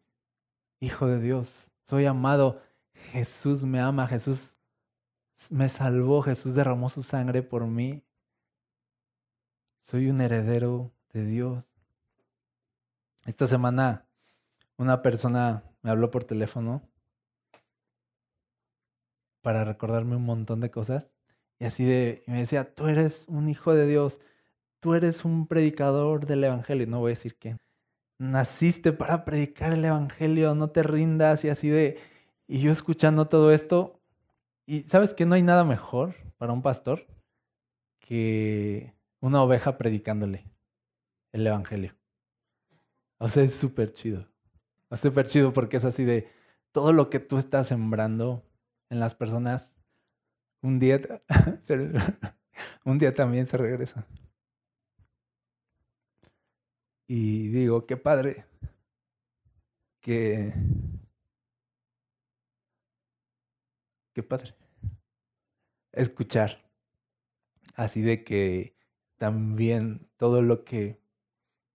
hijo 0.80 1.06
de 1.06 1.20
Dios, 1.20 1.72
soy 1.84 2.06
amado. 2.06 2.62
Jesús 2.94 3.64
me 3.64 3.80
ama, 3.80 4.06
Jesús 4.06 4.56
me 5.50 5.68
salvó, 5.68 6.22
Jesús 6.22 6.54
derramó 6.54 6.88
su 6.88 7.02
sangre 7.02 7.42
por 7.42 7.66
mí. 7.66 8.02
Soy 9.80 10.08
un 10.08 10.20
heredero 10.20 10.92
de 11.12 11.24
Dios. 11.24 11.72
Esta 13.26 13.46
semana 13.46 14.06
una 14.76 15.02
persona 15.02 15.62
me 15.82 15.90
habló 15.90 16.10
por 16.10 16.24
teléfono 16.24 16.82
para 19.42 19.64
recordarme 19.64 20.16
un 20.16 20.24
montón 20.24 20.60
de 20.60 20.70
cosas. 20.70 21.12
Y 21.58 21.66
así 21.66 21.84
de, 21.84 22.22
me 22.26 22.38
decía, 22.38 22.74
tú 22.74 22.86
eres 22.86 23.26
un 23.28 23.48
hijo 23.48 23.74
de 23.74 23.86
Dios, 23.86 24.20
tú 24.80 24.94
eres 24.94 25.24
un 25.24 25.46
predicador 25.46 26.26
del 26.26 26.44
Evangelio. 26.44 26.86
No 26.86 27.00
voy 27.00 27.12
a 27.12 27.14
decir 27.14 27.36
quién. 27.36 27.58
Naciste 28.18 28.92
para 28.92 29.24
predicar 29.24 29.72
el 29.72 29.84
Evangelio, 29.84 30.54
no 30.54 30.70
te 30.70 30.82
rindas 30.82 31.44
y 31.44 31.48
así 31.48 31.68
de... 31.68 31.98
Y 32.48 32.60
yo 32.60 32.72
escuchando 32.72 33.28
todo 33.28 33.52
esto, 33.52 34.00
y 34.66 34.82
sabes 34.84 35.14
que 35.14 35.26
no 35.26 35.34
hay 35.34 35.42
nada 35.42 35.64
mejor 35.64 36.14
para 36.36 36.52
un 36.52 36.62
pastor 36.62 37.06
que 38.00 38.94
una 39.20 39.42
oveja 39.42 39.78
predicándole 39.78 40.50
el 41.32 41.46
Evangelio. 41.46 41.94
O 43.18 43.28
sea, 43.28 43.42
es 43.42 43.54
súper 43.54 43.92
chido. 43.92 44.26
Es 44.90 45.00
súper 45.00 45.26
chido 45.26 45.52
porque 45.52 45.76
es 45.76 45.84
así 45.84 46.04
de 46.04 46.28
todo 46.72 46.92
lo 46.92 47.10
que 47.10 47.20
tú 47.20 47.38
estás 47.38 47.68
sembrando 47.68 48.44
en 48.90 49.00
las 49.00 49.14
personas, 49.14 49.72
un 50.62 50.78
día, 50.78 51.00
un 52.84 52.98
día 52.98 53.14
también 53.14 53.46
se 53.46 53.56
regresa. 53.56 54.06
Y 57.12 57.48
digo, 57.48 57.86
qué 57.86 57.96
padre 57.96 58.44
que... 60.00 60.54
Qué 64.14 64.22
padre. 64.22 64.54
Escuchar. 65.90 66.70
Así 67.74 68.00
de 68.00 68.22
que 68.22 68.76
también 69.16 70.08
todo 70.18 70.40
lo 70.40 70.62
que, 70.64 71.00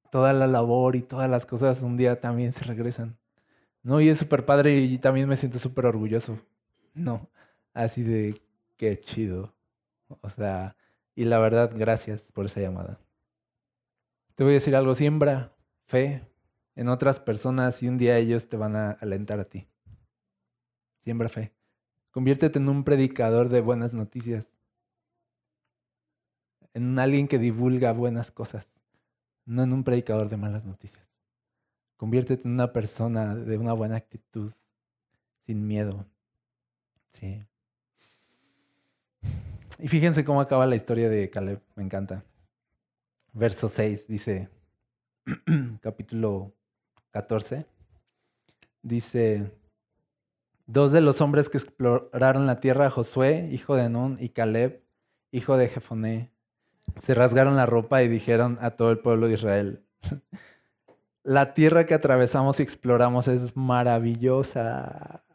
toda 0.09 0.31
la 0.31 0.47
labor 0.47 0.95
y 0.95 1.01
todas 1.01 1.29
las 1.29 1.45
cosas 1.45 1.81
un 1.81 1.97
día 1.97 2.21
también 2.21 2.53
se 2.53 2.63
regresan. 2.63 3.17
¿No? 3.83 3.99
Y 3.99 4.07
es 4.07 4.19
súper 4.19 4.45
padre 4.45 4.77
y 4.77 4.99
también 4.99 5.27
me 5.27 5.35
siento 5.35 5.59
súper 5.59 5.85
orgulloso. 5.85 6.39
No, 6.93 7.29
así 7.73 8.03
de 8.03 8.41
qué 8.77 9.01
chido. 9.01 9.53
O 10.21 10.29
sea, 10.29 10.77
y 11.13 11.25
la 11.25 11.39
verdad, 11.39 11.73
gracias 11.75 12.31
por 12.31 12.45
esa 12.45 12.61
llamada. 12.61 13.04
Te 14.35 14.43
voy 14.43 14.51
a 14.51 14.55
decir 14.55 14.75
algo, 14.75 14.95
siembra 14.95 15.55
fe 15.85 16.27
en 16.75 16.89
otras 16.89 17.19
personas 17.19 17.81
y 17.81 17.87
un 17.87 17.97
día 17.97 18.17
ellos 18.17 18.49
te 18.49 18.57
van 18.57 18.75
a 18.75 18.91
alentar 18.91 19.39
a 19.39 19.45
ti. 19.45 19.67
Siembra 21.03 21.29
fe. 21.29 21.53
Conviértete 22.11 22.59
en 22.59 22.67
un 22.67 22.83
predicador 22.83 23.49
de 23.49 23.61
buenas 23.61 23.93
noticias 23.93 24.55
en 26.73 26.99
alguien 26.99 27.29
que 27.29 27.39
divulga 27.39 27.93
buenas 27.93 28.31
cosas, 28.31 28.67
no 29.45 29.63
en 29.63 29.71
un 29.71 29.85
predicador 29.85 30.27
de 30.27 30.35
malas 30.35 30.65
noticias. 30.65 31.07
Conviértete 31.95 32.47
en 32.47 32.53
una 32.53 32.73
persona 32.73 33.33
de 33.33 33.57
una 33.57 33.71
buena 33.71 33.95
actitud, 33.95 34.51
sin 35.45 35.65
miedo. 35.65 36.05
Sí. 37.11 37.45
Y 39.79 39.87
fíjense 39.87 40.25
cómo 40.25 40.41
acaba 40.41 40.65
la 40.65 40.75
historia 40.75 41.09
de 41.09 41.29
Caleb, 41.29 41.61
me 41.75 41.83
encanta. 41.83 42.25
Verso 43.37 43.67
6 43.67 44.07
dice, 44.07 44.49
capítulo 45.81 46.53
14, 47.11 47.65
dice, 48.81 49.51
dos 50.67 50.93
de 50.93 51.01
los 51.01 51.19
hombres 51.19 51.49
que 51.49 51.57
exploraron 51.57 52.47
la 52.47 52.61
tierra, 52.61 52.89
Josué, 52.89 53.49
hijo 53.51 53.75
de 53.75 53.89
Nun, 53.89 54.15
y 54.21 54.29
Caleb, 54.29 54.85
hijo 55.31 55.57
de 55.57 55.67
Jefoné, 55.67 56.31
se 56.97 57.13
rasgaron 57.13 57.57
la 57.57 57.65
ropa 57.65 58.01
y 58.03 58.07
dijeron 58.07 58.57
a 58.61 58.71
todo 58.71 58.89
el 58.91 58.99
pueblo 58.99 59.27
de 59.27 59.33
Israel, 59.33 59.83
la 61.23 61.53
tierra 61.53 61.85
que 61.85 61.93
atravesamos 61.93 62.61
y 62.61 62.63
exploramos 62.63 63.27
es 63.27 63.53
maravillosa. 63.57 65.25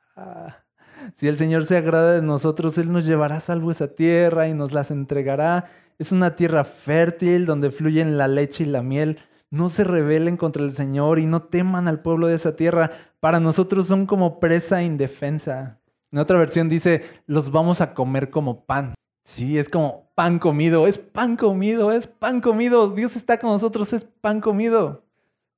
Si 1.16 1.28
el 1.28 1.36
Señor 1.36 1.66
se 1.66 1.76
agrada 1.76 2.14
de 2.14 2.22
nosotros, 2.22 2.78
Él 2.78 2.90
nos 2.92 3.04
llevará 3.04 3.36
a 3.36 3.40
salvo 3.40 3.70
esa 3.70 3.88
tierra 3.88 4.48
y 4.48 4.54
nos 4.54 4.72
las 4.72 4.90
entregará. 4.90 5.68
Es 6.00 6.12
una 6.12 6.34
tierra 6.34 6.64
fértil 6.64 7.44
donde 7.44 7.70
fluyen 7.70 8.16
la 8.16 8.26
leche 8.26 8.64
y 8.64 8.66
la 8.66 8.82
miel. 8.82 9.18
No 9.50 9.68
se 9.68 9.84
rebelen 9.84 10.38
contra 10.38 10.64
el 10.64 10.72
Señor 10.72 11.18
y 11.18 11.26
no 11.26 11.42
teman 11.42 11.88
al 11.88 12.00
pueblo 12.00 12.26
de 12.26 12.36
esa 12.36 12.56
tierra. 12.56 12.90
Para 13.20 13.38
nosotros 13.38 13.86
son 13.86 14.06
como 14.06 14.40
presa 14.40 14.82
indefensa. 14.82 15.78
En 16.10 16.18
otra 16.18 16.38
versión 16.38 16.70
dice, 16.70 17.02
los 17.26 17.50
vamos 17.50 17.82
a 17.82 17.92
comer 17.92 18.30
como 18.30 18.64
pan. 18.64 18.94
Sí, 19.24 19.58
es 19.58 19.68
como 19.68 20.10
pan 20.14 20.38
comido, 20.38 20.86
es 20.86 20.96
pan 20.96 21.36
comido, 21.36 21.92
es 21.92 22.06
pan 22.06 22.40
comido. 22.40 22.92
Dios 22.92 23.14
está 23.14 23.38
con 23.38 23.50
nosotros, 23.50 23.92
es 23.92 24.04
pan 24.04 24.40
comido. 24.40 25.04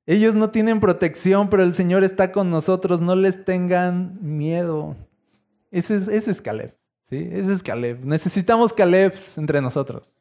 Ellos 0.07 0.35
no 0.35 0.51
tienen 0.51 0.81
protección, 0.81 1.51
pero 1.51 1.63
el 1.63 1.75
Señor 1.75 2.03
está 2.03 2.33
con 2.33 2.51
nosotros. 2.51 3.01
No 3.01 3.15
les 3.15 3.45
tengan 3.45 4.19
miedo. 4.21 4.97
Ese 5.71 5.99
es, 5.99 6.09
ese 6.09 6.33
es 6.33 6.43
Caleb. 6.43 6.77
¿sí? 7.09 7.29
Ese 7.31 7.53
es 7.53 7.63
Caleb. 7.63 8.05
Necesitamos 8.05 8.73
Caleb 8.73 9.15
entre 9.37 9.61
nosotros. 9.61 10.19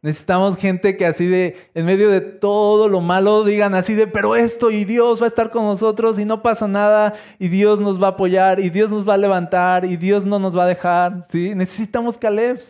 Necesitamos 0.00 0.56
gente 0.56 0.96
que 0.96 1.06
así 1.06 1.26
de, 1.26 1.56
en 1.74 1.84
medio 1.84 2.08
de 2.08 2.20
todo 2.20 2.86
lo 2.86 3.00
malo, 3.00 3.42
digan 3.42 3.74
así 3.74 3.94
de, 3.94 4.06
pero 4.06 4.36
esto 4.36 4.70
y 4.70 4.84
Dios 4.84 5.20
va 5.20 5.24
a 5.24 5.28
estar 5.28 5.50
con 5.50 5.64
nosotros 5.64 6.20
y 6.20 6.24
no 6.24 6.40
pasa 6.40 6.68
nada 6.68 7.14
y 7.40 7.48
Dios 7.48 7.80
nos 7.80 8.00
va 8.00 8.06
a 8.06 8.10
apoyar 8.10 8.60
y 8.60 8.70
Dios 8.70 8.92
nos 8.92 9.08
va 9.08 9.14
a 9.14 9.18
levantar 9.18 9.84
y 9.84 9.96
Dios 9.96 10.24
no 10.24 10.38
nos 10.38 10.56
va 10.56 10.64
a 10.64 10.68
dejar. 10.68 11.26
¿sí? 11.30 11.52
Necesitamos 11.56 12.16
Caleb 12.16 12.60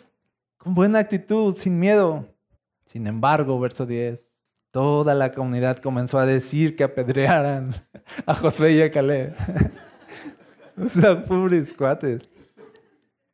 con 0.56 0.74
buena 0.74 1.00
actitud, 1.00 1.54
sin 1.54 1.78
miedo. 1.78 2.24
Sin 2.86 3.06
embargo, 3.06 3.60
verso 3.60 3.84
10, 3.84 4.32
toda 4.70 5.14
la 5.14 5.32
comunidad 5.32 5.76
comenzó 5.78 6.18
a 6.18 6.24
decir 6.24 6.76
que 6.76 6.84
apedrearan 6.84 7.74
a 8.26 8.34
Josué 8.34 8.72
y 8.72 8.80
a 8.80 8.90
Caleb. 8.90 9.34
o 10.82 10.88
sea, 10.88 11.22
pobres 11.22 11.74
cuates. 11.74 12.22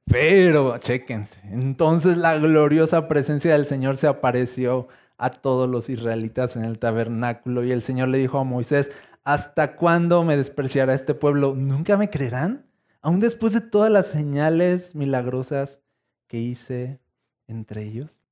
Pero, 0.07 0.77
chéquense, 0.79 1.41
entonces 1.45 2.19
la 2.19 2.37
gloriosa 2.39 3.09
presencia 3.09 3.53
del 3.53 3.67
Señor 3.67 3.97
se 3.97 4.07
apareció 4.07 4.89
a 5.17 5.31
todos 5.31 5.69
los 5.69 5.89
israelitas 5.89 6.57
en 6.57 6.65
el 6.65 6.79
tabernáculo 6.79 7.65
y 7.65 7.73
el 7.73 7.83
Señor 7.83 8.09
le 8.09 8.19
dijo 8.19 8.39
a 8.39 8.45
Moisés, 8.45 8.91
¿hasta 9.25 9.77
cuándo 9.77 10.23
me 10.23 10.37
despreciará 10.37 10.95
este 10.95 11.15
pueblo? 11.15 11.55
¿Nunca 11.55 11.97
me 11.97 12.11
creerán? 12.11 12.67
Aún 13.01 13.19
después 13.19 13.53
de 13.53 13.61
todas 13.61 13.91
las 13.91 14.07
señales 14.07 14.95
milagrosas 14.95 15.81
que 16.27 16.39
hice 16.39 17.01
entre 17.47 17.85
ellos. 17.85 18.23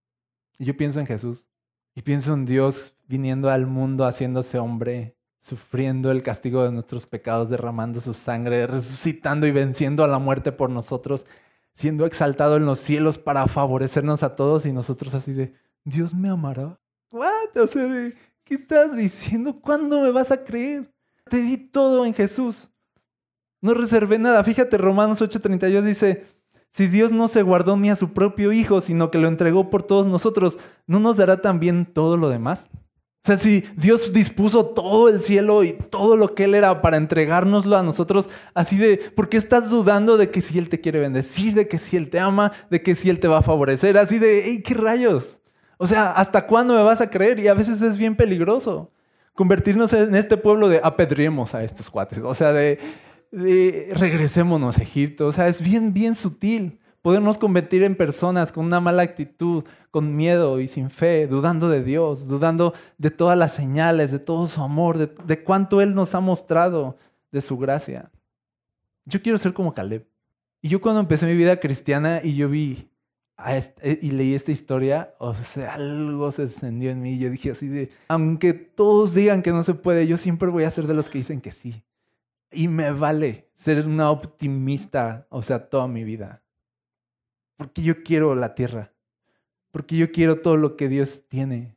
Y 0.59 0.65
yo 0.65 0.77
pienso 0.77 1.01
en 1.01 1.07
Jesús 1.07 1.49
y 1.95 2.03
pienso 2.03 2.35
en 2.35 2.45
Dios 2.45 2.97
viniendo 3.07 3.51
al 3.51 3.67
mundo 3.67 4.05
haciéndose 4.05 4.59
hombre, 4.59 5.17
sufriendo 5.39 6.11
el 6.11 6.23
castigo 6.23 6.65
de 6.65 6.73
nuestros 6.73 7.07
pecados, 7.07 7.51
derramando 7.51 8.01
su 8.01 8.15
sangre, 8.15 8.67
resucitando 8.67 9.47
y 9.47 9.51
venciendo 9.51 10.05
a 10.05 10.09
la 10.09 10.19
muerte 10.19 10.53
por 10.53 10.71
nosotros, 10.71 11.27
siendo 11.75 12.07
exaltado 12.07 12.57
en 12.57 12.67
los 12.67 12.79
cielos 12.79 13.19
para 13.19 13.47
favorecernos 13.47 14.23
a 14.23 14.37
todos 14.37 14.67
y 14.67 14.73
nosotros 14.73 15.15
así 15.15 15.33
de, 15.33 15.55
Dios 15.85 16.15
me 16.15 16.29
amará. 16.29 16.79
¿What? 17.11 17.57
O 17.63 17.67
sea, 17.67 18.13
¿qué 18.45 18.55
estás 18.55 18.97
diciendo? 18.97 19.61
¿Cuándo 19.61 20.01
me 20.01 20.11
vas 20.11 20.31
a 20.31 20.45
creer? 20.45 20.93
Te 21.29 21.39
di 21.39 21.57
todo 21.57 22.05
en 22.07 22.15
Jesús. 22.15 22.69
No 23.61 23.75
reservé 23.75 24.19
nada. 24.19 24.43
Fíjate, 24.45 24.77
Romanos 24.77 25.21
8:32 25.21 25.83
dice, 25.83 26.25
si 26.71 26.89
Dios 26.89 27.13
no 27.13 27.29
se 27.29 27.43
guardó 27.43 27.77
ni 27.77 27.91
a 27.91 27.97
su 27.97 28.13
propio 28.13 28.53
Hijo, 28.53 28.81
sino 28.81 29.11
que 29.11 29.19
lo 29.19 29.29
entregó 29.29 29.71
por 29.71 29.83
todos 29.83 30.07
nosotros, 30.07 30.59
¿no 30.87 31.01
nos 31.01 31.17
dará 31.17 31.41
también 31.43 31.87
todo 31.87 32.17
lo 32.17 32.29
demás? 32.29 32.71
O 33.23 33.25
sea, 33.25 33.37
si 33.37 33.63
Dios 33.77 34.13
dispuso 34.13 34.67
todo 34.67 35.09
el 35.09 35.23
cielo 35.23 35.63
y 35.63 35.75
todo 35.75 36.17
lo 36.17 36.35
que 36.35 36.43
Él 36.43 36.57
era 36.57 36.83
para 36.83 36.97
entregárnoslo 36.97 37.77
a 37.77 37.83
nosotros, 37.85 38.29
así 38.53 38.79
de, 38.79 38.97
¿por 38.97 39.29
qué 39.29 39.37
estás 39.37 39.71
dudando 39.71 40.17
de 40.17 40.29
que 40.29 40.43
si 40.43 40.59
Él 40.59 40.69
te 40.69 40.81
quiere 40.81 40.99
bendecir, 40.99 41.55
de 41.55 41.69
que 41.69 41.79
si 41.79 41.97
Él 41.97 42.11
te 42.11 42.19
ama, 42.19 42.51
de 42.69 42.83
que 42.83 42.97
si 42.97 43.11
Él 43.11 43.21
te 43.21 43.29
va 43.29 43.39
a 43.39 43.43
favorecer? 43.43 43.97
Así 43.97 44.19
de, 44.19 44.43
hey, 44.47 44.61
¿qué 44.67 44.75
rayos? 44.75 45.41
O 45.77 45.87
sea, 45.87 46.11
¿hasta 46.11 46.49
cuándo 46.49 46.75
me 46.75 46.83
vas 46.83 47.01
a 47.01 47.11
creer? 47.11 47.39
Y 47.39 47.47
a 47.47 47.55
veces 47.55 47.81
es 47.81 47.97
bien 47.97 48.17
peligroso 48.17 48.91
convertirnos 49.35 49.93
en 49.93 50.17
este 50.17 50.37
pueblo 50.37 50.69
de 50.69 50.81
apedriemos 50.83 51.55
a 51.55 51.63
estos 51.63 51.91
cuates. 51.91 52.19
O 52.25 52.35
sea, 52.35 52.53
de, 52.53 52.81
de 53.31 53.93
regresémonos 53.95 54.79
a 54.79 54.83
Egipto. 54.83 55.29
O 55.29 55.33
sea, 55.33 55.47
es 55.47 55.61
bien, 55.61 55.93
bien 55.93 56.17
sutil 56.17 56.81
podernos 57.03 57.37
convertir 57.37 57.83
en 57.83 57.97
personas 57.97 58.53
con 58.53 58.65
una 58.65 58.81
mala 58.81 59.03
actitud, 59.03 59.65
con 59.91 60.17
miedo 60.17 60.61
y 60.61 60.69
sin 60.69 60.89
fe, 60.89 61.27
dudando 61.27 61.69
de 61.69 61.83
Dios, 61.83 62.29
dudando 62.29 62.73
de 62.97 63.11
todas 63.11 63.37
las 63.37 63.53
señales, 63.53 64.13
de 64.13 64.21
todo 64.21 64.47
su 64.47 64.63
amor, 64.63 64.97
de, 64.97 65.43
cuánto 65.43 65.81
Él 65.81 65.95
nos 65.95 66.15
ha 66.15 66.21
mostrado 66.21 66.97
de 67.33 67.43
su 67.43 67.59
gracia. 67.59 68.11
Yo 69.05 69.21
quiero 69.21 69.37
ser 69.37 69.53
como 69.53 69.75
Caleb. 69.75 70.07
Y 70.63 70.69
yo 70.69 70.81
cuando 70.81 71.01
empecé 71.01 71.27
mi 71.27 71.37
vida 71.37 71.59
cristiana 71.59 72.21
y 72.23 72.37
yo 72.37 72.49
vi 72.49 72.89
y 74.01 74.13
leí 74.13 74.35
esta 74.35 74.53
historia, 74.53 75.15
o 75.19 75.35
sea, 75.35 75.75
algo 75.75 76.31
se 76.31 76.43
encendió 76.43 76.93
en 76.93 77.03
mí. 77.03 77.19
Yo 77.19 77.29
dije 77.29 77.51
así 77.51 77.67
de, 77.67 77.91
aunque 78.07 78.53
todos 78.53 79.15
digan 79.15 79.43
que 79.43 79.51
no 79.51 79.65
se 79.65 79.75
puede, 79.75 80.07
yo 80.07 80.17
siempre 80.17 80.49
voy 80.49 80.63
a 80.63 80.71
ser 80.71 80.87
de 80.87 80.95
los 80.95 81.11
que 81.11 81.19
dicen 81.19 81.41
que 81.41 81.51
sí. 81.51 81.83
Y 82.53 82.69
me 82.69 82.93
vale 82.93 83.51
ser 83.57 83.87
una 83.87 84.13
optimista, 84.13 85.27
o 85.31 85.43
sea, 85.43 85.69
toda 85.69 85.89
mi 85.89 86.05
vida. 86.05 86.42
Porque 87.57 87.83
yo 87.83 88.03
quiero 88.03 88.35
la 88.35 88.55
tierra. 88.55 88.93
Porque 89.71 89.97
yo 89.97 90.13
quiero 90.13 90.41
todo 90.41 90.57
lo 90.57 90.77
que 90.77 90.89
Dios 90.89 91.25
tiene. 91.29 91.77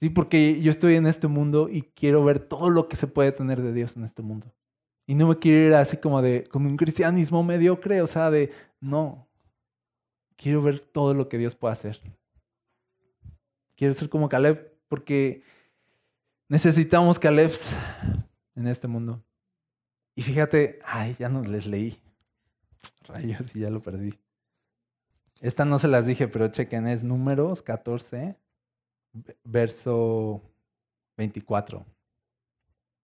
Sí, 0.00 0.10
porque 0.10 0.60
yo 0.60 0.70
estoy 0.70 0.96
en 0.96 1.06
este 1.06 1.26
mundo 1.26 1.68
y 1.70 1.82
quiero 1.82 2.22
ver 2.24 2.38
todo 2.38 2.68
lo 2.70 2.88
que 2.88 2.96
se 2.96 3.06
puede 3.06 3.32
tener 3.32 3.62
de 3.62 3.72
Dios 3.72 3.96
en 3.96 4.04
este 4.04 4.22
mundo. 4.22 4.52
Y 5.06 5.14
no 5.14 5.28
me 5.28 5.38
quiero 5.38 5.68
ir 5.68 5.74
así 5.74 5.96
como 5.96 6.20
de, 6.20 6.44
con 6.44 6.66
un 6.66 6.76
cristianismo 6.76 7.42
mediocre, 7.42 8.02
o 8.02 8.06
sea, 8.06 8.30
de, 8.30 8.52
no. 8.80 9.26
Quiero 10.36 10.60
ver 10.62 10.80
todo 10.80 11.14
lo 11.14 11.28
que 11.28 11.38
Dios 11.38 11.54
puede 11.54 11.72
hacer. 11.72 12.00
Quiero 13.76 13.94
ser 13.94 14.08
como 14.08 14.28
Caleb 14.28 14.72
porque 14.88 15.42
necesitamos 16.48 17.18
Caleb 17.18 17.52
en 18.54 18.66
este 18.66 18.88
mundo. 18.88 19.22
Y 20.14 20.22
fíjate, 20.22 20.80
ay, 20.84 21.16
ya 21.18 21.28
no 21.28 21.42
les 21.42 21.66
leí. 21.66 22.00
Rayos, 23.06 23.54
y 23.54 23.60
ya 23.60 23.70
lo 23.70 23.80
perdí. 23.82 24.12
Esta 25.40 25.64
no 25.64 25.78
se 25.78 25.88
las 25.88 26.06
dije, 26.06 26.28
pero 26.28 26.48
chequen, 26.48 26.86
es 26.86 27.04
números 27.04 27.62
14, 27.62 28.36
verso 29.44 30.42
24. 31.16 31.84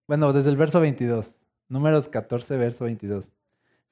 Bueno, 0.07 0.33
desde 0.33 0.51
el 0.51 0.57
verso 0.57 0.81
22. 0.81 1.41
Números 1.69 2.09
14, 2.09 2.57
verso 2.57 2.85
22. 2.85 3.35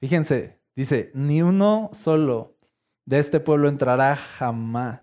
Fíjense, 0.00 0.58
dice, 0.74 1.10
ni 1.14 1.42
uno 1.42 1.90
solo 1.92 2.56
de 3.04 3.18
este 3.18 3.40
pueblo 3.40 3.68
entrará 3.68 4.16
jamás 4.16 5.00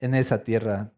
en 0.00 0.14
esa 0.14 0.44
tierra. 0.44 0.92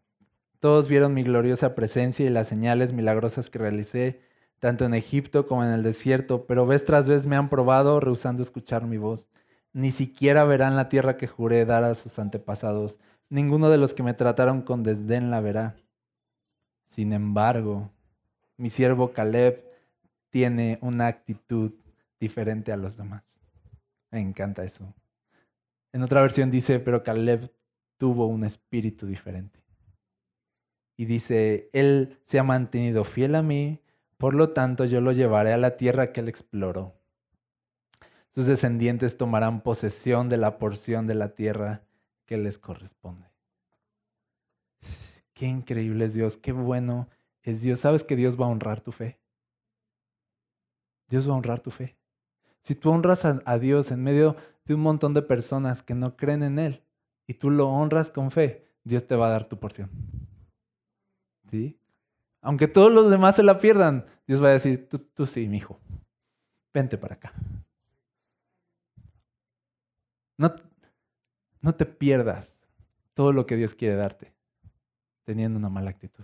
Todos 0.59 0.87
vieron 0.87 1.13
mi 1.13 1.23
gloriosa 1.23 1.75
presencia 1.75 2.25
y 2.25 2.29
las 2.29 2.47
señales 2.47 2.93
milagrosas 2.93 3.49
que 3.49 3.59
realicé 3.59 4.21
tanto 4.59 4.85
en 4.85 4.93
Egipto 4.93 5.47
como 5.47 5.63
en 5.63 5.71
el 5.71 5.83
desierto, 5.83 6.47
pero 6.47 6.65
vez 6.65 6.85
tras 6.85 7.07
vez 7.07 7.27
me 7.27 7.35
han 7.35 7.49
probado 7.49 7.99
rehusando 7.99 8.41
escuchar 8.41 8.85
mi 8.85 8.97
voz. 8.97 9.29
Ni 9.75 9.91
siquiera 9.91 10.45
verán 10.45 10.77
la 10.77 10.87
tierra 10.87 11.17
que 11.17 11.27
juré 11.27 11.65
dar 11.65 11.83
a 11.83 11.95
sus 11.95 12.17
antepasados. 12.17 12.97
Ninguno 13.29 13.69
de 13.69 13.77
los 13.77 13.93
que 13.93 14.03
me 14.03 14.13
trataron 14.13 14.61
con 14.61 14.83
desdén 14.83 15.29
la 15.29 15.41
verá. 15.41 15.75
Sin 16.87 17.11
embargo, 17.11 17.91
mi 18.55 18.69
siervo 18.69 19.11
Caleb 19.11 19.63
tiene 20.29 20.79
una 20.81 21.07
actitud 21.07 21.73
diferente 22.19 22.71
a 22.71 22.77
los 22.77 22.95
demás. 22.95 23.41
Me 24.11 24.21
encanta 24.21 24.63
eso. 24.63 24.93
En 25.91 26.03
otra 26.03 26.21
versión 26.21 26.51
dice, 26.51 26.79
pero 26.79 27.03
Caleb 27.03 27.51
tuvo 27.97 28.27
un 28.27 28.45
espíritu 28.45 29.05
diferente. 29.05 29.59
Y 30.95 31.03
dice, 31.03 31.69
él 31.73 32.17
se 32.23 32.39
ha 32.39 32.43
mantenido 32.43 33.03
fiel 33.03 33.35
a 33.35 33.41
mí 33.41 33.81
por 34.17 34.33
lo 34.33 34.49
tanto, 34.49 34.85
yo 34.85 35.01
lo 35.01 35.11
llevaré 35.11 35.53
a 35.53 35.57
la 35.57 35.77
tierra 35.77 36.11
que 36.11 36.21
él 36.21 36.29
exploró. 36.29 36.95
Sus 38.35 38.47
descendientes 38.47 39.15
tomarán 39.15 39.61
posesión 39.61 40.27
de 40.27 40.35
la 40.35 40.57
porción 40.57 41.07
de 41.07 41.15
la 41.15 41.35
tierra 41.35 41.85
que 42.25 42.37
les 42.37 42.57
corresponde. 42.57 43.31
Qué 45.33 45.45
increíble 45.45 46.03
es 46.03 46.13
Dios, 46.13 46.35
qué 46.35 46.51
bueno 46.51 47.07
es 47.43 47.61
Dios. 47.61 47.79
¿Sabes 47.79 48.03
que 48.03 48.17
Dios 48.17 48.39
va 48.39 48.45
a 48.45 48.49
honrar 48.49 48.81
tu 48.81 48.91
fe? 48.91 49.21
Dios 51.07 51.29
va 51.29 51.33
a 51.33 51.37
honrar 51.37 51.61
tu 51.61 51.71
fe. 51.71 51.97
Si 52.59 52.75
tú 52.75 52.91
honras 52.91 53.23
a, 53.23 53.59
Dios 53.59 53.91
en 53.91 54.03
medio 54.03 54.35
de 54.65 54.73
un 54.73 54.81
montón 54.81 55.13
de 55.13 55.21
personas 55.21 55.81
que 55.81 55.95
no 55.95 56.17
creen 56.17 56.43
en 56.43 56.59
Él 56.59 56.83
y 57.27 57.35
tú 57.35 57.49
lo 57.49 57.69
honras 57.69 58.11
con 58.11 58.31
fe, 58.31 58.65
Dios 58.83 59.07
te 59.07 59.15
va 59.15 59.27
a 59.27 59.31
dar 59.31 59.47
tu 59.47 59.59
porción. 59.59 59.89
¿Sí? 61.49 61.79
Aunque 62.41 62.67
todos 62.67 62.91
los 62.91 63.09
demás 63.09 63.37
se 63.37 63.43
la 63.43 63.59
pierdan, 63.59 64.05
Dios 64.27 64.43
va 64.43 64.49
a 64.49 64.53
decir, 64.53 64.89
tú, 64.89 64.99
tú 64.99 65.25
sí, 65.25 65.47
mi 65.47 65.57
hijo, 65.57 65.79
vente 66.73 66.97
para 66.97 67.15
acá. 67.15 67.33
No, 70.37 70.55
no 71.61 71.75
te 71.75 71.85
pierdas 71.85 72.61
todo 73.13 73.31
lo 73.31 73.45
que 73.45 73.55
Dios 73.55 73.73
quiere 73.73 73.95
darte 73.95 74.33
teniendo 75.23 75.57
una 75.57 75.69
mala 75.69 75.89
actitud, 75.89 76.23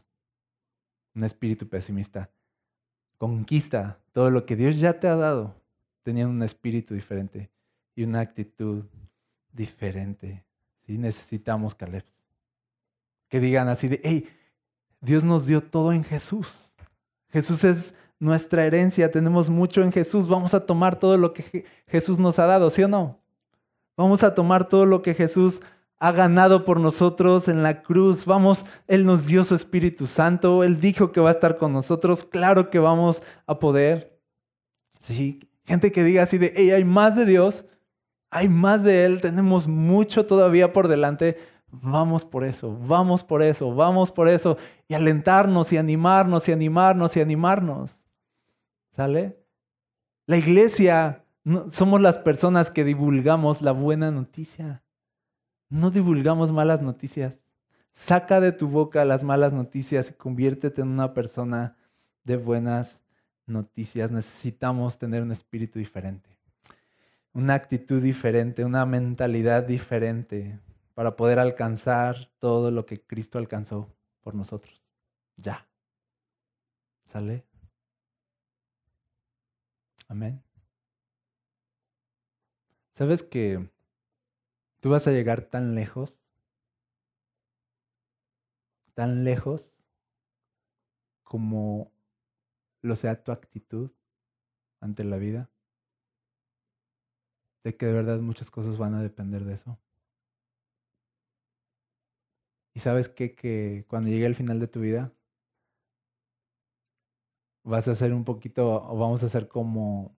un 1.16 1.24
espíritu 1.24 1.68
pesimista. 1.68 2.30
Conquista 3.18 4.00
todo 4.14 4.30
lo 4.30 4.46
que 4.46 4.56
Dios 4.56 4.80
ya 4.80 5.00
te 5.00 5.08
ha 5.08 5.16
dado 5.16 5.56
teniendo 6.04 6.32
un 6.32 6.44
espíritu 6.44 6.94
diferente 6.94 7.52
y 7.96 8.04
una 8.04 8.22
actitud 8.22 8.86
diferente. 9.52 10.44
Si 10.86 10.98
necesitamos 10.98 11.76
Caleb. 11.76 12.04
Que 13.28 13.40
digan 13.40 13.68
así 13.70 13.88
de, 13.88 14.02
hey, 14.04 14.28
Dios 15.00 15.24
nos 15.24 15.46
dio 15.46 15.64
todo 15.64 15.94
en 15.94 16.04
Jesús. 16.04 16.74
Jesús 17.30 17.64
es 17.64 17.96
nuestra 18.20 18.66
herencia, 18.66 19.12
tenemos 19.12 19.50
mucho 19.50 19.84
en 19.84 19.92
Jesús. 19.92 20.28
Vamos 20.28 20.54
a 20.54 20.66
tomar 20.66 20.98
todo 20.98 21.18
lo 21.18 21.34
que 21.34 21.66
Jesús 21.88 22.20
nos 22.20 22.40
ha 22.40 22.46
dado, 22.46 22.70
¿sí 22.70 22.84
o 22.84 22.88
no? 22.88 23.21
Vamos 23.98 24.24
a 24.24 24.34
tomar 24.34 24.68
todo 24.68 24.86
lo 24.86 25.02
que 25.02 25.14
Jesús 25.14 25.62
ha 26.02 26.12
ganado 26.12 26.66
por 26.66 26.80
nosotros 26.80 27.48
en 27.48 27.62
la 27.62 27.84
cruz. 27.84 28.26
Vamos, 28.26 28.66
Él 28.88 29.06
nos 29.06 29.28
dio 29.28 29.44
su 29.44 29.54
Espíritu 29.54 30.08
Santo, 30.08 30.64
Él 30.64 30.80
dijo 30.80 31.12
que 31.12 31.22
va 31.22 31.30
a 31.30 31.34
estar 31.34 31.58
con 31.58 31.74
nosotros, 31.74 32.24
claro 32.24 32.72
que 32.72 32.80
vamos 32.80 33.22
a 33.46 33.60
poder. 33.60 34.20
Sí, 35.00 35.48
gente 35.64 35.92
que 35.92 36.04
diga 36.04 36.24
así 36.24 36.40
de, 36.40 36.54
hey, 36.56 36.72
hay 36.72 36.84
más 36.84 37.16
de 37.16 37.26
Dios, 37.26 37.66
hay 38.32 38.50
más 38.50 38.84
de 38.84 39.06
Él, 39.06 39.22
tenemos 39.22 39.68
mucho 39.68 40.26
todavía 40.26 40.74
por 40.74 40.88
delante. 40.88 41.38
Vamos 41.70 42.26
por 42.26 42.44
eso, 42.44 42.78
vamos 42.82 43.24
por 43.24 43.44
eso, 43.44 43.74
vamos 43.74 44.12
por 44.12 44.28
eso. 44.28 44.58
Y 44.88 44.94
alentarnos 44.94 45.72
y 45.72 45.78
animarnos 45.78 46.48
y 46.50 46.52
animarnos 46.52 47.16
y 47.16 47.22
animarnos. 47.22 48.04
¿Sale? 48.90 49.38
La 50.26 50.38
iglesia, 50.38 51.24
somos 51.70 52.02
las 52.02 52.18
personas 52.18 52.70
que 52.70 52.84
divulgamos 52.84 53.62
la 53.62 53.72
buena 53.72 54.12
noticia. 54.12 54.84
No 55.70 55.90
divulgamos 55.90 56.52
malas 56.52 56.82
noticias. 56.82 57.40
Saca 57.92 58.40
de 58.40 58.52
tu 58.52 58.68
boca 58.68 59.04
las 59.06 59.24
malas 59.24 59.54
noticias 59.54 60.10
y 60.10 60.14
conviértete 60.14 60.82
en 60.82 60.90
una 60.90 61.14
persona 61.14 61.76
de 62.24 62.38
buenas 62.38 63.02
noticias. 63.46 64.12
Necesitamos 64.12 64.98
tener 64.98 65.22
un 65.22 65.32
espíritu 65.32 65.80
diferente, 65.80 66.38
una 67.34 67.54
actitud 67.54 68.02
diferente, 68.02 68.64
una 68.64 68.86
mentalidad 68.86 69.64
diferente 69.64 70.60
para 70.94 71.16
poder 71.16 71.40
alcanzar 71.40 72.30
todo 72.40 72.72
lo 72.72 72.86
que 72.86 73.02
Cristo 73.02 73.38
alcanzó 73.38 73.94
por 74.22 74.36
nosotros. 74.36 74.82
Ya. 75.38 75.68
¿Sale? 77.06 77.46
Amén. 80.08 80.42
¿Sabes 82.92 83.24
que 83.24 83.70
tú 84.82 84.90
vas 84.90 85.08
a 85.08 85.12
llegar 85.12 85.50
tan 85.50 85.76
lejos? 85.76 86.22
Tan 88.94 89.24
lejos 89.24 89.86
como 91.24 91.92
lo 92.82 92.96
sea 92.98 93.24
tu 93.24 93.32
actitud 93.32 93.92
ante 94.82 95.06
la 95.06 95.18
vida, 95.18 95.50
de 97.64 97.78
que 97.78 97.86
de 97.86 97.94
verdad 97.94 98.20
muchas 98.20 98.52
cosas 98.52 98.78
van 98.78 98.94
a 98.96 99.02
depender 99.02 99.46
de 99.46 99.54
eso. 99.54 99.80
Y 102.74 102.80
sabes 102.82 103.08
qué? 103.08 103.36
que 103.36 103.86
cuando 103.88 104.10
llegue 104.10 104.26
el 104.26 104.36
final 104.36 104.60
de 104.60 104.68
tu 104.68 104.82
vida, 104.82 105.14
vas 107.64 107.88
a 107.88 107.96
ser 107.96 108.14
un 108.14 108.26
poquito, 108.26 108.84
o 108.84 108.98
vamos 108.98 109.24
a 109.24 109.30
ser 109.30 109.48
como 109.48 110.18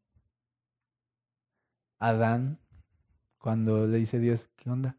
Adán 2.00 2.62
cuando 3.44 3.88
le 3.88 3.98
dice 3.98 4.20
Dios, 4.20 4.48
¿qué 4.56 4.70
onda? 4.70 4.98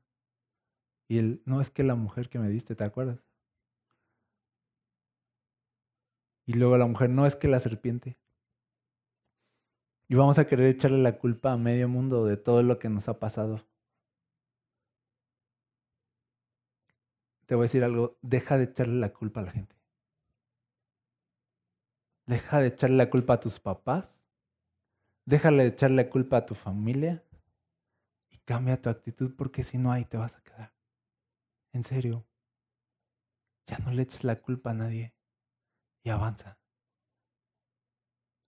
Y 1.09 1.16
él, 1.16 1.42
no 1.47 1.62
es 1.62 1.70
que 1.70 1.82
la 1.82 1.95
mujer 1.95 2.28
que 2.28 2.38
me 2.38 2.51
diste, 2.51 2.76
¿te 2.76 2.84
acuerdas? 2.84 3.24
Y 6.45 6.53
luego 6.53 6.76
la 6.76 6.86
mujer, 6.86 7.09
no 7.09 7.24
es 7.24 7.36
que 7.36 7.49
la 7.49 7.59
serpiente. 7.59 8.18
Y 10.09 10.14
vamos 10.14 10.38
a 10.38 10.47
querer 10.47 10.66
echarle 10.66 10.99
la 10.99 11.16
culpa 11.16 11.53
a 11.53 11.57
medio 11.57 11.88
mundo 11.88 12.26
de 12.26 12.36
todo 12.36 12.62
lo 12.62 12.78
que 12.78 12.90
nos 12.90 13.09
ha 13.09 13.18
pasado. 13.18 13.66
Te 17.47 17.55
voy 17.55 17.62
a 17.62 17.68
decir 17.68 17.82
algo, 17.82 18.18
deja 18.20 18.59
de 18.59 18.64
echarle 18.64 19.01
la 19.01 19.14
culpa 19.14 19.40
a 19.40 19.45
la 19.45 19.53
gente. 19.53 19.74
Deja 22.26 22.61
de 22.61 22.66
echarle 22.66 22.97
la 22.97 23.09
culpa 23.09 23.34
a 23.34 23.40
tus 23.40 23.59
papás. 23.59 24.22
Déjale 25.24 25.62
de 25.62 25.68
echarle 25.70 25.97
la 25.97 26.11
culpa 26.11 26.36
a 26.36 26.45
tu 26.45 26.55
familia. 26.55 27.24
Cambia 28.45 28.80
tu 28.80 28.90
actitud 28.90 29.34
porque 29.36 29.64
si 29.64 29.78
no 29.78 29.90
ahí 29.90 30.05
te 30.05 30.16
vas 30.16 30.36
a 30.36 30.42
quedar. 30.42 30.74
En 31.72 31.82
serio. 31.82 32.26
Ya 33.66 33.78
no 33.78 33.90
le 33.90 34.03
eches 34.03 34.24
la 34.24 34.40
culpa 34.40 34.70
a 34.70 34.74
nadie. 34.74 35.14
Y 36.03 36.11
avanza. 36.11 36.59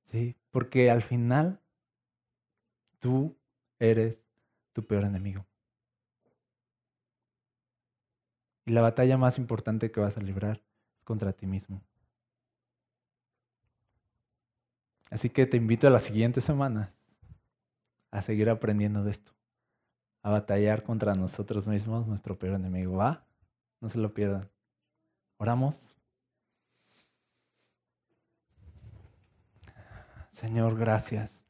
¿Sí? 0.05 0.37
Porque 0.51 0.91
al 0.91 1.03
final 1.03 1.61
tú 2.99 3.39
eres 3.79 4.23
tu 4.73 4.87
peor 4.87 5.05
enemigo. 5.05 5.47
Y 8.67 8.73
la 8.73 8.81
batalla 8.83 9.17
más 9.17 9.39
importante 9.39 9.91
que 9.91 10.01
vas 10.01 10.17
a 10.17 10.21
librar 10.21 10.63
es 10.97 11.05
contra 11.05 11.33
ti 11.33 11.47
mismo. 11.47 11.83
Así 15.09 15.31
que 15.31 15.47
te 15.47 15.57
invito 15.57 15.87
a 15.87 15.91
las 15.91 16.03
siguientes 16.03 16.45
semanas 16.45 16.91
a 18.11 18.23
seguir 18.23 18.51
aprendiendo 18.51 19.05
de 19.05 19.13
esto, 19.13 19.33
a 20.27 20.31
batallar 20.31 20.83
contra 20.83 21.15
nosotros 21.15 21.69
mismos, 21.69 22.09
nuestro 22.09 22.37
peor 22.37 22.55
enemigo. 22.55 22.97
¿Va? 22.97 23.25
No 23.81 23.89
se 23.89 23.99
lo 23.99 24.13
pierdan. 24.13 24.51
Oramos. 25.37 25.95
Señor, 30.31 30.77
gracias. 30.77 31.45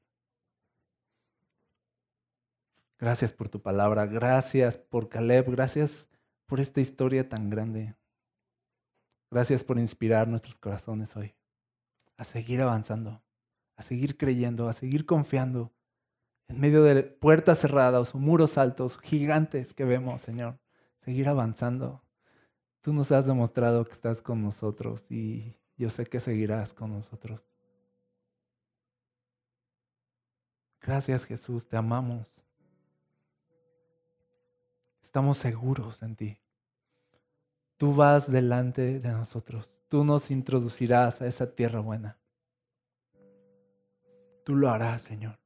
Gracias 2.98 3.32
por 3.32 3.48
tu 3.48 3.62
palabra, 3.62 4.04
gracias 4.04 4.76
por 4.76 5.08
Caleb, 5.08 5.50
gracias 5.50 6.10
por 6.44 6.60
esta 6.60 6.82
historia 6.82 7.26
tan 7.28 7.48
grande. 7.48 7.96
Gracias 9.30 9.64
por 9.64 9.78
inspirar 9.78 10.28
nuestros 10.28 10.58
corazones 10.58 11.16
hoy 11.16 11.34
a 12.18 12.24
seguir 12.24 12.60
avanzando 12.60 13.22
a 13.76 13.82
seguir 13.82 14.16
creyendo, 14.16 14.68
a 14.68 14.72
seguir 14.72 15.06
confiando 15.06 15.72
en 16.48 16.60
medio 16.60 16.82
de 16.82 17.02
puertas 17.02 17.60
cerradas 17.60 18.14
o 18.14 18.18
muros 18.18 18.58
altos, 18.58 18.98
gigantes 18.98 19.74
que 19.74 19.84
vemos, 19.84 20.20
Señor. 20.20 20.58
Seguir 21.00 21.28
avanzando. 21.28 22.02
Tú 22.80 22.92
nos 22.92 23.10
has 23.12 23.26
demostrado 23.26 23.84
que 23.84 23.92
estás 23.92 24.22
con 24.22 24.42
nosotros 24.42 25.10
y 25.10 25.56
yo 25.76 25.90
sé 25.90 26.06
que 26.06 26.20
seguirás 26.20 26.72
con 26.72 26.92
nosotros. 26.92 27.58
Gracias 30.80 31.24
Jesús, 31.24 31.66
te 31.66 31.76
amamos. 31.76 32.32
Estamos 35.02 35.38
seguros 35.38 36.02
en 36.02 36.16
ti. 36.16 36.38
Tú 37.76 37.94
vas 37.94 38.30
delante 38.30 39.00
de 39.00 39.08
nosotros. 39.10 39.82
Tú 39.88 40.04
nos 40.04 40.30
introducirás 40.30 41.20
a 41.20 41.26
esa 41.26 41.54
tierra 41.54 41.80
buena. 41.80 42.18
Tú 44.44 44.54
lo 44.54 44.70
harás, 44.70 45.02
Señor. 45.02 45.38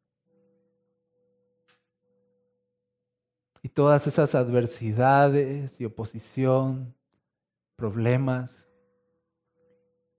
Y 3.62 3.68
todas 3.68 4.06
esas 4.06 4.34
adversidades 4.34 5.80
y 5.80 5.84
oposición, 5.84 6.94
problemas, 7.76 8.66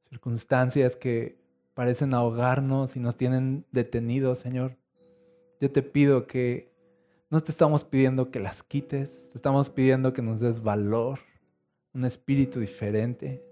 circunstancias 0.09 0.95
que 0.95 1.39
parecen 1.73 2.13
ahogarnos 2.13 2.95
y 2.95 2.99
nos 2.99 3.15
tienen 3.15 3.65
detenidos, 3.71 4.39
Señor. 4.39 4.77
Yo 5.59 5.71
te 5.71 5.81
pido 5.81 6.27
que 6.27 6.71
no 7.29 7.41
te 7.41 7.51
estamos 7.51 7.83
pidiendo 7.83 8.29
que 8.29 8.39
las 8.39 8.61
quites, 8.61 9.29
te 9.31 9.37
estamos 9.37 9.69
pidiendo 9.69 10.13
que 10.13 10.21
nos 10.21 10.39
des 10.39 10.61
valor, 10.61 11.19
un 11.93 12.05
espíritu 12.05 12.59
diferente, 12.59 13.43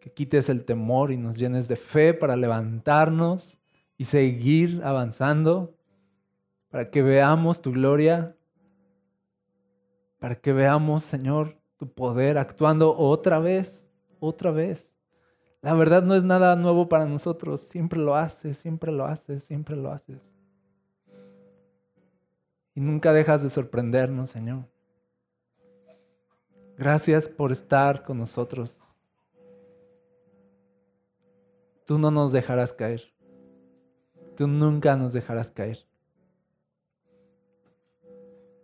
que 0.00 0.10
quites 0.10 0.48
el 0.48 0.64
temor 0.64 1.10
y 1.10 1.16
nos 1.16 1.36
llenes 1.36 1.66
de 1.66 1.76
fe 1.76 2.14
para 2.14 2.36
levantarnos 2.36 3.58
y 3.96 4.04
seguir 4.04 4.80
avanzando 4.84 5.74
para 6.68 6.90
que 6.90 7.02
veamos 7.02 7.62
tu 7.62 7.72
gloria, 7.72 8.36
para 10.18 10.36
que 10.36 10.52
veamos, 10.52 11.04
Señor, 11.04 11.58
tu 11.76 11.92
poder 11.92 12.38
actuando 12.38 12.96
otra 12.96 13.38
vez, 13.38 13.90
otra 14.20 14.50
vez. 14.50 14.92
La 15.60 15.74
verdad 15.74 16.02
no 16.02 16.14
es 16.14 16.24
nada 16.24 16.56
nuevo 16.56 16.88
para 16.88 17.06
nosotros, 17.06 17.60
siempre 17.60 17.98
lo 17.98 18.14
haces, 18.16 18.58
siempre 18.58 18.92
lo 18.92 19.06
haces, 19.06 19.44
siempre 19.44 19.76
lo 19.76 19.90
haces. 19.90 20.34
Y 22.74 22.80
nunca 22.80 23.12
dejas 23.12 23.42
de 23.42 23.50
sorprendernos, 23.50 24.30
Señor. 24.30 24.66
Gracias 26.76 27.28
por 27.28 27.50
estar 27.50 28.04
con 28.04 28.18
nosotros. 28.18 28.80
Tú 31.86 31.98
no 31.98 32.12
nos 32.12 32.30
dejarás 32.30 32.72
caer. 32.72 33.02
Tú 34.36 34.46
nunca 34.46 34.94
nos 34.94 35.12
dejarás 35.12 35.50
caer. 35.50 35.78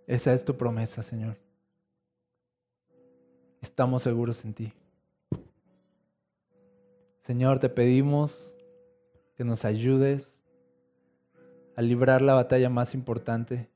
Esa 0.06 0.32
es 0.32 0.44
tu 0.44 0.56
promesa, 0.56 1.02
Señor. 1.02 1.43
Estamos 3.64 4.02
seguros 4.02 4.44
en 4.44 4.52
ti. 4.52 4.74
Señor, 7.22 7.60
te 7.60 7.70
pedimos 7.70 8.54
que 9.36 9.42
nos 9.42 9.64
ayudes 9.64 10.44
a 11.74 11.80
librar 11.80 12.20
la 12.20 12.34
batalla 12.34 12.68
más 12.68 12.92
importante 12.92 13.70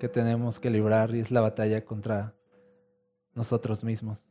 que 0.00 0.08
tenemos 0.08 0.58
que 0.58 0.70
librar 0.70 1.14
y 1.14 1.20
es 1.20 1.30
la 1.30 1.40
batalla 1.40 1.84
contra 1.84 2.34
nosotros 3.32 3.84
mismos. 3.84 4.26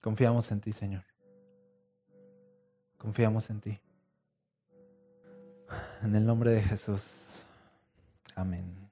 Confiamos 0.00 0.50
en 0.52 0.60
ti, 0.62 0.72
Señor. 0.72 1.04
Confiamos 2.96 3.50
en 3.50 3.60
ti. 3.60 3.78
En 6.02 6.16
el 6.16 6.24
nombre 6.24 6.52
de 6.52 6.62
Jesús. 6.62 7.44
Amén. 8.34 8.85